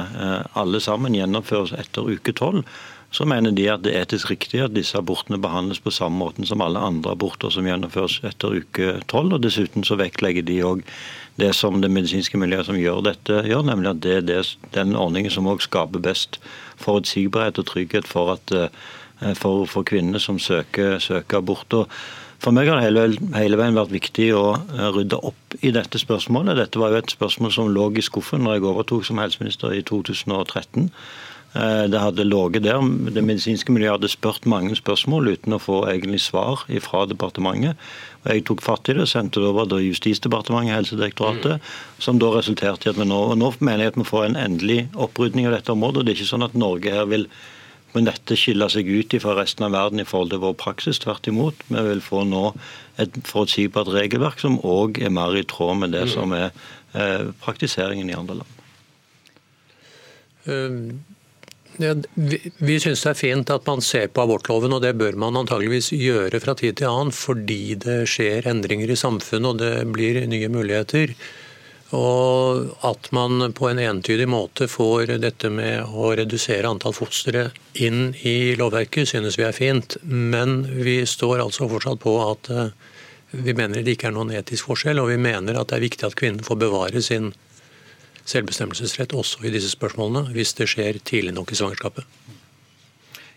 alle 0.53 0.79
sammen 0.85 1.17
gjennomføres 1.17 1.73
etter 1.81 2.05
uke 2.13 2.37
tolv, 2.37 2.61
så 3.11 3.25
mener 3.27 3.51
de 3.51 3.65
at 3.67 3.83
det 3.83 3.91
er 3.91 4.05
etisk 4.05 4.29
riktig 4.31 4.61
at 4.63 4.75
disse 4.75 4.95
abortene 4.97 5.39
behandles 5.41 5.81
på 5.83 5.91
samme 5.91 6.21
måten 6.21 6.47
som 6.47 6.63
alle 6.63 6.79
andre 6.79 7.11
aborter 7.11 7.51
som 7.51 7.67
gjennomføres 7.67 8.21
etter 8.27 8.61
uke 8.61 8.93
tolv. 9.11 9.35
Og 9.35 9.43
dessuten 9.43 9.83
så 9.83 9.97
vektlegger 9.99 10.45
de 10.47 10.61
òg 10.63 10.85
det 11.39 11.51
som 11.55 11.81
det 11.83 11.91
medisinske 11.91 12.39
miljøet 12.39 12.69
som 12.69 12.79
gjør 12.79 13.03
dette, 13.09 13.43
gjør, 13.47 13.65
nemlig 13.67 13.91
at 13.91 14.01
det 14.03 14.35
er 14.37 14.49
den 14.75 14.95
ordningen 14.95 15.33
som 15.33 15.49
òg 15.51 15.63
skaper 15.63 16.03
best 16.03 16.39
forutsigbarhet 16.79 17.59
og 17.59 17.67
trygghet 17.67 18.07
for, 18.07 18.35
at, 18.37 18.55
eh, 18.55 19.35
for, 19.39 19.65
for 19.67 19.87
kvinner 19.87 20.19
som 20.19 20.39
søker, 20.39 20.99
søker 21.03 21.41
abort. 21.41 21.75
For 22.41 22.55
meg 22.55 22.71
har 22.71 22.79
det 22.79 22.87
hele, 22.87 23.03
hele, 23.35 23.59
veien 23.59 23.75
vært 23.77 23.93
viktig 23.93 24.29
å 24.33 24.45
eh, 24.55 24.87
rydde 24.95 25.19
opp 25.19 25.59
i 25.61 25.73
dette 25.75 25.99
spørsmålet. 26.01 26.57
Dette 26.57 26.79
var 26.79 26.95
jo 26.95 27.01
et 27.03 27.15
spørsmål 27.15 27.53
som 27.53 27.73
lå 27.75 27.89
i 27.95 28.05
skuffen 28.05 28.47
når 28.47 28.57
jeg 28.57 28.69
overtok 28.71 29.05
som 29.07 29.19
helseminister 29.21 29.75
i 29.75 29.83
2013. 29.85 30.87
Eh, 31.51 31.85
det 31.91 31.99
hadde 31.99 32.23
ligget 32.23 32.63
der. 32.63 32.79
Det 33.11 33.23
medisinske 33.23 33.73
miljøet 33.75 33.97
hadde 33.97 34.11
spurt 34.11 34.45
mange 34.47 34.75
spørsmål 34.77 35.33
uten 35.33 35.57
å 35.57 35.59
få 35.59 35.81
egentlig 35.91 36.21
svar 36.23 36.63
fra 36.79 37.03
departementet. 37.05 37.75
Og 38.23 38.31
Jeg 38.31 38.45
tok 38.47 38.61
fatt 38.63 38.87
i 38.87 38.93
det 38.93 39.03
og 39.03 39.11
sendte 39.11 39.41
det 39.41 39.49
over 39.49 39.67
til 39.67 39.89
Justisdepartementet 39.89 40.71
og 40.71 40.77
Helsedirektoratet, 40.79 41.59
mm. 41.59 41.97
som 41.99 42.19
da 42.19 42.31
resulterte 42.31 42.87
i 42.87 42.93
at 42.93 42.99
vi 42.99 43.09
nå, 43.09 43.19
og 43.33 43.37
nå 43.37 43.51
mener 43.59 43.83
jeg 43.83 43.93
at 43.93 43.99
vi 43.99 44.07
får 44.07 44.29
en 44.29 44.39
endelig 44.39 44.87
opprydning 44.95 45.49
av 45.49 45.57
dette 45.57 45.75
området. 45.75 45.97
og 45.97 46.05
Det 46.05 46.13
er 46.13 46.21
ikke 46.21 46.31
sånn 46.31 46.47
at 46.47 46.55
Norge 46.55 46.95
her 46.95 47.05
vil 47.11 47.27
med 47.91 48.07
dette 48.07 48.37
skille 48.39 48.69
seg 48.71 48.87
ut 48.87 49.19
fra 49.19 49.35
resten 49.35 49.67
av 49.67 49.75
verden 49.75 49.99
i 49.99 50.07
forhold 50.07 50.31
til 50.31 50.39
vår 50.39 50.55
praksis. 50.55 51.01
Tvert 51.03 51.27
imot. 51.27 51.55
Vi 51.67 51.83
vil 51.89 51.99
få 51.99 52.23
nå 52.23 52.53
et 52.95 53.11
forutsigbart 53.27 53.91
regelverk 53.91 54.39
som 54.39 54.61
òg 54.63 55.03
er 55.03 55.11
mer 55.11 55.35
i 55.35 55.43
tråd 55.43 55.83
med 55.83 55.91
det 55.91 56.07
mm. 56.07 56.13
som 56.15 56.31
er 56.31 56.53
eh, 56.95 57.27
praktiseringen 57.43 58.07
i 58.07 58.15
andre 58.15 58.39
land. 58.39 58.59
Um 60.47 61.10
vi 61.77 62.39
vi 62.59 62.79
syns 62.79 63.03
det 63.05 63.11
er 63.11 63.19
fint 63.19 63.53
at 63.53 63.67
man 63.69 63.83
ser 63.85 64.09
på 64.11 64.25
abortloven, 64.25 64.73
og 64.75 64.81
det 64.83 64.95
bør 64.99 65.15
man 65.19 65.39
antageligvis 65.39 65.91
gjøre 65.95 66.41
fra 66.43 66.55
tid 66.59 66.79
til 66.79 66.89
annen 66.89 67.15
fordi 67.15 67.77
det 67.81 68.03
skjer 68.11 68.49
endringer 68.51 68.91
i 68.91 68.99
samfunnet 68.99 69.53
og 69.53 69.61
det 69.61 69.87
blir 69.93 70.19
nye 70.27 70.51
muligheter. 70.51 71.15
Og 71.91 72.69
at 72.87 73.09
man 73.11 73.51
på 73.51 73.67
en 73.67 73.81
entydig 73.83 74.27
måte 74.31 74.69
får 74.71 75.17
dette 75.19 75.49
med 75.51 75.91
å 75.91 76.13
redusere 76.15 76.69
antall 76.69 76.95
fostre 76.95 77.49
inn 77.83 78.13
i 78.23 78.55
lovverket, 78.59 79.11
synes 79.11 79.35
vi 79.39 79.43
er 79.43 79.55
fint. 79.55 79.97
Men 80.03 80.61
vi 80.71 81.01
står 81.03 81.43
altså 81.43 81.67
fortsatt 81.71 81.99
på 81.99 82.15
at 82.23 82.51
eh, 82.53 82.71
vi 83.31 83.55
mener 83.55 83.83
det 83.83 83.97
ikke 83.97 84.07
er 84.07 84.15
noen 84.15 84.31
etisk 84.35 84.71
forskjell, 84.71 85.03
og 85.03 85.11
vi 85.11 85.19
mener 85.19 85.59
at 85.59 85.71
det 85.71 85.79
er 85.79 85.87
viktig 85.89 86.07
at 86.07 86.15
kvinnen 86.19 86.47
får 86.47 86.61
bevare 86.63 87.03
sin 87.03 87.33
selvbestemmelsesrett 88.29 89.15
også 89.17 89.45
i 89.45 89.53
disse 89.53 89.71
spørsmålene, 89.73 90.31
hvis 90.35 90.53
det 90.59 90.69
skjer 90.71 91.01
tidlig 91.05 91.33
nok 91.37 91.51
i 91.51 91.59
svangerskapet? 91.59 92.05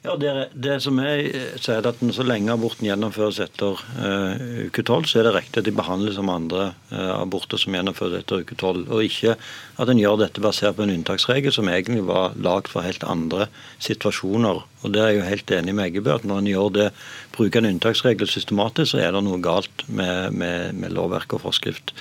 Ja, 0.04 0.18
det, 0.20 0.30
det 0.52 0.74
som 0.84 0.98
jeg 1.00 1.30
sier 1.64 1.86
at 1.88 2.00
Så 2.12 2.24
lenge 2.26 2.52
aborten 2.52 2.84
gjennomføres 2.84 3.38
etter 3.40 3.78
uh, 3.96 4.42
uke 4.66 4.82
tolv, 4.84 5.08
så 5.08 5.22
er 5.22 5.28
det 5.28 5.32
riktig 5.38 5.62
at 5.62 5.68
de 5.68 5.72
behandles 5.72 6.18
som 6.18 6.28
andre 6.28 6.74
uh, 6.90 7.22
aborter 7.22 7.56
som 7.60 7.72
gjennomføres 7.72 8.18
etter 8.18 8.42
uke 8.44 8.58
tolv. 8.60 8.84
Og 8.92 9.06
ikke 9.06 9.38
at 9.80 9.88
en 9.88 10.02
gjør 10.02 10.20
dette 10.20 10.44
basert 10.44 10.76
på 10.76 10.84
en 10.84 10.92
unntaksregel 10.92 11.56
som 11.56 11.72
egentlig 11.72 12.04
var 12.04 12.36
lagd 12.36 12.68
for 12.68 12.84
helt 12.84 13.06
andre 13.08 13.48
situasjoner. 13.86 14.60
Og 14.84 14.92
det 14.92 15.00
er 15.00 15.14
jeg 15.14 15.22
jo 15.22 15.30
helt 15.30 15.56
enig 15.56 15.78
med 15.78 15.88
Eggebø 15.88 16.18
at 16.18 16.28
når 16.28 16.42
en 16.42 16.52
gjør 16.52 16.76
det, 16.76 16.90
bruker 17.32 17.64
en 17.64 17.72
unntaksregel 17.72 18.28
systematisk, 18.28 18.92
så 18.92 19.00
er 19.06 19.16
det 19.16 19.24
noe 19.24 19.40
galt 19.40 19.88
med, 19.88 20.36
med, 20.36 20.76
med 20.84 20.92
lovverk 20.92 21.38
og 21.38 21.46
forskrift. 21.48 21.96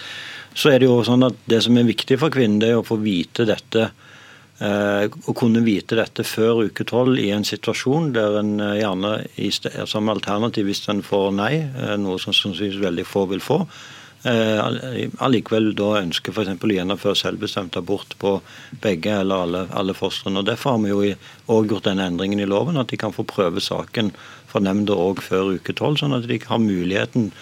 Så 0.53 0.69
er 0.69 0.79
Det 0.79 0.89
jo 0.89 1.01
sånn 1.05 1.25
at 1.25 1.37
det 1.49 1.61
som 1.65 1.77
er 1.77 1.87
viktig 1.87 2.19
for 2.21 2.33
kvinnen, 2.33 2.59
det 2.61 2.73
er 2.73 2.81
å 2.81 2.85
få 2.85 2.99
vite 3.01 3.45
dette 3.49 3.87
eh, 4.61 5.05
å 5.09 5.33
kunne 5.37 5.63
vite 5.65 5.97
dette 5.97 6.25
før 6.27 6.67
uke 6.69 6.85
tolv 6.85 7.17
i 7.19 7.31
en 7.33 7.45
situasjon 7.47 8.13
der 8.13 8.37
en 8.43 8.53
eh, 8.61 8.77
gjerne 8.83 9.87
som 9.89 10.11
alternativ 10.13 10.69
hvis 10.69 10.85
en 10.93 11.01
får 11.05 11.33
nei, 11.39 11.55
eh, 11.65 11.97
noe 11.97 12.21
som 12.21 12.35
sannsynligvis 12.35 12.83
veldig 12.83 13.07
få 13.09 13.27
vil 13.33 13.43
få, 13.43 13.63
allikevel 14.23 15.73
da 15.75 15.97
ønsker 15.99 16.31
f.eks. 16.31 16.53
å 16.55 16.67
gjennomføre 16.71 17.19
selvbestemt 17.19 17.75
abort 17.75 18.13
på 18.21 18.37
begge 18.79 19.17
eller 19.19 19.43
alle, 19.43 19.63
alle 19.75 19.95
fostrene. 19.97 20.39
Og 20.39 20.47
Derfor 20.47 20.77
har 20.77 20.79
vi 20.79 20.93
jo 20.93 21.17
òg 21.51 21.73
gjort 21.73 21.89
denne 21.89 22.05
endringen 22.07 22.39
i 22.39 22.47
loven, 22.47 22.79
at 22.79 22.87
de 22.87 23.01
kan 23.01 23.11
få 23.11 23.25
prøve 23.27 23.59
saken 23.59 24.13
for 24.47 24.63
nemnda 24.63 24.95
òg 24.95 25.19
før 25.25 25.57
uke 25.57 25.75
tolv, 25.75 25.99
sånn 25.99 26.15
at 26.15 26.29
de 26.29 26.39
har 26.39 26.63
muligheten 26.63 27.33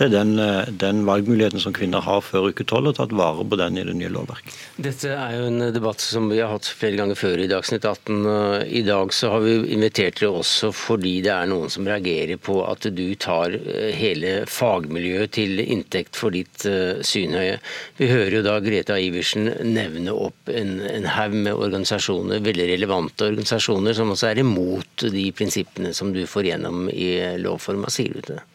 til 0.00 0.12
den, 0.14 0.38
eh, 0.38 0.68
den, 0.80 1.04
valgmuligheten 1.04 1.60
som 1.60 1.74
kvinner 1.76 2.00
har 2.00 2.22
før 2.24 2.48
uke 2.50 2.64
tolv, 2.64 2.90
og 2.90 2.96
tatt 2.96 3.12
vare 3.16 3.44
på 3.44 3.58
den 3.60 3.76
i 3.76 3.84
det 3.84 3.96
nye 3.98 4.12
lovverket. 4.12 4.56
Dette 4.80 5.12
er 5.12 5.34
jo 5.36 5.48
en 5.50 5.66
debatt 5.74 6.00
som 6.00 6.30
vi 6.32 6.40
har 6.40 6.52
hatt 6.54 6.68
flere 6.68 6.96
ganger 6.96 7.18
før 7.20 7.42
i 7.42 7.48
Dagsnytt 7.50 7.84
18. 7.84 8.64
I 8.80 8.82
dag 8.86 9.12
så 9.12 9.34
har 9.34 9.44
vi 9.44 9.58
invitert 9.74 10.20
dere 10.20 10.32
også 10.40 10.70
fordi 10.72 11.18
det 11.26 11.34
er 11.34 11.50
noen 11.50 11.72
som 11.72 11.88
reagerer 11.88 12.40
på 12.40 12.60
at 12.64 12.88
du 12.96 13.04
tar 13.20 13.56
eh, 13.58 13.90
hele 13.96 14.32
fagmiljøet 14.48 15.34
til 15.36 15.60
inntekt 15.60 16.16
for 16.16 16.32
ditt 16.32 16.64
uh, 16.64 17.00
synhøye. 17.04 17.58
Vi 17.98 18.08
hører 18.08 18.38
jo 18.38 18.44
da 18.46 18.56
Greta 18.64 18.96
Iversen 18.98 19.50
nevne 19.68 20.14
opp 20.14 20.48
en, 20.48 20.78
en 20.86 21.08
haug 21.12 21.36
med 21.36 21.52
organisasjoner, 21.52 22.40
veldig 22.44 22.70
relevante 22.72 23.28
organisasjoner, 23.28 23.96
som 23.96 24.14
også 24.14 24.30
er 24.30 24.42
imot 24.42 25.04
de 25.12 25.26
prinsippene 25.36 25.92
som 25.96 26.14
du 26.14 26.22
får 26.30 26.50
gjennom 26.52 26.88
i 26.92 27.12
lovform. 27.42 27.84
Hva 27.84 27.92
sier 27.92 28.16
du 28.16 28.24
til 28.24 28.38
det? 28.38 28.46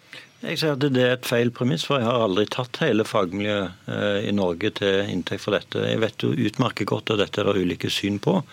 Jeg 0.46 0.60
sier 0.62 0.76
at 0.76 0.84
Det 0.84 1.02
er 1.02 1.16
et 1.16 1.26
feil 1.26 1.50
premiss, 1.50 1.88
for 1.88 1.98
jeg 1.98 2.06
har 2.06 2.22
aldri 2.22 2.46
tatt 2.54 2.78
hele 2.84 3.06
fagmiljøet 3.08 4.28
i 4.30 4.34
Norge 4.36 4.70
til 4.78 5.10
inntekt 5.10 5.42
for 5.46 5.58
dette. 5.58 5.82
Jeg 5.82 6.02
vet 6.04 6.22
jo 6.22 6.36
utmerket 6.36 6.90
godt 6.92 7.14
at 7.16 7.24
dette 7.24 7.42
er 7.42 7.50
det 7.50 7.64
ulike 7.66 7.90
syn 7.90 8.20
på. 8.22 8.44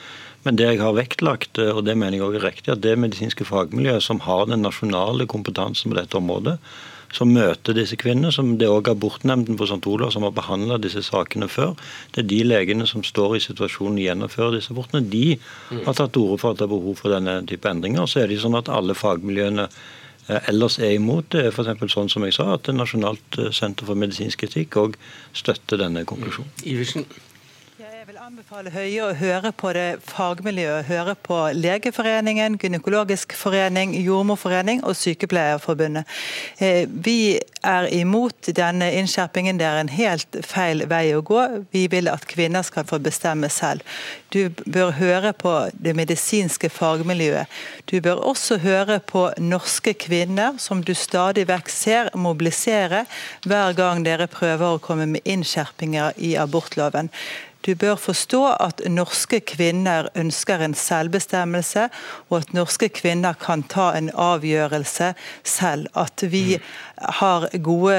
Men 0.47 0.57
det 0.59 0.71
jeg 0.71 0.81
har 0.81 0.97
vektlagt, 0.97 1.61
og 1.61 1.85
det 1.87 1.95
mener 1.99 2.17
jeg 2.17 2.25
også 2.27 2.41
er 2.41 2.49
riktig, 2.49 2.73
at 2.73 2.83
det 2.83 2.97
medisinske 2.99 3.47
fagmiljøet 3.47 4.03
som 4.03 4.25
har 4.25 4.49
den 4.49 4.65
nasjonale 4.65 5.29
kompetansen 5.31 5.93
på 5.93 6.01
dette 6.01 6.19
området, 6.19 6.57
som 7.13 7.31
møter 7.31 7.77
disse 7.77 7.99
kvinnene. 8.01 8.33
som 8.33 8.57
Det 8.59 8.69
også 8.73 8.97
abortnemnden 8.97 9.59
på 9.61 9.69
St. 9.69 9.85
Olav 9.87 10.11
som 10.11 10.25
har 10.25 10.33
behandla 10.33 10.81
disse 10.81 11.03
sakene 11.05 11.49
før. 11.49 11.77
Det 12.15 12.25
er 12.25 12.29
de 12.33 12.43
legene 12.43 12.87
som 12.87 13.05
står 13.05 13.37
i 13.37 13.45
situasjonen 13.45 14.01
og 14.01 14.07
gjennomfører 14.07 14.57
disse 14.57 14.73
abortene. 14.73 15.05
De 15.05 15.39
har 15.85 15.93
tatt 15.93 16.13
til 16.17 16.25
orde 16.25 16.41
for 16.41 16.53
at 16.53 16.59
det 16.59 16.65
er 16.65 16.73
behov 16.73 16.97
for 16.97 17.13
denne 17.13 17.43
type 17.47 17.69
endringer. 17.69 18.09
Så 18.09 18.25
er 18.25 18.33
det 18.33 18.41
sånn 18.41 18.57
at 18.57 18.73
alle 18.73 18.97
fagmiljøene 18.97 19.69
eh, 19.69 19.83
ellers 20.29 20.79
er 20.79 20.95
imot. 20.97 21.33
Det 21.33 21.47
er 21.47 21.51
f.eks. 21.51 21.93
sånn 21.93 22.11
som 22.13 22.25
jeg 22.27 22.37
sa, 22.37 22.53
at 22.55 22.71
Nasjonalt 22.75 23.39
eh, 23.39 23.51
senter 23.55 23.89
for 23.89 23.99
medisinsk 23.99 24.47
etikk 24.47 24.79
òg 24.81 24.97
støtter 25.37 25.81
denne 25.81 26.05
konklusjonen. 26.09 26.53
Iversen 26.69 27.07
anbefale 28.23 28.71
Høie 28.71 29.03
å 29.03 29.15
høre 29.19 29.51
på 29.59 29.73
det 29.75 29.97
fagmiljøet. 30.07 30.87
Høre 30.87 31.17
på 31.27 31.39
Legeforeningen, 31.59 32.55
Gynekologisk 32.61 33.35
forening, 33.35 33.97
Jordmorforening 33.99 34.85
og 34.87 34.95
Sykepleierforbundet. 35.01 36.07
Eh, 36.63 36.85
vi 36.87 37.41
er 37.67 37.89
imot 37.91 38.53
denne 38.55 38.93
innskjerpingen. 39.01 39.59
Det 39.59 39.67
er 39.67 39.81
en 39.81 39.91
helt 39.91 40.39
feil 40.47 40.85
vei 40.87 41.09
å 41.17 41.25
gå. 41.27 41.43
Vi 41.75 41.89
vil 41.91 42.13
at 42.13 42.29
kvinner 42.31 42.63
skal 42.63 42.87
få 42.87 43.01
bestemme 43.03 43.51
selv. 43.51 43.83
Du 44.31 44.55
bør 44.71 44.95
høre 45.01 45.35
på 45.35 45.57
det 45.75 45.97
medisinske 45.99 46.71
fagmiljøet. 46.71 47.51
Du 47.91 47.99
bør 48.01 48.23
også 48.31 48.61
høre 48.63 49.01
på 49.03 49.33
norske 49.43 49.97
kvinner, 49.99 50.63
som 50.63 50.85
du 50.87 50.95
stadig 50.95 51.49
vekk 51.51 51.75
ser 51.75 52.15
mobilisere 52.15 53.03
hver 53.43 53.75
gang 53.75 54.07
dere 54.07 54.31
prøver 54.31 54.77
å 54.77 54.83
komme 54.83 55.11
med 55.11 55.27
innskjerpinger 55.27 56.15
i 56.23 56.37
abortloven. 56.39 57.11
Du 57.63 57.75
bør 57.79 57.97
forstå 58.01 58.43
at 58.61 58.83
norske 58.91 59.39
kvinner 59.47 60.09
ønsker 60.19 60.65
en 60.65 60.75
selvbestemmelse, 60.75 61.89
og 62.31 62.41
at 62.41 62.55
norske 62.57 62.91
kvinner 62.91 63.39
kan 63.39 63.63
ta 63.63 63.93
en 63.99 64.11
avgjørelse 64.11 65.13
selv. 65.47 65.87
At 65.95 66.25
vi 66.33 66.59
har 67.21 67.49
gode 67.63 67.99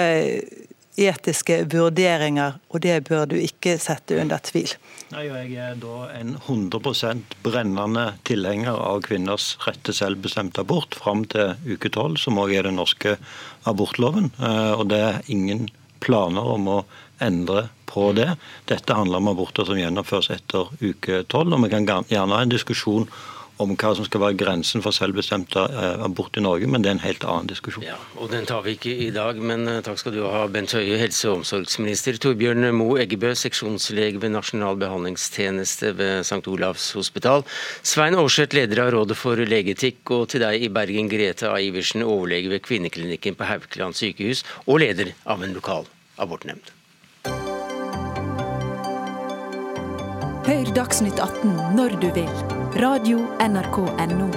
etiske 1.00 1.64
vurderinger, 1.72 2.60
og 2.70 2.84
det 2.86 3.00
bør 3.08 3.26
du 3.32 3.36
ikke 3.40 3.78
sette 3.82 4.20
under 4.22 4.42
tvil. 4.46 4.76
Nei, 5.14 5.26
Jeg 5.26 5.56
er 5.58 5.78
da 5.82 6.10
en 6.20 6.36
100% 6.38 7.38
brennende 7.46 8.06
tilhenger 8.28 8.78
av 8.78 9.02
kvinners 9.08 9.54
rett 9.66 9.82
til 9.86 9.98
selvbestemt 9.98 10.60
abort 10.62 10.96
fram 10.96 11.26
til 11.26 11.56
uke 11.66 11.90
12, 11.90 12.18
som 12.26 12.38
òg 12.42 12.54
er 12.54 12.70
den 12.70 12.78
norske 12.82 13.18
abortloven. 13.70 14.32
Eh, 14.40 14.74
og 14.78 14.90
det 14.94 15.02
er 15.02 15.22
ingen 15.34 15.70
planer 16.04 16.54
om 16.56 16.68
å 16.68 16.80
endre 17.24 17.70
på 17.94 18.10
det. 18.18 18.32
Dette 18.72 18.98
handler 18.98 19.22
om 19.22 19.32
aborter 19.34 19.70
som 19.70 19.80
gjennomføres 19.80 20.32
etter 20.34 20.74
uke 20.82 21.24
12. 21.24 21.54
og 21.54 21.64
Vi 21.64 21.72
kan 21.74 21.88
gjerne 22.10 22.36
ha 22.36 22.42
en 22.44 22.54
diskusjon 22.54 23.08
om 23.62 23.74
hva 23.78 23.92
som 23.94 24.06
skal 24.08 24.22
være 24.24 24.38
grensen 24.40 24.82
for 24.84 24.96
selvbestemt 24.96 25.56
eh, 25.60 26.02
abort 26.04 26.38
i 26.40 26.44
Norge, 26.44 26.68
men 26.70 26.84
det 26.84 26.90
er 26.90 26.96
en 26.98 27.04
helt 27.04 27.26
annen 27.28 27.50
diskusjon. 27.52 27.86
Ja, 27.86 28.00
og 28.18 28.32
Den 28.34 28.48
tar 28.50 28.64
vi 28.66 28.76
ikke 28.78 28.94
i 29.06 29.12
dag, 29.14 29.38
men 29.38 29.68
eh, 29.70 29.82
takk 29.86 30.02
skal 30.02 30.16
du 30.16 30.24
ha, 30.26 30.44
Bent 30.52 30.74
Høie, 30.74 30.98
helse- 31.00 31.30
og 31.30 31.42
omsorgsminister. 31.42 32.18
Torbjørn 32.24 32.72
Mo 32.76 32.94
Eggebø, 33.02 33.34
seksjonslege 33.38 34.22
ved 34.24 34.34
Nasjonal 34.34 34.80
behandlingstjeneste 34.82 35.94
ved 36.00 36.26
St. 36.26 36.42
Olavs 36.50 36.90
hospital. 36.98 37.46
Svein 37.86 38.18
Aarseth, 38.18 38.58
leder 38.58 38.86
av 38.88 38.94
Rådet 38.98 39.20
for 39.20 39.38
legeetikk, 39.38 40.02
og 40.18 40.32
til 40.34 40.46
deg 40.46 40.66
i 40.66 40.72
Bergen, 40.74 41.12
Grete 41.12 41.52
A. 41.54 41.60
Iversen, 41.62 42.06
overlege 42.06 42.56
ved 42.56 42.66
kvinneklinikken 42.66 43.38
på 43.38 43.50
Haukeland 43.50 43.98
sykehus, 44.00 44.42
og 44.66 44.82
leder 44.82 45.14
av 45.30 45.46
en 45.46 45.54
lokal 45.54 45.86
abortnemnd. 46.22 46.74
Hør 50.44 50.68
Dagsnytt 50.76 51.22
18 51.24 51.54
når 51.78 51.94
du 52.02 52.10
vil. 52.12 52.28
Radio 52.84 53.22
NRK 53.40 53.78
Radio.nrk.no. 53.80 54.28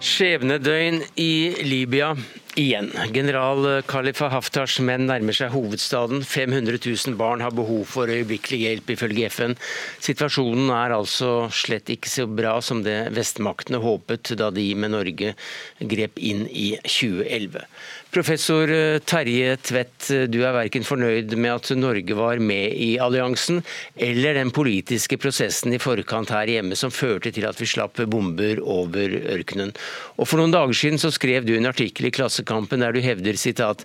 Skjebnedøgn 0.00 1.02
i 1.20 1.32
Libya 1.60 2.14
igjen. 2.56 2.88
General 3.12 3.82
Khalifa 3.88 4.30
Haftars 4.32 4.78
menn 4.80 5.04
nærmer 5.10 5.36
seg 5.36 5.52
hovedstaden. 5.52 6.24
500 6.24 6.80
000 6.80 7.20
barn 7.20 7.44
har 7.44 7.52
behov 7.52 7.84
for 7.92 8.08
øyeblikkelig 8.08 8.62
hjelp, 8.64 8.92
ifølge 8.96 9.28
FN. 9.28 9.56
Situasjonen 10.00 10.72
er 10.72 10.96
altså 10.96 11.50
slett 11.52 11.92
ikke 11.92 12.08
så 12.08 12.24
bra 12.24 12.56
som 12.64 12.80
det 12.86 12.98
vestmaktene 13.16 13.82
håpet 13.84 14.32
da 14.40 14.48
de 14.54 14.70
med 14.72 14.96
Norge 14.96 15.34
grep 15.80 16.16
inn 16.16 16.46
i 16.48 16.72
2011. 16.80 17.68
Professor 18.10 18.70
eh, 18.70 18.98
Terje 19.06 19.54
Tvedt, 19.62 20.08
eh, 20.10 20.24
du 20.26 20.40
er 20.42 20.54
verken 20.56 20.82
fornøyd 20.82 21.36
med 21.38 21.52
at 21.52 21.68
Norge 21.78 22.16
var 22.18 22.40
med 22.42 22.74
i 22.74 22.88
alliansen, 22.98 23.60
eller 23.94 24.34
den 24.34 24.50
politiske 24.50 25.14
prosessen 25.20 25.76
i 25.76 25.78
forkant 25.78 26.32
her 26.34 26.50
hjemme 26.50 26.74
som 26.78 26.90
førte 26.90 27.30
til 27.30 27.46
at 27.46 27.60
vi 27.62 27.68
slapp 27.70 28.00
bomber 28.10 28.58
over 28.64 29.14
ørkenen. 29.36 29.70
Og 30.18 30.26
For 30.26 30.42
noen 30.42 30.54
dager 30.54 30.74
siden 30.74 30.98
så 30.98 31.12
skrev 31.14 31.46
du 31.46 31.54
en 31.54 31.70
artikkel 31.70 32.08
i 32.08 32.14
Klassekampen 32.14 32.82
der 32.82 32.96
du 32.96 32.98
hevder 33.04 33.38
sitat, 33.38 33.84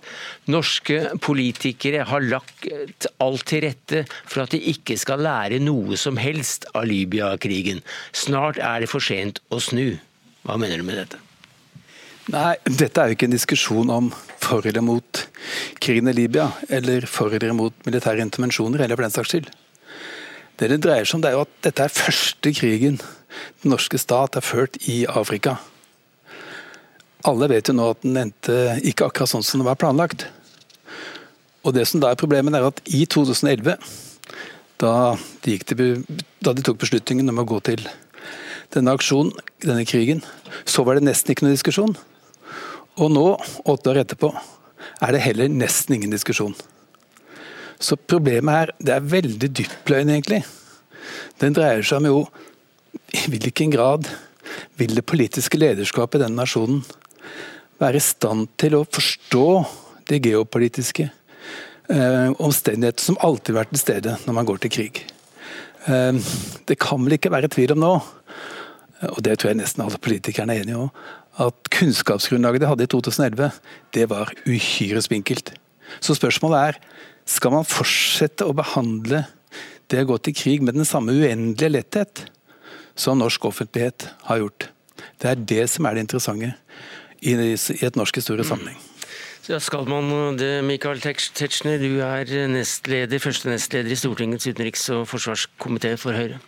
norske 0.50 1.04
politikere 1.22 2.02
har 2.10 2.26
lagt 2.26 2.66
alt 3.22 3.46
til 3.46 3.62
rette 3.68 4.02
for 4.24 4.42
at 4.42 4.56
de 4.56 4.62
ikke 4.74 4.98
skal 4.98 5.22
lære 5.22 5.62
noe 5.62 5.94
som 6.00 6.18
helst 6.18 6.66
av 6.74 6.88
Libya-krigen. 6.90 7.84
Snart 8.10 8.58
er 8.58 8.82
det 8.82 8.90
for 8.90 9.04
sent 9.04 9.38
å 9.54 9.62
snu. 9.62 10.00
Hva 10.42 10.58
mener 10.58 10.82
du 10.82 10.88
med 10.90 10.98
dette? 11.04 11.25
Nei, 12.34 12.56
dette 12.66 12.98
er 12.98 13.10
jo 13.12 13.14
ikke 13.14 13.28
en 13.28 13.36
diskusjon 13.36 13.90
om 13.94 14.08
for 14.42 14.66
eller 14.66 14.82
mot 14.82 15.20
krigen 15.82 16.10
i 16.10 16.14
Libya, 16.16 16.48
eller 16.66 17.06
for 17.06 17.30
eller 17.30 17.54
mot 17.54 17.74
militære 17.86 18.24
intervensjoner, 18.24 18.82
eller 18.82 18.98
for 18.98 19.06
den 19.06 19.14
saks 19.14 19.30
skyld. 19.30 19.52
Det 20.58 20.70
det 20.72 20.80
dreier 20.82 21.06
seg 21.06 21.18
om, 21.18 21.22
det 21.22 21.30
er 21.30 21.36
jo 21.36 21.44
at 21.44 21.52
dette 21.68 21.84
er 21.84 21.92
første 21.94 22.52
krigen 22.56 22.98
den 23.62 23.70
norske 23.70 24.00
stat 24.00 24.34
har 24.34 24.42
ført 24.42 24.78
i 24.90 25.04
Afrika. 25.06 25.58
Alle 27.30 27.46
vet 27.52 27.70
jo 27.70 27.76
nå 27.76 27.92
at 27.92 28.02
den 28.02 28.18
endte 28.18 28.56
ikke 28.82 29.06
akkurat 29.06 29.30
sånn 29.30 29.46
som 29.46 29.62
det 29.62 29.68
var 29.68 29.78
planlagt. 29.78 30.26
Og 31.62 31.74
det 31.78 31.86
som 31.86 32.02
da 32.02 32.10
er 32.10 32.18
problemet, 32.18 32.54
er 32.54 32.66
at 32.66 32.82
i 32.86 33.04
2011, 33.06 33.78
da 34.82 34.96
de, 35.46 35.56
til, 35.62 36.02
da 36.42 36.56
de 36.56 36.66
tok 36.66 36.82
beslutningen 36.82 37.30
om 37.30 37.42
å 37.42 37.46
gå 37.46 37.62
til 37.70 37.86
denne 38.74 38.98
aksjonen, 38.98 39.30
denne 39.62 39.86
krigen, 39.86 40.26
så 40.66 40.82
var 40.82 40.98
det 40.98 41.06
nesten 41.06 41.30
ikke 41.30 41.46
noe 41.46 41.54
diskusjon. 41.54 41.94
Og 42.96 43.12
nå, 43.12 43.26
åtte 43.68 43.92
år 43.92 44.02
etterpå, 44.04 44.30
er 45.04 45.12
det 45.12 45.24
heller 45.24 45.52
nesten 45.52 45.96
ingen 45.96 46.14
diskusjon. 46.14 46.54
Så 47.76 47.98
problemet 48.00 48.54
her, 48.54 48.72
det 48.80 48.94
er 48.94 49.10
veldig 49.10 49.50
dyptpløyende, 49.52 50.16
egentlig. 50.16 50.42
Den 51.42 51.56
dreier 51.56 51.84
seg 51.84 52.00
om 52.00 52.08
jo 52.08 52.20
i 53.12 53.26
hvilken 53.30 53.72
grad 53.74 54.08
vil 54.80 54.94
det 54.96 55.04
politiske 55.08 55.58
lederskapet 55.60 56.20
i 56.20 56.24
denne 56.24 56.40
nasjonen 56.40 56.80
være 57.80 58.00
i 58.00 58.04
stand 58.04 58.48
til 58.60 58.78
å 58.78 58.86
forstå 58.88 59.48
de 60.08 60.20
geopolitiske 60.22 61.04
eh, 61.04 62.30
omstendigheter 62.32 63.04
som 63.04 63.20
alltid 63.20 63.52
har 63.52 63.60
vært 63.60 63.74
til 63.74 63.82
stede 63.82 64.16
når 64.24 64.38
man 64.38 64.48
går 64.48 64.62
til 64.64 64.72
krig. 64.78 65.02
Eh, 65.84 66.32
det 66.68 66.78
kan 66.80 67.04
vel 67.04 67.18
ikke 67.18 67.34
være 67.34 67.52
tvil 67.52 67.76
om 67.76 67.82
nå, 67.84 67.94
og 69.12 69.20
det 69.24 69.36
tror 69.36 69.52
jeg 69.52 69.60
nesten 69.60 69.84
alle 69.84 70.00
politikerne 70.00 70.56
er 70.56 70.64
enige 70.64 70.86
om, 70.86 70.90
at 71.42 71.70
kunnskapsgrunnlaget 71.74 72.62
de 72.62 72.70
hadde 72.70 72.86
i 72.86 72.90
2011, 72.92 73.50
det 73.94 74.06
var 74.10 74.32
uhyre 74.48 75.02
spinkelt. 75.04 75.52
Så 76.00 76.16
spørsmålet 76.16 76.70
er 76.70 76.80
skal 77.26 77.52
man 77.54 77.66
fortsette 77.68 78.46
å 78.46 78.54
behandle 78.56 79.24
det 79.90 80.02
å 80.02 80.08
gå 80.10 80.18
til 80.24 80.36
krig 80.36 80.64
med 80.64 80.78
den 80.78 80.88
samme 80.88 81.14
uendelige 81.14 81.74
letthet 81.74 82.24
som 82.98 83.20
norsk 83.20 83.44
offentlighet 83.50 84.08
har 84.30 84.42
gjort. 84.42 84.70
Det 85.20 85.30
er 85.30 85.46
det 85.52 85.64
som 85.70 85.86
er 85.86 85.96
det 85.96 86.06
interessante 86.06 86.54
i 87.20 87.34
et 87.36 87.98
norsk 87.98 88.22
historisk 88.22 88.50
sammenheng. 88.50 88.78
Så 89.46 89.60
skal 89.62 89.86
man 89.86 90.34
det, 90.40 90.64
Michael 90.66 90.98
Tetzschner, 91.00 91.78
du 91.78 92.00
er 92.02 92.48
nestleder, 92.50 93.22
første 93.22 93.52
nestleder 93.52 93.94
i 93.94 93.98
Stortingets 93.98 94.48
utenriks- 94.48 94.88
og 94.90 95.06
forsvarskomité 95.06 95.94
for 96.00 96.18
Høyre. 96.18 96.40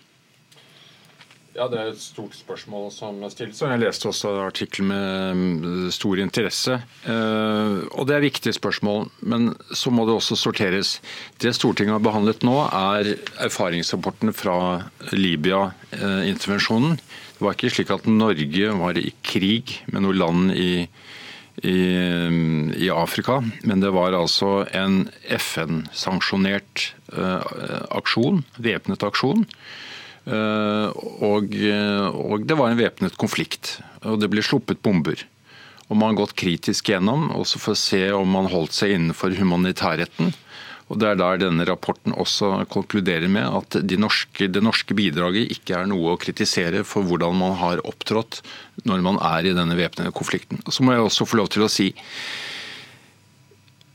Ja, 1.58 1.66
Det 1.66 1.78
er 1.78 1.88
et 1.90 1.98
stort 1.98 2.36
spørsmål 2.38 2.92
som 2.94 3.16
stilles. 3.32 3.58
Jeg 3.58 3.80
leste 3.82 4.06
også 4.06 4.30
artikkelen 4.44 4.92
med 4.92 5.38
mm, 5.58 5.88
stor 5.90 6.20
interesse. 6.22 6.76
Eh, 7.02 7.78
og 7.98 8.06
Det 8.06 8.14
er 8.14 8.22
viktige 8.22 8.54
spørsmål, 8.54 9.08
men 9.26 9.56
så 9.74 9.90
må 9.90 10.04
det 10.06 10.14
også 10.14 10.38
sorteres. 10.38 11.00
Det 11.42 11.50
Stortinget 11.56 11.96
har 11.96 12.04
behandlet 12.04 12.46
nå, 12.46 12.54
er 12.62 13.16
erfaringsrapporten 13.42 14.30
fra 14.32 14.86
Libya-intervensjonen. 15.10 16.94
Det 16.94 17.42
var 17.42 17.58
ikke 17.58 17.74
slik 17.74 17.90
at 17.90 18.06
Norge 18.06 18.70
var 18.78 18.94
i 18.94 19.10
krig 19.26 19.80
med 19.90 20.06
noe 20.06 20.14
land 20.14 20.54
i, 20.54 20.86
i, 21.64 21.76
mm, 22.30 22.78
i 22.78 22.86
Afrika, 22.94 23.40
men 23.66 23.82
det 23.82 23.90
var 23.98 24.14
altså 24.14 24.62
en 24.70 25.08
FN-sanksjonert 25.26 26.92
uh, 27.18 27.42
aksjon, 27.98 28.44
væpnet 28.62 29.02
aksjon 29.02 29.46
Og, 30.28 31.54
og 32.20 32.44
det 32.44 32.56
var 32.58 32.70
en 32.70 32.80
væpnet 32.80 33.16
konflikt. 33.20 33.78
Og 34.04 34.20
det 34.20 34.28
ble 34.32 34.44
sluppet 34.44 34.82
bomber. 34.84 35.22
Og 35.88 35.96
man 35.96 36.12
har 36.12 36.18
gått 36.20 36.36
kritisk 36.36 36.90
gjennom, 36.92 37.30
også 37.32 37.60
for 37.62 37.72
å 37.72 37.80
se 37.80 38.02
om 38.12 38.28
man 38.28 38.50
holdt 38.52 38.76
seg 38.76 38.92
innenfor 38.96 39.32
humanitærretten. 39.38 40.34
Og 40.88 41.00
Det 41.00 41.08
er 41.08 41.18
der 41.20 41.40
denne 41.42 41.66
rapporten 41.68 42.14
også 42.16 42.64
konkluderer 42.72 43.28
med 43.28 43.44
at 43.44 43.76
de 43.84 43.98
norske, 44.00 44.48
det 44.48 44.62
norske 44.64 44.96
bidraget 44.96 45.52
ikke 45.52 45.76
er 45.82 45.88
noe 45.88 46.14
å 46.14 46.20
kritisere 46.20 46.80
for 46.88 47.04
hvordan 47.04 47.36
man 47.36 47.56
har 47.60 47.82
opptrådt 47.88 48.40
når 48.88 49.04
man 49.04 49.20
er 49.20 49.50
i 49.50 49.56
denne 49.56 49.76
væpnede 49.76 50.14
konflikten. 50.16 50.62
Så 50.68 50.84
må 50.84 50.96
jeg 50.96 51.04
også 51.04 51.28
få 51.28 51.42
lov 51.42 51.52
til 51.52 51.66
å 51.66 51.72
si 51.72 51.90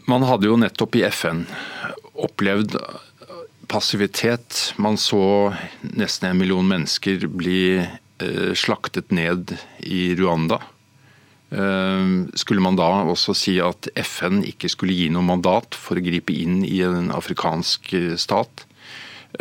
man 0.09 0.25
hadde 0.27 0.49
jo 0.49 0.59
nettopp 0.59 0.97
i 0.99 1.05
FN 1.07 1.45
opplevd 2.13 2.75
passivitet. 3.67 4.73
Man 4.77 4.97
så 4.97 5.53
nesten 5.81 6.29
en 6.29 6.39
million 6.39 6.67
mennesker 6.67 7.27
bli 7.31 7.79
eh, 7.79 8.51
slaktet 8.57 9.11
ned 9.11 9.55
i 9.79 10.13
Rwanda. 10.19 10.59
Eh, 11.53 12.05
skulle 12.39 12.63
man 12.63 12.77
da 12.79 12.89
også 13.03 13.35
si 13.37 13.57
at 13.63 13.89
FN 13.95 14.43
ikke 14.47 14.71
skulle 14.71 14.95
gi 14.97 15.09
noe 15.13 15.25
mandat 15.25 15.77
for 15.77 15.99
å 15.99 16.05
gripe 16.05 16.35
inn 16.35 16.63
i 16.67 16.81
en 16.85 17.11
afrikansk 17.13 17.93
eh, 17.97 18.13
stat 18.19 18.65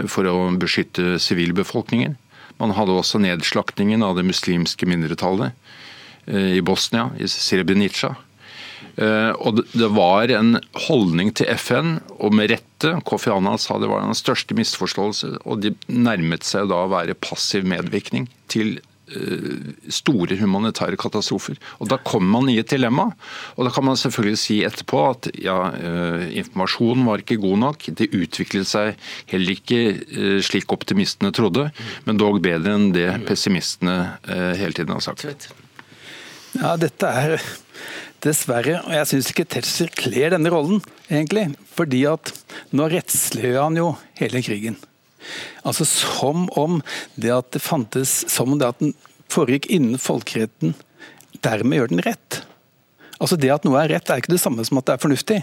for 0.08 0.28
å 0.28 0.50
beskytte 0.56 1.18
sivilbefolkningen? 1.20 2.16
Man 2.60 2.76
hadde 2.76 2.94
også 2.94 3.20
nedslaktingen 3.20 4.04
av 4.06 4.16
det 4.16 4.24
muslimske 4.28 4.86
mindretallet 4.88 5.56
i 6.30 6.60
Bosnia, 6.62 7.08
i 7.18 7.26
Srebrenica. 7.26 8.12
Eh, 9.00 9.32
og 9.40 9.62
det 9.72 9.88
var 9.94 10.32
en 10.34 10.56
holdning 10.88 11.32
til 11.36 11.48
FN, 11.56 11.96
og 12.18 12.36
med 12.36 12.52
rette. 12.52 12.94
Kofi 13.08 13.32
Annan 13.32 13.60
sa 13.62 13.78
det 13.80 13.90
var 13.90 14.04
den 14.04 14.18
største 14.18 14.56
misforståelse, 14.58 15.36
og 15.46 15.62
de 15.64 15.74
nærmet 15.88 16.46
seg 16.46 16.70
da 16.72 16.84
å 16.84 16.92
være 16.92 17.16
passiv 17.16 17.64
medvirkning 17.68 18.26
til 18.52 18.74
eh, 18.76 19.72
store 19.92 20.36
humanitære 20.42 21.00
katastrofer. 21.00 21.56
Og 21.80 21.88
Da 21.88 22.00
kommer 22.04 22.42
man 22.42 22.52
i 22.52 22.58
et 22.60 22.68
dilemma. 22.68 23.08
og 23.56 23.64
Da 23.64 23.72
kan 23.72 23.88
man 23.88 23.96
selvfølgelig 23.96 24.42
si 24.42 24.60
etterpå 24.66 25.02
at 25.08 25.30
ja, 25.40 25.72
eh, 25.72 26.28
informasjonen 26.44 27.08
var 27.08 27.24
ikke 27.24 27.40
god 27.40 27.58
nok. 27.64 27.88
Det 27.96 28.12
utviklet 28.12 28.68
seg 28.68 28.94
heller 29.32 29.56
ikke 29.56 30.42
slik 30.44 30.68
optimistene 30.68 31.32
trodde, 31.32 31.70
men 32.04 32.20
dog 32.20 32.42
bedre 32.44 32.76
enn 32.76 32.92
det 32.92 33.24
pessimistene 33.26 34.18
hele 34.28 34.76
tiden 34.76 34.92
har 34.92 35.00
sagt. 35.00 35.48
Ja, 36.52 36.76
dette 36.76 37.08
er 37.08 37.40
Dessverre. 38.22 38.78
Og 38.86 38.94
jeg 38.94 39.08
syns 39.10 39.30
ikke 39.32 39.46
Tetzschner 39.50 39.90
kler 39.98 40.34
denne 40.34 40.52
rollen, 40.52 40.82
egentlig. 41.10 41.48
Fordi 41.74 42.04
at 42.10 42.32
nå 42.74 42.86
rettsliggjør 42.92 43.60
han 43.64 43.78
jo 43.80 43.88
hele 44.20 44.42
krigen. 44.46 44.78
Altså 45.66 45.86
som 45.86 46.48
om 46.58 46.80
det 47.14 47.30
at 47.30 47.52
det 47.54 47.60
fantes 47.62 48.24
Som 48.26 48.56
om 48.56 48.58
det 48.58 48.66
at 48.66 48.80
den 48.82 48.90
foregikk 49.30 49.68
innen 49.70 50.00
folkeretten, 50.02 50.74
dermed 51.46 51.78
gjør 51.78 51.92
den 51.92 52.02
rett. 52.04 52.42
Altså 53.22 53.38
Det 53.38 53.52
at 53.54 53.64
noe 53.64 53.78
er 53.80 53.94
rett, 53.94 54.10
er 54.10 54.20
ikke 54.20 54.34
det 54.34 54.42
samme 54.42 54.64
som 54.66 54.80
at 54.80 54.88
det 54.88 54.96
er 54.96 55.02
fornuftig. 55.02 55.38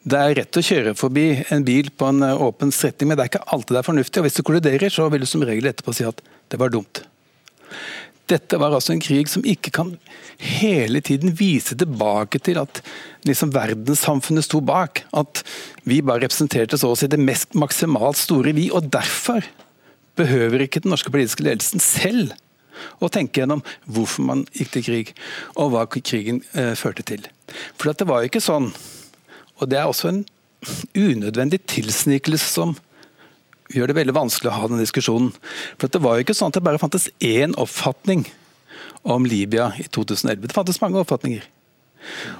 Det 0.00 0.16
er 0.20 0.36
rett 0.38 0.56
å 0.56 0.64
kjøre 0.64 0.96
forbi 0.96 1.26
en 1.52 1.64
bil 1.66 1.90
på 1.92 2.08
en 2.08 2.24
eh, 2.24 2.42
åpen 2.46 2.70
strekning, 2.72 3.10
men 3.10 3.18
det 3.18 3.26
er 3.26 3.32
ikke 3.32 3.48
alltid 3.52 3.74
det 3.74 3.80
er 3.82 3.88
fornuftig. 3.88 4.20
og 4.20 4.28
Hvis 4.28 4.38
du 4.38 4.44
kolliderer, 4.46 4.92
så 4.92 5.08
vil 5.12 5.24
du 5.24 5.28
som 5.28 5.44
regel 5.44 5.68
etterpå 5.68 5.92
si 5.96 6.06
at 6.08 6.22
det 6.52 6.60
var 6.60 6.72
dumt. 6.72 7.02
Dette 8.30 8.58
var 8.62 8.74
altså 8.76 8.94
en 8.94 9.02
krig 9.02 9.28
som 9.30 9.44
ikke 9.46 9.72
kan 9.74 9.94
hele 10.40 11.00
tiden 11.04 11.34
vise 11.38 11.76
tilbake 11.78 12.38
til 12.46 12.60
at 12.62 12.82
liksom 13.26 13.52
verdenssamfunnet 13.54 14.46
sto 14.46 14.60
bak. 14.64 15.02
At 15.16 15.42
vi 15.82 16.00
bare 16.04 16.24
representerte 16.24 16.78
så 16.78 16.92
å 16.92 16.98
si 16.98 17.10
det 17.10 17.20
mest 17.20 17.56
maksimalt 17.58 18.20
store 18.20 18.54
vi. 18.56 18.68
Og 18.70 18.86
derfor 18.92 19.42
behøver 20.20 20.64
ikke 20.64 20.84
den 20.84 20.94
norske 20.94 21.12
politiske 21.12 21.44
ledelsen 21.46 21.82
selv 21.82 22.36
å 23.00 23.10
tenke 23.12 23.42
gjennom 23.42 23.62
hvorfor 23.90 24.24
man 24.24 24.44
gikk 24.56 24.74
til 24.74 24.84
krig, 24.86 25.10
og 25.60 25.74
hva 25.74 25.86
krigen 25.90 26.40
eh, 26.56 26.72
førte 26.78 27.04
til. 27.06 27.26
For 27.76 27.92
det 27.92 28.06
var 28.08 28.22
jo 28.22 28.30
ikke 28.30 28.44
sånn, 28.44 28.70
og 29.58 29.68
det 29.68 29.80
er 29.80 29.90
også 29.90 30.12
en 30.12 30.22
unødvendig 30.96 31.62
tilsnikelse 31.70 32.48
som 32.52 32.76
gjør 33.74 33.90
det 33.90 33.98
veldig 33.98 34.16
vanskelig 34.16 34.50
å 34.50 34.56
ha 34.56 34.68
den 34.70 34.82
diskusjonen. 34.82 35.32
For 35.78 35.88
Det 35.88 36.02
var 36.02 36.16
jo 36.16 36.26
ikke 36.26 36.36
sånn 36.36 36.52
at 36.52 36.58
det 36.58 36.66
bare 36.66 36.80
fantes 36.82 37.08
én 37.20 37.54
oppfatning 37.60 38.26
om 39.02 39.26
Libya 39.26 39.70
i 39.78 39.86
2011. 39.88 40.46
Det 40.48 40.56
fantes 40.56 40.80
mange 40.82 41.00
oppfatninger. 41.00 41.44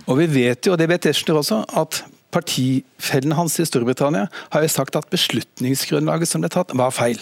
Og 0.08 0.18
vi 0.20 0.26
vet 0.30 0.66
jo, 0.66 0.74
og 0.74 0.80
det 0.80 0.88
vet 0.90 1.04
Tetzschner 1.04 1.38
også, 1.40 1.62
at 1.68 2.02
partifellene 2.34 3.36
hans 3.36 3.58
i 3.60 3.66
Storbritannia 3.66 4.28
har 4.52 4.64
jo 4.64 4.72
sagt 4.72 4.96
at 4.96 5.10
beslutningsgrunnlaget 5.12 6.30
som 6.30 6.42
ble 6.42 6.50
tatt, 6.52 6.74
var 6.76 6.94
feil. 6.94 7.20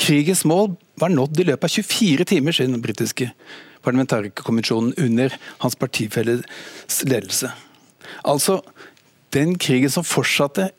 Krigens 0.00 0.44
mål 0.48 0.72
var 1.00 1.12
nådd 1.12 1.42
i 1.42 1.48
løpet 1.50 1.68
av 1.68 1.74
24 1.82 2.28
timer 2.30 2.56
siden 2.56 2.76
den 2.76 2.84
britiske 2.84 3.30
parlamentarikerkommisjonen 3.84 4.94
under 4.98 5.34
hans 5.62 5.76
partifelles 5.78 7.02
ledelse. 7.04 7.50
Altså, 8.24 8.60
den 9.36 9.58
krigen 9.60 9.92
som 9.92 10.06
fortsatte 10.06 10.70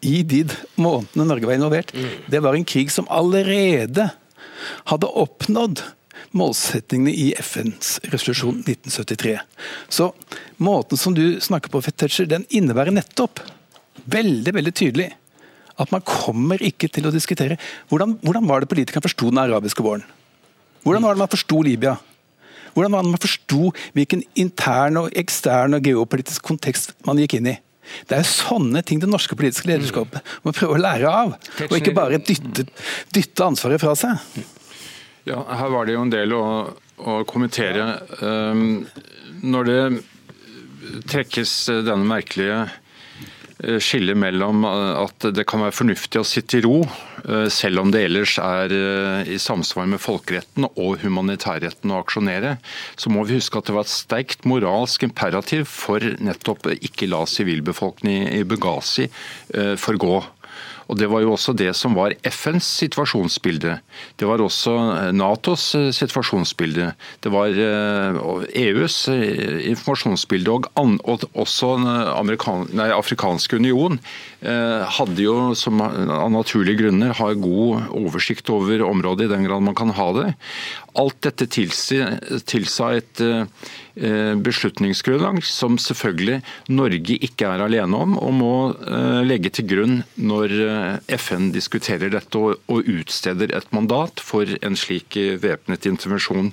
i 0.00 0.22
de 0.22 0.44
månedene 0.78 1.26
Norge 1.28 1.48
var 1.48 1.58
involvert, 1.58 1.92
mm. 1.94 2.30
det 2.30 2.40
var 2.44 2.56
en 2.56 2.66
krig 2.68 2.92
som 2.92 3.08
allerede 3.12 4.08
hadde 4.88 5.10
oppnådd 5.10 5.82
målsettingene 6.36 7.12
i 7.12 7.28
FNs 7.38 7.98
resolusjon 8.10 8.62
1973. 8.64 9.36
Så 9.88 10.10
måten 10.56 11.00
som 11.00 11.14
du 11.14 11.40
snakker 11.40 11.72
på, 11.72 11.82
Fetcher, 11.84 12.28
den 12.28 12.46
innebærer 12.48 12.94
nettopp 12.94 13.40
veldig 14.06 14.52
veldig 14.54 14.74
tydelig 14.76 15.10
at 15.76 15.92
man 15.92 16.04
kommer 16.06 16.60
ikke 16.64 16.88
til 16.92 17.08
å 17.08 17.12
diskutere 17.12 17.58
hvordan, 17.90 18.16
hvordan 18.24 18.46
var 18.48 18.62
det 18.62 18.70
politikerne 18.70 19.04
forsto 19.04 19.28
den 19.28 19.42
arabiske 19.42 19.84
våren? 19.84 20.04
Hvordan 20.86 21.04
var 21.04 21.16
det 21.16 21.24
man 21.24 21.32
forsto 21.32 21.60
Libya? 21.66 21.96
Hvordan 22.72 22.92
var 22.92 23.04
det 23.04 23.10
man 23.10 23.20
forsto 23.20 23.70
hvilken 23.96 24.22
intern 24.38 25.00
og 25.02 25.12
ekstern 25.16 25.76
og 25.76 25.88
geopolitisk 25.88 26.44
kontekst 26.46 26.94
man 27.08 27.20
gikk 27.20 27.38
inn 27.38 27.52
i? 27.52 27.56
Det 28.08 28.18
er 28.18 28.28
sånne 28.28 28.82
ting 28.86 29.00
det 29.02 29.10
norske 29.10 29.36
politiske 29.38 29.70
lederskapet 29.70 30.34
må 30.44 30.54
prøve 30.56 30.76
å 30.76 30.82
lære 30.82 31.12
av, 31.12 31.36
og 31.68 31.76
ikke 31.78 31.94
bare 31.96 32.20
dytte, 32.22 32.66
dytte 33.14 33.46
ansvaret 33.46 33.82
fra 33.82 33.94
seg. 33.98 34.42
Ja, 35.26 35.42
Her 35.58 35.72
var 35.74 35.86
det 35.86 35.96
jo 35.96 36.04
en 36.04 36.12
del 36.12 36.34
å, 36.36 36.44
å 37.02 37.20
kommentere. 37.26 37.86
Um, 38.22 38.84
når 39.42 39.70
det 39.70 39.80
trekkes 41.10 41.54
denne 41.86 42.06
merkelige 42.06 42.66
skille 43.80 44.16
mellom 44.18 44.64
eh, 44.68 44.98
at 45.00 45.28
det 45.34 45.46
kan 45.48 45.62
være 45.64 45.74
fornuftig 45.74 46.20
å 46.20 46.26
sitte 46.26 46.58
i 46.58 46.64
ro, 46.66 46.82
eh, 47.24 47.46
selv 47.52 47.82
om 47.82 47.92
det 47.94 48.04
ellers 48.06 48.36
er 48.42 48.74
i 49.26 49.38
samsvar 49.40 49.88
med 49.90 50.02
folkeretten 50.02 50.68
og 50.68 51.00
humanitærretten 51.02 51.92
å 51.92 52.00
aksjonere, 52.02 52.56
så 53.00 53.12
må 53.12 53.24
vi 53.26 53.38
huske 53.38 53.58
at 53.58 53.68
det 53.68 53.76
var 53.76 53.86
et 53.86 53.94
sterkt 53.94 54.48
moralsk 54.48 55.06
imperativ 55.08 55.66
for 55.70 56.04
nettopp 56.20 56.68
ikke 56.76 57.08
la 57.10 57.24
sivilbefolkningen 57.30 58.32
i 58.36 58.44
Bughazi 58.46 59.08
forgå. 59.80 60.18
Og 60.86 60.98
Det 60.98 61.08
var 61.10 61.22
jo 61.24 61.32
også 61.34 61.54
det 61.56 61.72
som 61.76 61.96
var 61.98 62.14
FNs 62.22 62.66
situasjonsbilde. 62.82 63.78
Det 64.18 64.28
var 64.28 64.42
også 64.42 64.74
eh, 64.94 65.10
Natos 65.16 65.74
eh, 65.74 65.90
situasjonsbilde. 65.94 66.92
Det 67.24 67.32
var 67.34 67.50
EUs 67.50 68.98
eh, 69.10 69.24
e 69.26 69.58
informasjonsbilde. 69.72 70.54
Og, 70.78 71.26
også 71.34 71.72
nei, 71.82 72.88
afrikanske 72.94 73.58
union 73.58 73.98
hadde 74.46 75.24
jo 75.24 75.54
som 75.58 75.80
av 75.82 76.28
naturlige 76.30 76.78
grunner 76.84 77.14
har 77.18 77.38
god 77.40 77.88
oversikt 77.96 78.50
over 78.52 78.84
området 78.86 79.26
i 79.26 79.32
den 79.32 79.46
grad 79.48 79.64
man 79.64 79.74
kan 79.74 79.90
ha 79.96 80.06
det. 80.14 80.26
Alt 80.96 81.20
dette 81.26 81.48
tilsa 81.52 82.92
et 82.96 83.22
Eh, 83.96 84.34
beslutningsgrunnlag 84.44 85.38
som 85.48 85.78
selvfølgelig 85.80 86.42
Norge 86.68 87.14
ikke 87.24 87.46
er 87.48 87.62
alene 87.64 87.96
om, 87.96 88.18
og 88.20 88.34
må 88.36 88.56
eh, 88.84 89.22
legge 89.24 89.48
til 89.56 89.64
grunn 89.70 89.94
når 90.20 90.52
eh, 90.52 91.14
FN 91.16 91.46
diskuterer 91.54 92.12
dette 92.12 92.36
og 92.36 92.90
utsteder 92.92 93.54
et 93.56 93.72
mandat 93.72 94.20
for 94.20 94.52
en 94.60 94.76
slik 94.76 95.16
væpnet 95.40 95.88
intervensjon. 95.88 96.52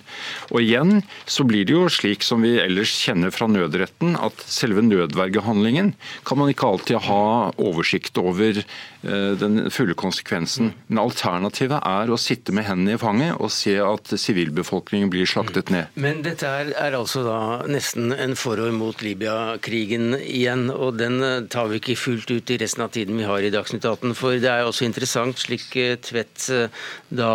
Og 0.53 0.61
igjen 0.61 1.01
så 1.27 1.43
blir 1.43 1.67
det 1.67 1.75
jo 1.75 1.89
slik 1.91 2.23
som 2.23 2.47
vi 2.47 2.55
ellers 2.63 2.95
kjenner 2.95 3.35
fra 3.35 3.49
nødretten, 3.51 4.15
at 4.15 4.47
selve 4.47 4.85
nødvergehandlingen 4.87 5.91
kan 6.23 6.39
man 6.39 6.53
ikke 6.53 6.69
alltid 6.71 7.03
ha 7.09 7.51
oversikt 7.59 8.23
over 8.23 8.63
den 9.03 9.67
fulle 9.73 9.95
konsekvensen. 9.99 10.71
Men 10.87 11.01
alternativet 11.03 11.83
er 11.83 12.11
å 12.11 12.19
sitte 12.19 12.53
med 12.55 12.67
hendene 12.67 12.95
i 12.95 13.01
fanget 13.01 13.35
og 13.35 13.51
se 13.51 13.75
at 13.83 14.13
sivilbefolkningen 14.19 15.11
blir 15.11 15.27
slaktet 15.29 15.71
ned. 15.73 15.91
Men 15.99 16.23
dette 16.25 16.47
er, 16.47 16.71
er 16.79 16.95
altså 16.97 17.23
da 17.25 17.39
nesten 17.67 18.13
en 18.15 18.35
forår 18.39 18.71
mot 18.75 19.03
Libya-krigen 19.03 20.17
igjen. 20.19 20.69
Og 20.71 20.97
den 20.99 21.19
eh, 21.23 21.41
tar 21.51 21.69
vi 21.71 21.79
ikke 21.81 21.97
fullt 21.99 22.31
ut 22.31 22.53
i 22.53 22.59
resten 22.61 22.85
av 22.85 22.93
tiden 22.95 23.19
vi 23.19 23.27
har 23.27 23.43
i 23.43 23.51
Dagsnytt 23.53 23.85
18. 23.85 24.15
For 24.17 24.39
det 24.41 24.51
er 24.51 24.67
også 24.67 24.87
interessant, 24.87 25.39
slik 25.41 25.69
eh, 25.79 25.95
Tvedt 26.03 26.47
eh, 26.53 26.83
da 27.13 27.31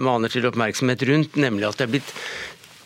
maner 0.00 0.32
til 0.32 0.46
oppmerksomhet 0.48 1.04
rundt, 1.08 1.36
nemlig 1.40 1.68
at 1.68 1.78
det 1.78 1.86
er 1.86 1.92
blitt 1.96 2.14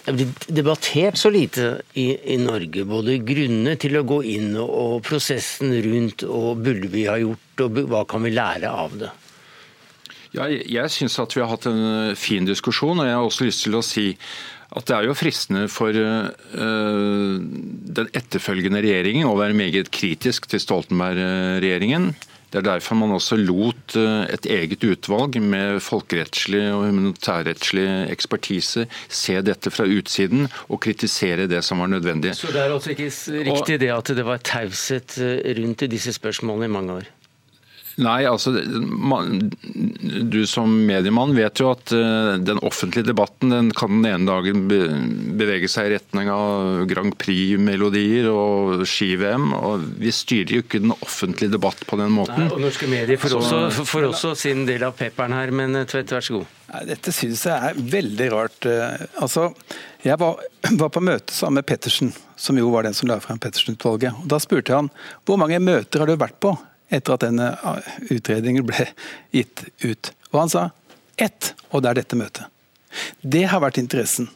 det 0.06 0.14
blitt 0.14 0.46
debattert 0.54 1.18
så 1.18 1.30
lite 1.34 1.80
i, 1.98 2.06
i, 2.34 2.38
Norge, 2.38 2.84
både 2.86 3.18
grunnene 3.26 3.74
til 3.80 3.98
å 3.98 4.04
gå 4.06 4.20
inn 4.36 4.52
og, 4.54 4.70
og 4.70 5.06
prosessen 5.06 5.74
rundt, 5.86 6.22
og 6.22 6.62
burde 6.62 6.90
vi 6.92 7.06
ha 7.10 7.16
gjort, 7.18 7.64
og 7.66 7.80
hva 7.90 8.04
kan 8.08 8.22
vi 8.22 8.34
lære 8.36 8.70
av 8.70 8.94
det? 9.02 9.10
Ja, 10.36 10.46
jeg 10.50 10.92
syns 10.92 11.16
at 11.22 11.34
vi 11.34 11.42
har 11.42 11.50
hatt 11.50 11.66
en 11.70 12.14
fin 12.18 12.46
diskusjon, 12.46 13.00
og 13.00 13.08
jeg 13.08 13.16
har 13.16 13.24
også 13.24 13.48
lyst 13.48 13.64
til 13.66 13.78
å 13.78 13.84
si 13.84 14.10
at 14.76 14.86
det 14.88 14.96
er 14.96 15.06
jo 15.06 15.16
fristende 15.16 15.66
for 15.72 15.94
uh, 15.94 17.36
den 17.98 18.10
etterfølgende 18.18 18.82
regjeringen 18.84 19.28
å 19.30 19.36
være 19.38 19.56
meget 19.56 19.90
kritisk 19.94 20.50
til 20.50 20.60
Stoltenberg-regjeringen. 20.62 22.10
Det 22.52 22.60
er 22.60 22.66
derfor 22.68 22.94
man 22.98 23.14
også 23.16 23.36
lot 23.40 23.96
et 23.96 24.46
eget 24.46 24.84
utvalg 24.86 25.40
med 25.42 25.80
folkerettslig 25.82 26.62
og 26.70 26.86
humanitærrettslig 26.86 27.86
ekspertise 28.14 28.86
se 29.08 29.36
dette 29.42 29.72
fra 29.74 29.88
utsiden 29.90 30.46
og 30.68 30.80
kritisere 30.86 31.48
det 31.50 31.64
som 31.66 31.82
var 31.82 31.90
nødvendig. 31.90 32.36
Så 32.38 32.52
det 32.54 32.62
er 32.62 32.72
altså 32.72 32.94
ikke 32.94 33.10
riktig 33.50 33.80
det 33.82 33.90
at 33.92 34.14
det 34.16 34.26
var 34.26 34.42
taushet 34.46 35.18
rundt 35.58 35.86
disse 35.90 36.14
spørsmålene 36.14 36.70
i 36.70 36.74
mange 36.78 37.00
år? 37.00 37.12
Nei, 37.96 38.26
altså 38.28 38.52
Du 40.28 40.42
som 40.48 40.72
mediemann 40.86 41.32
vet 41.36 41.62
jo 41.62 41.70
at 41.72 41.92
eh, 41.96 42.34
den 42.44 42.60
offentlige 42.66 43.08
debatten 43.08 43.54
den 43.54 43.70
kan 43.76 44.02
den 44.02 44.08
ene 44.10 44.28
dagen 44.28 44.66
bevege 45.38 45.70
seg 45.72 45.88
i 45.88 45.94
retning 45.94 46.28
av 46.32 46.84
Grand 46.90 47.16
Prix-melodier 47.20 48.28
og 48.32 48.84
ski-VM. 48.88 49.48
og 49.56 49.86
Vi 50.02 50.12
styrer 50.12 50.58
jo 50.58 50.66
ikke 50.66 50.82
den 50.84 50.92
offentlige 50.98 51.54
debatt 51.56 51.86
på 51.88 51.96
den 52.00 52.12
måten. 52.18 52.44
Nei, 52.44 52.52
og 52.52 52.60
Norske 52.66 52.90
medier 52.90 53.20
får, 53.22 53.38
også, 53.40 53.88
får 53.88 54.10
også 54.10 54.34
sin 54.44 54.66
del 54.68 54.84
av 54.84 54.96
pepperen 54.98 55.36
her, 55.36 55.54
men 55.56 55.80
eh, 55.80 55.88
Tvedt, 55.88 56.12
vær 56.12 56.28
så 56.28 56.38
god. 56.40 56.54
Dette 56.90 57.12
synes 57.14 57.46
jeg 57.48 57.70
er 57.70 57.82
veldig 57.96 58.30
rart. 58.36 58.68
Eh, 58.68 59.08
altså, 59.24 59.48
Jeg 60.04 60.20
var, 60.20 60.44
var 60.84 60.92
på 60.92 61.06
møte 61.08 61.32
sammen 61.32 61.62
med 61.62 61.70
Pettersen, 61.72 62.12
som 62.36 62.60
jo 62.60 62.68
var 62.76 62.84
den 62.84 62.96
som 62.96 63.08
la 63.08 63.16
frem 63.24 63.40
Pettersen-utvalget. 63.40 64.20
Da 64.28 64.42
spurte 64.42 64.74
jeg 64.74 64.84
han 64.84 64.92
hvor 65.24 65.40
mange 65.40 65.64
møter 65.64 66.04
har 66.04 66.12
du 66.12 66.18
vært 66.20 66.36
på 66.44 66.58
etter 66.92 67.16
at 67.16 67.24
denne 67.26 67.52
uh, 67.62 67.92
utredningen 68.10 68.66
ble 68.66 68.88
gitt 69.34 69.66
ut. 69.84 70.12
Og 70.32 70.40
han 70.44 70.52
sa 70.52 70.68
ett, 71.16 71.54
og 71.72 71.82
det 71.82 71.92
er 71.92 72.02
dette 72.02 72.18
møtet. 72.18 72.44
Det 73.20 73.46
har 73.50 73.62
vært 73.64 73.80
interessen. 73.80 74.28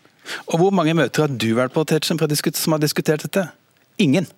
Og 0.51 0.61
hvor 0.61 0.75
mange 0.75 0.95
møter 0.97 1.27
har 1.27 1.33
du 1.33 1.51
vært 1.57 1.75
på 1.75 1.85
Tetzschner, 1.89 2.55
som 2.57 2.77
har 2.77 2.83
diskutert 2.83 3.25
dette? 3.27 3.49
Ingen. 4.01 4.29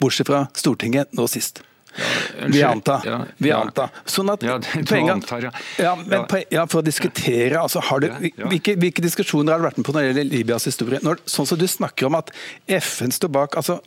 Bortsett 0.00 0.30
fra 0.30 0.46
Stortinget 0.56 1.12
nå 1.14 1.26
sist. 1.30 1.62
Ja, 1.94 2.46
vi 2.50 2.62
antar. 2.66 3.04
Ja, 3.06 3.18
vi 3.38 3.52
antar. 3.54 3.92
Sånn 4.10 4.32
at 4.32 4.42
ja, 4.42 4.56
poenget, 4.58 5.12
antar, 5.14 5.44
ja. 5.78 5.92
Men, 6.00 6.24
ja. 6.50 6.64
For 6.66 6.80
å 6.80 6.84
diskutere, 6.86 7.60
altså, 7.60 7.82
du, 8.02 8.08
hvilke, 8.50 8.74
hvilke, 8.80 9.04
diskusjoner 9.04 9.54
har 9.54 9.62
du 9.62 9.68
vært 9.68 9.78
med 9.78 9.86
på 9.86 9.94
når 9.94 10.02
det 10.02 10.08
gjelder 10.08 10.26
Libyas 10.32 10.66
historie? 10.66 11.02
Når, 11.06 11.22
sånn 11.30 11.46
som 11.46 11.60
du 11.60 11.68
snakker 11.70 12.08
om 12.10 12.18
at 12.18 12.34
FN 12.80 13.14
står 13.14 13.30
bak 13.36 13.54
altså, 13.60 13.78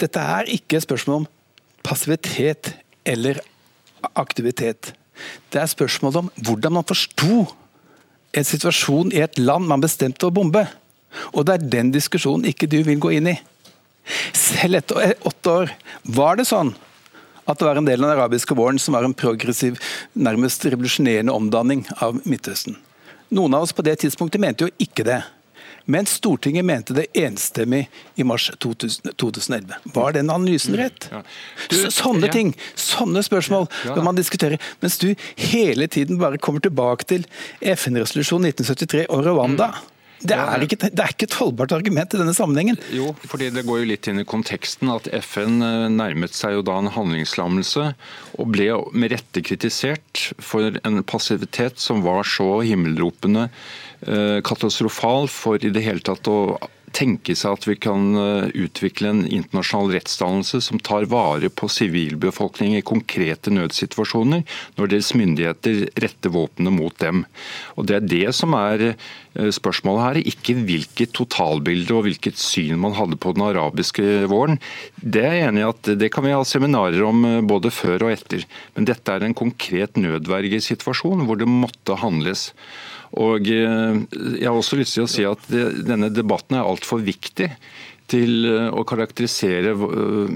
Dette 0.00 0.24
er 0.38 0.48
ikke 0.50 0.80
et 0.80 0.86
spørsmål 0.86 1.20
om 1.20 1.28
passivitet 1.84 2.72
eller 3.04 3.40
aktivitet. 4.18 4.92
Det 5.52 5.60
er 5.60 5.70
spørsmålet 5.70 6.22
om 6.22 6.30
hvordan 6.42 6.78
man 6.78 6.86
forsto 6.88 7.46
en 8.32 8.46
situasjon 8.48 9.12
i 9.12 9.20
et 9.24 9.38
land 9.38 9.68
man 9.68 9.82
bestemte 9.82 10.26
å 10.26 10.34
bombe. 10.34 10.64
Og 11.36 11.44
det 11.46 11.54
er 11.58 11.72
den 11.76 11.92
diskusjonen 11.92 12.48
ikke 12.48 12.70
du 12.70 12.80
vil 12.86 13.00
gå 13.02 13.12
inn 13.18 13.34
i. 13.34 13.36
Selv 14.34 14.80
etter 14.80 15.14
åtte 15.28 15.52
år 15.52 15.74
var 16.16 16.40
det 16.40 16.48
sånn 16.48 16.72
at 17.42 17.58
det 17.58 17.66
var 17.66 17.78
en 17.78 17.86
del 17.86 18.00
av 18.00 18.08
den 18.08 18.16
arabiske 18.16 18.54
våren 18.56 18.78
som 18.80 18.94
var 18.96 19.06
en 19.06 19.16
progressiv, 19.18 19.78
nærmest 20.14 20.64
revolusjonerende 20.66 21.34
omdanning 21.34 21.84
av 22.02 22.20
Midtøsten. 22.22 22.76
Noen 23.34 23.56
av 23.56 23.66
oss 23.66 23.74
på 23.74 23.84
det 23.84 23.96
tidspunktet 24.02 24.42
mente 24.42 24.66
jo 24.66 24.74
ikke 24.82 25.06
det. 25.06 25.22
Men 25.84 26.06
Stortinget 26.06 26.64
mente 26.64 26.94
det 26.94 27.06
enstemmig 27.18 27.90
i 28.14 28.24
mars 28.24 28.50
2011. 28.58 29.74
Var 29.94 30.12
den 30.12 30.30
analysen 30.30 30.76
rett? 30.76 31.08
Ja. 31.10 31.22
Du, 31.68 31.78
sånne 31.90 32.28
ja. 32.28 32.32
ting, 32.32 32.52
sånne 32.78 33.22
spørsmål 33.22 33.66
ja. 33.86 33.96
når 33.96 34.06
man 34.06 34.18
diskuterer. 34.18 34.62
Mens 34.80 34.98
du 35.02 35.12
hele 35.36 35.88
tiden 35.88 36.20
bare 36.22 36.38
kommer 36.38 36.62
tilbake 36.62 37.08
til 37.10 37.26
FN-resolusjon 37.60 38.46
1973 38.52 39.08
og 39.08 39.26
Rwanda. 39.26 39.72
Mm. 39.72 39.91
Det 40.22 40.38
er, 40.38 40.64
ikke, 40.66 40.78
det 40.84 41.02
er, 41.02 41.14
ikke, 41.14 41.28
et 41.28 41.38
holdbart 41.40 41.74
argument 41.76 42.14
i 42.14 42.20
denne 42.20 42.34
sammenhengen. 42.36 42.78
Jo, 42.94 43.12
fordi 43.26 43.50
det 43.54 43.66
går 43.68 43.82
jo 43.82 43.90
litt 43.92 44.08
inn 44.10 44.22
i 44.22 44.26
konteksten 44.28 44.92
at 44.92 45.08
FN 45.22 45.62
eh, 45.64 45.86
nærmet 45.92 46.36
seg 46.36 46.58
jo 46.58 46.66
da 46.66 46.78
en 46.80 46.92
handlingslammelse 46.94 47.92
og 48.38 48.52
ble 48.54 48.68
med 48.94 49.14
rette 49.14 49.44
kritisert 49.44 50.28
for 50.42 50.78
en 50.86 51.02
passivitet 51.06 51.82
som 51.82 52.04
var 52.06 52.26
så 52.28 52.60
himmelropende 52.66 53.48
Eh, 54.02 54.40
katastrofal 54.42 55.28
for 55.30 55.62
i 55.62 55.70
det 55.70 55.84
hele 55.84 56.02
tatt 56.02 56.26
å 56.26 56.56
tenke 56.96 57.34
seg 57.38 57.56
at 57.56 57.66
vi 57.68 57.76
kan 57.80 58.16
eh, 58.18 58.50
utvikle 58.64 59.10
en 59.10 59.22
internasjonal 59.26 59.94
rettsdannelse 59.96 60.60
som 60.64 60.80
tar 60.82 61.08
vare 61.10 61.50
på 61.52 61.68
sivilbefolkningen 61.70 62.80
i 62.80 62.86
konkrete 62.86 63.52
nødsituasjoner, 63.54 64.44
når 64.78 64.92
deres 64.92 65.12
myndigheter 65.18 65.86
retter 66.04 66.34
våpnene 66.34 66.74
mot 66.74 66.96
dem. 67.02 67.24
Og 67.76 67.88
Det 67.88 67.98
er 67.98 68.08
det 68.12 68.36
som 68.36 68.56
er 68.58 68.86
eh, 68.92 69.50
spørsmålet 69.54 70.04
her, 70.06 70.20
ikke 70.34 70.56
hvilket 70.68 71.14
totalbilde 71.16 71.96
og 71.96 72.06
hvilket 72.08 72.40
syn 72.40 72.80
man 72.82 72.96
hadde 72.98 73.20
på 73.20 73.34
den 73.36 73.46
arabiske 73.48 74.06
våren. 74.32 74.60
Det 74.96 75.24
er 75.26 75.38
jeg 75.38 75.50
enig 75.50 75.64
i 75.64 75.68
at 75.70 75.92
det 76.04 76.12
kan 76.14 76.26
vi 76.26 76.36
ha 76.36 76.44
seminarer 76.46 77.02
om 77.08 77.24
både 77.48 77.72
før 77.74 78.08
og 78.08 78.14
etter. 78.14 78.46
Men 78.76 78.88
dette 78.88 79.12
er 79.12 79.24
en 79.26 79.36
konkret 79.36 79.98
nødvergesituasjon 80.00 81.26
hvor 81.26 81.40
det 81.40 81.50
måtte 81.50 82.00
handles. 82.02 82.50
Og 83.20 83.48
eh, 83.52 83.96
Jeg 84.38 84.48
har 84.48 84.56
også 84.56 84.78
lyst 84.80 84.96
til 84.96 85.06
å 85.06 85.10
si 85.10 85.24
at 85.28 85.48
denne 85.50 86.12
debatten 86.12 86.58
er 86.58 86.68
altfor 86.68 87.02
viktig 87.04 87.50
til 88.12 88.46
eh, 88.48 88.68
å 88.72 88.84
karakterisere 88.88 89.74
eh, 89.76 90.28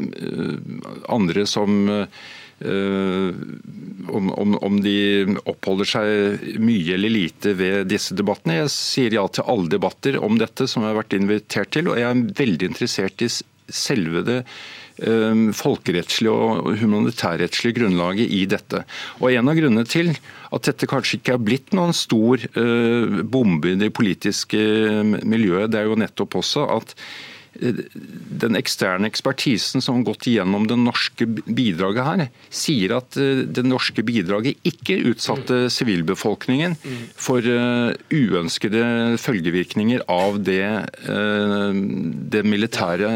andre 1.12 1.46
som 1.48 1.86
om, 2.56 4.28
om, 4.32 4.54
om, 4.64 4.76
de 4.80 5.26
oppholder 5.44 5.88
seg 5.90 6.46
mye 6.56 6.94
eller 6.94 7.12
lite 7.12 7.52
ved 7.58 7.90
disse 7.90 8.16
debattene. 8.16 8.62
Jeg 8.62 8.72
sier 8.72 9.16
ja 9.18 9.26
til 9.28 9.44
alle 9.44 9.68
debatter 9.74 10.16
om 10.24 10.38
dette 10.40 10.64
som 10.64 10.80
jeg 10.80 10.94
har 10.94 10.96
vært 11.02 11.18
invitert 11.18 11.74
til, 11.76 11.90
og 11.92 12.00
jeg 12.00 12.08
er 12.08 12.22
veldig 12.40 12.70
interessert 12.72 13.26
i 13.26 13.28
selve 13.28 14.24
det 14.24 14.38
folkerettslige 14.96 16.32
og 16.32 16.70
humanitærrettslige 16.80 17.76
grunnlaget 17.80 18.32
i 18.32 18.44
dette. 18.48 18.82
Og 19.20 19.32
En 19.32 19.50
av 19.52 19.58
grunnene 19.58 19.84
til 19.84 20.14
at 20.16 20.68
dette 20.68 20.88
kanskje 20.88 21.20
ikke 21.20 21.36
er 21.36 21.42
blitt 21.42 21.74
noen 21.76 21.92
stor 21.96 22.40
eh, 22.40 23.22
bombe 23.22 23.74
i 23.74 23.80
det 23.80 23.92
politiske 23.92 24.58
miljøet, 25.26 25.70
det 25.72 25.82
er 25.82 25.90
jo 25.90 26.00
nettopp 26.00 26.38
også 26.40 26.64
at 26.78 26.96
den 27.56 28.56
eksterne 28.58 29.08
ekspertisen 29.10 29.82
som 29.82 29.98
har 29.98 30.06
gått 30.10 30.26
igjennom 30.28 30.66
det 30.68 30.76
norske 30.80 31.26
bidraget 31.26 32.06
her, 32.06 32.24
sier 32.50 32.96
at 32.98 33.16
eh, 33.20 33.44
det 33.46 33.64
norske 33.66 34.04
bidraget 34.06 34.60
ikke 34.66 34.98
utsatte 35.12 35.66
mm. 35.66 35.70
sivilbefolkningen 35.72 36.76
for 37.20 37.46
eh, 37.46 37.92
uønskede 38.12 39.16
følgevirkninger 39.22 40.04
av 40.12 40.40
det, 40.46 40.66
eh, 41.08 41.80
det 42.36 42.44
militære 42.46 43.12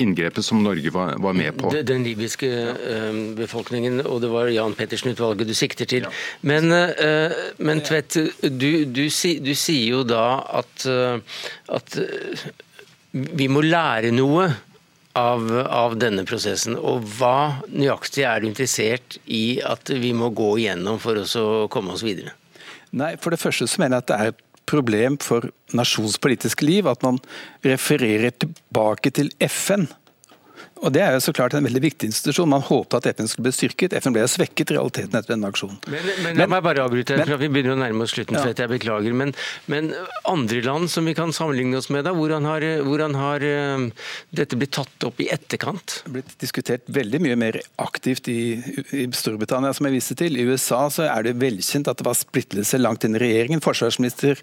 inngrepet 0.00 0.44
som 0.44 0.62
Norge 0.64 0.92
var 0.92 1.36
med 1.36 1.56
på. 1.58 1.72
Den 1.86 2.04
libyske 2.06 2.48
befolkningen, 3.38 4.02
og 4.06 4.22
det 4.24 4.30
var 4.32 4.50
Jan 4.52 4.74
Pettersen-utvalget 4.76 5.48
du 5.48 5.54
sikter 5.56 5.88
til. 5.88 6.08
Men, 6.42 6.68
men 7.58 7.82
Tvedt, 7.82 8.18
du, 8.42 8.84
du, 8.84 9.04
du, 9.12 9.54
sier 9.58 9.86
jo 9.88 10.02
da 10.06 10.24
at, 10.62 10.86
at 10.86 11.98
vi 13.12 13.48
må 13.52 13.62
lære 13.64 14.12
noe 14.14 14.48
av, 15.18 15.48
av, 15.52 15.96
denne 16.00 16.24
prosessen. 16.28 16.76
Og 16.78 17.04
hva 17.18 17.62
nøyaktig 17.68 18.24
er 18.28 18.40
du 18.40 18.48
interessert 18.48 19.18
i 19.26 19.60
at 19.64 19.92
vi 19.92 20.14
må 20.16 20.32
gå 20.34 20.54
igjennom 20.62 21.00
for 21.02 21.20
å 21.20 21.66
komme 21.72 21.96
oss 21.96 22.04
videre? 22.06 22.34
Nei, 22.92 23.14
For 23.20 23.32
det 23.32 23.40
første 23.40 23.68
så 23.68 23.80
mener 23.80 23.98
jeg 24.00 24.04
at 24.04 24.10
det 24.10 24.18
er 24.18 24.32
et 24.32 24.42
problem 24.68 25.18
for 25.20 25.48
nasjons 25.76 26.18
politiske 26.22 26.64
liv 26.64 26.86
at 26.88 27.02
man 27.04 27.18
refererer 27.66 28.32
tilbake 28.32 29.12
til 29.14 29.32
FN 29.48 29.88
og 30.82 30.92
Det 30.92 31.02
er 31.04 31.14
jo 31.14 31.22
så 31.22 31.32
klart 31.34 31.54
en 31.54 31.62
veldig 31.62 31.82
viktig 31.84 32.08
institusjon. 32.10 32.50
Man 32.50 32.64
håpet 32.66 32.96
at 32.98 33.16
FN 33.16 33.28
skulle 33.30 33.46
bli 33.46 33.54
styrket. 33.54 33.94
FN 34.02 34.14
ble 34.16 34.24
svekket 34.26 34.72
i 34.72 34.76
realiteten 34.76 35.14
etter 35.14 35.34
denne 35.34 35.50
aksjonen. 35.52 35.78
Men, 35.86 36.08
men, 36.24 36.40
la 36.40 36.48
meg 36.50 36.64
bare 36.66 36.82
avbryte, 36.82 37.18
for 37.22 37.38
vi 37.38 37.50
begynner 37.52 37.76
å 37.76 37.80
nærme 37.80 38.02
oss 38.06 38.14
slutten. 38.16 38.38
Ja. 38.38 38.42
for 38.48 38.64
jeg 38.64 38.72
beklager, 38.72 39.14
men, 39.16 39.30
men, 39.70 39.92
andre 40.28 40.62
land 40.66 40.90
som 40.90 41.06
vi 41.06 41.14
kan 41.18 41.30
sammenligne 41.34 41.78
oss 41.78 41.88
med, 41.94 42.02
da, 42.08 42.14
hvordan 42.16 42.48
har, 42.50 42.66
hvordan 42.82 43.14
har 43.18 43.46
uh, 43.46 44.08
dette 44.34 44.58
blitt 44.58 44.74
tatt 44.74 45.06
opp 45.06 45.22
i 45.22 45.28
etterkant? 45.32 46.00
Det 46.02 46.10
har 46.10 46.16
blitt 46.18 46.34
diskutert 46.42 46.90
veldig 46.90 47.22
mye 47.28 47.38
mer 47.38 47.60
aktivt 47.82 48.30
i, 48.32 48.40
i 48.90 49.06
Storbritannia, 49.14 49.70
som 49.76 49.86
jeg 49.86 50.00
viste 50.00 50.18
til. 50.18 50.34
I 50.34 50.48
USA 50.50 50.88
så 50.90 51.06
er 51.06 51.28
det 51.28 51.38
velkjent 51.42 51.90
at 51.92 52.02
det 52.02 52.08
var 52.08 52.18
splittelse 52.18 52.82
langt 52.82 53.06
inn 53.06 53.14
i 53.18 53.22
regjeringen. 53.22 53.62
Forsvarsminister 53.62 54.42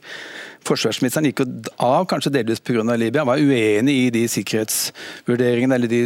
Forsvarsministeren 0.68 1.30
gikk 1.30 1.44
jo 1.44 1.48
av, 1.80 2.06
kanskje 2.10 2.34
delvis 2.34 2.60
pga. 2.64 2.84
Libya. 3.00 3.24
Var 3.28 3.42
uenig 3.42 3.96
i 3.96 4.10
de 4.14 4.22
sikkerhetsvurderingene 4.32 5.76
eller 5.76 5.92
de 5.92 6.02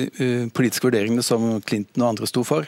politiske 0.56 0.88
vurderingene 0.88 1.24
som 1.26 1.58
Clinton 1.68 2.04
og 2.04 2.10
andre 2.12 2.30
sto 2.30 2.44
for. 2.48 2.68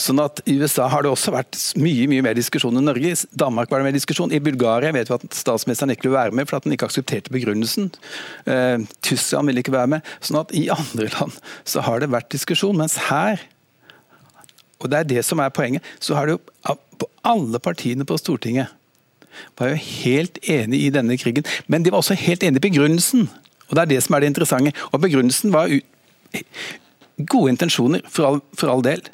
Sånn 0.00 0.20
at 0.22 0.42
I 0.48 0.56
USA 0.60 0.88
har 0.92 1.04
det 1.04 1.12
også 1.12 1.34
vært 1.34 1.58
mye 1.80 2.06
mye 2.10 2.24
mer 2.26 2.38
diskusjon 2.38 2.76
enn 2.76 2.88
Norge. 2.88 3.12
I 3.14 3.38
Danmark 3.38 3.72
var 3.72 3.82
det 3.82 3.88
mer 3.88 3.96
diskusjon. 3.96 4.34
I 4.34 4.42
Bulgaria 4.42 4.94
vet 4.96 5.10
vi 5.10 5.18
at 5.18 5.26
statsministeren 5.36 5.94
ikke 5.94 6.08
ville 6.08 6.18
være 6.18 6.36
med 6.36 6.48
fordi 6.48 6.70
han 6.70 6.76
ikke 6.76 6.90
aksepterte 6.90 7.34
begrunnelsen. 7.34 7.90
Uh, 8.48 8.86
Tyskland 9.06 9.50
ville 9.50 9.64
ikke 9.64 9.74
være 9.74 9.96
med. 9.96 10.14
Sånn 10.24 10.40
at 10.42 10.54
I 10.56 10.68
andre 10.74 11.10
land 11.16 11.36
så 11.68 11.84
har 11.86 12.02
det 12.02 12.12
vært 12.14 12.32
diskusjon, 12.34 12.78
mens 12.78 12.98
her 13.10 13.42
og 14.76 14.90
det 14.92 14.98
er 14.98 15.06
det 15.08 15.22
som 15.24 15.40
er 15.40 15.54
poenget, 15.56 15.84
så 16.04 16.14
har 16.18 16.28
det 16.28 16.36
jo 16.36 16.74
på 17.00 17.08
alle 17.24 17.58
partiene 17.64 18.04
på 18.04 18.18
Stortinget 18.20 18.72
var 19.58 19.72
jo 19.72 19.80
helt 19.80 20.38
enig 20.48 20.82
i 20.86 20.92
denne 20.92 21.16
krigen, 21.20 21.44
men 21.66 21.84
de 21.84 21.92
var 21.92 22.00
også 22.00 22.16
helt 22.16 22.44
enig 22.44 22.60
i 22.60 22.68
begrunnelsen. 22.68 23.28
Og 23.68 23.76
Det 23.76 23.82
er 23.82 23.90
det 23.90 24.02
som 24.02 24.14
er 24.14 24.20
det 24.20 24.26
interessante. 24.26 24.72
Og 24.92 25.00
Begrunnelsen 25.00 25.52
var 25.52 25.66
gode 27.18 27.54
intensjoner, 27.54 28.04
for 28.10 28.28
all, 28.28 28.42
for 28.56 28.72
all 28.72 28.84
del. 28.84 29.04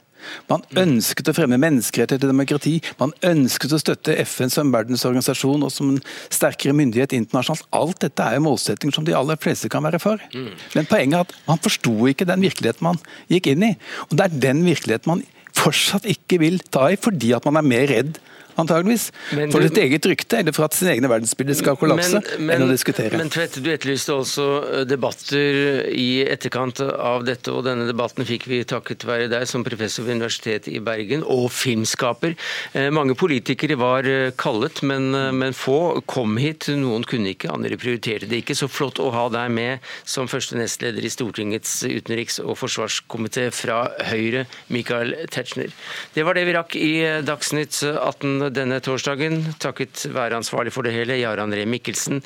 Man 0.51 0.63
ønsket 0.79 1.31
å 1.31 1.35
fremme 1.37 1.59
menneskerettigheter 1.61 2.29
og 2.29 2.35
demokrati. 2.35 2.77
Man 3.01 3.15
ønsket 3.27 3.75
å 3.75 3.81
støtte 3.83 4.17
FN 4.25 4.53
som 4.53 4.73
verdensorganisasjon 4.75 5.67
og 5.67 5.73
som 5.75 5.93
en 5.95 6.01
sterkere 6.33 6.77
myndighet 6.79 7.17
internasjonalt. 7.17 7.67
Alt 7.75 8.03
dette 8.05 8.27
er 8.27 8.39
jo 8.39 8.47
målsettinger 8.47 8.97
som 8.97 9.07
de 9.09 9.17
aller 9.19 9.41
fleste 9.43 9.71
kan 9.73 9.85
være 9.87 10.03
for. 10.03 10.23
Mm. 10.35 10.53
Men 10.77 10.91
poenget 10.91 11.19
er 11.19 11.27
at 11.27 11.37
man 11.49 11.63
forsto 11.65 11.95
ikke 12.11 12.29
den 12.29 12.47
virkeligheten 12.47 12.87
man 12.87 13.01
gikk 13.33 13.53
inn 13.53 13.71
i. 13.73 13.73
Og 14.09 14.19
det 14.19 14.29
er 14.29 14.43
den 14.49 14.63
virkeligheten 14.67 15.17
man 15.17 15.25
fortsatt 15.59 16.07
ikke 16.09 16.41
vil 16.43 16.63
ta 16.73 16.89
i, 16.93 17.01
fordi 17.01 17.35
at 17.37 17.47
man 17.49 17.61
er 17.61 17.73
mer 17.75 17.91
redd 17.91 18.23
antageligvis. 18.61 19.11
Men 19.37 19.53
for 19.53 19.65
ditt 19.65 19.79
eget 19.81 20.07
rykte, 20.09 20.41
eller 20.43 20.55
for 20.57 20.67
at 20.67 20.77
sin 20.77 20.91
egne 20.93 21.11
verdensbilde 21.11 21.57
skal 21.59 21.79
kollapse, 21.81 22.21
men, 22.21 22.47
men, 22.47 22.55
enn 22.57 22.67
å 22.67 22.73
diskutere. 22.73 23.19
Men 23.19 23.33
Tvedt, 23.33 23.59
du 23.65 23.71
etterlyste 23.73 24.17
også 24.17 24.47
eh, 24.61 24.85
debatter 24.89 25.89
i 25.93 26.23
etterkant 26.27 26.83
av 26.83 27.27
dette, 27.29 27.53
og 27.53 27.65
denne 27.67 27.87
debatten 27.89 28.27
fikk 28.29 28.49
vi 28.51 28.63
takket 28.69 29.07
være 29.09 29.31
deg 29.33 29.47
som 29.49 29.65
professor 29.67 30.07
ved 30.07 30.21
Universitetet 30.21 30.71
i 30.73 30.83
Bergen, 30.85 31.25
og 31.25 31.49
filmskaper. 31.55 32.37
Eh, 32.77 32.91
mange 32.95 33.17
politikere 33.19 33.79
var 33.81 34.09
eh, 34.09 34.33
kallet, 34.39 34.83
men, 34.87 35.11
men 35.39 35.57
få 35.57 36.03
kom 36.11 36.37
hit. 36.41 36.69
Noen 36.79 37.07
kunne 37.09 37.33
ikke, 37.35 37.53
andre 37.53 37.79
prioriterte 37.81 38.29
det 38.31 38.43
ikke. 38.43 38.59
Så 38.59 38.71
flott 38.71 39.01
å 39.03 39.11
ha 39.15 39.29
deg 39.33 39.53
med 39.55 39.93
som 40.09 40.31
første 40.31 40.59
nestleder 40.59 41.05
i 41.05 41.13
Stortingets 41.13 41.81
utenriks- 41.87 42.41
og 42.43 42.57
forsvarskomité 42.61 43.49
fra 43.55 43.85
Høyre, 44.11 44.47
Michael 44.73 45.15
Tetzschner. 45.33 45.73
Det 46.15 46.25
var 46.27 46.37
det 46.37 46.47
vi 46.49 46.57
rakk 46.57 46.77
i 46.79 46.93
Dagsnytt 47.27 47.83
18 47.93 48.42
denne 48.51 48.81
torsdagen, 48.83 49.45
takket 49.63 50.07
være 50.15 50.41
ansvarlig 50.41 50.73
for 50.75 50.83
det 50.87 50.95
hele, 50.97 51.21
Jarand 51.21 51.55
Ree 51.55 51.69
Mikkelsen. 51.69 52.23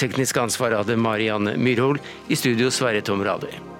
Teknisk 0.00 0.40
ansvar 0.40 0.78
hadde 0.78 0.96
Marianne 0.96 1.56
Myrhol. 1.60 2.00
I 2.28 2.38
studio 2.38 2.70
Sverre 2.70 3.04
Tom 3.04 3.24
Radøy. 3.26 3.79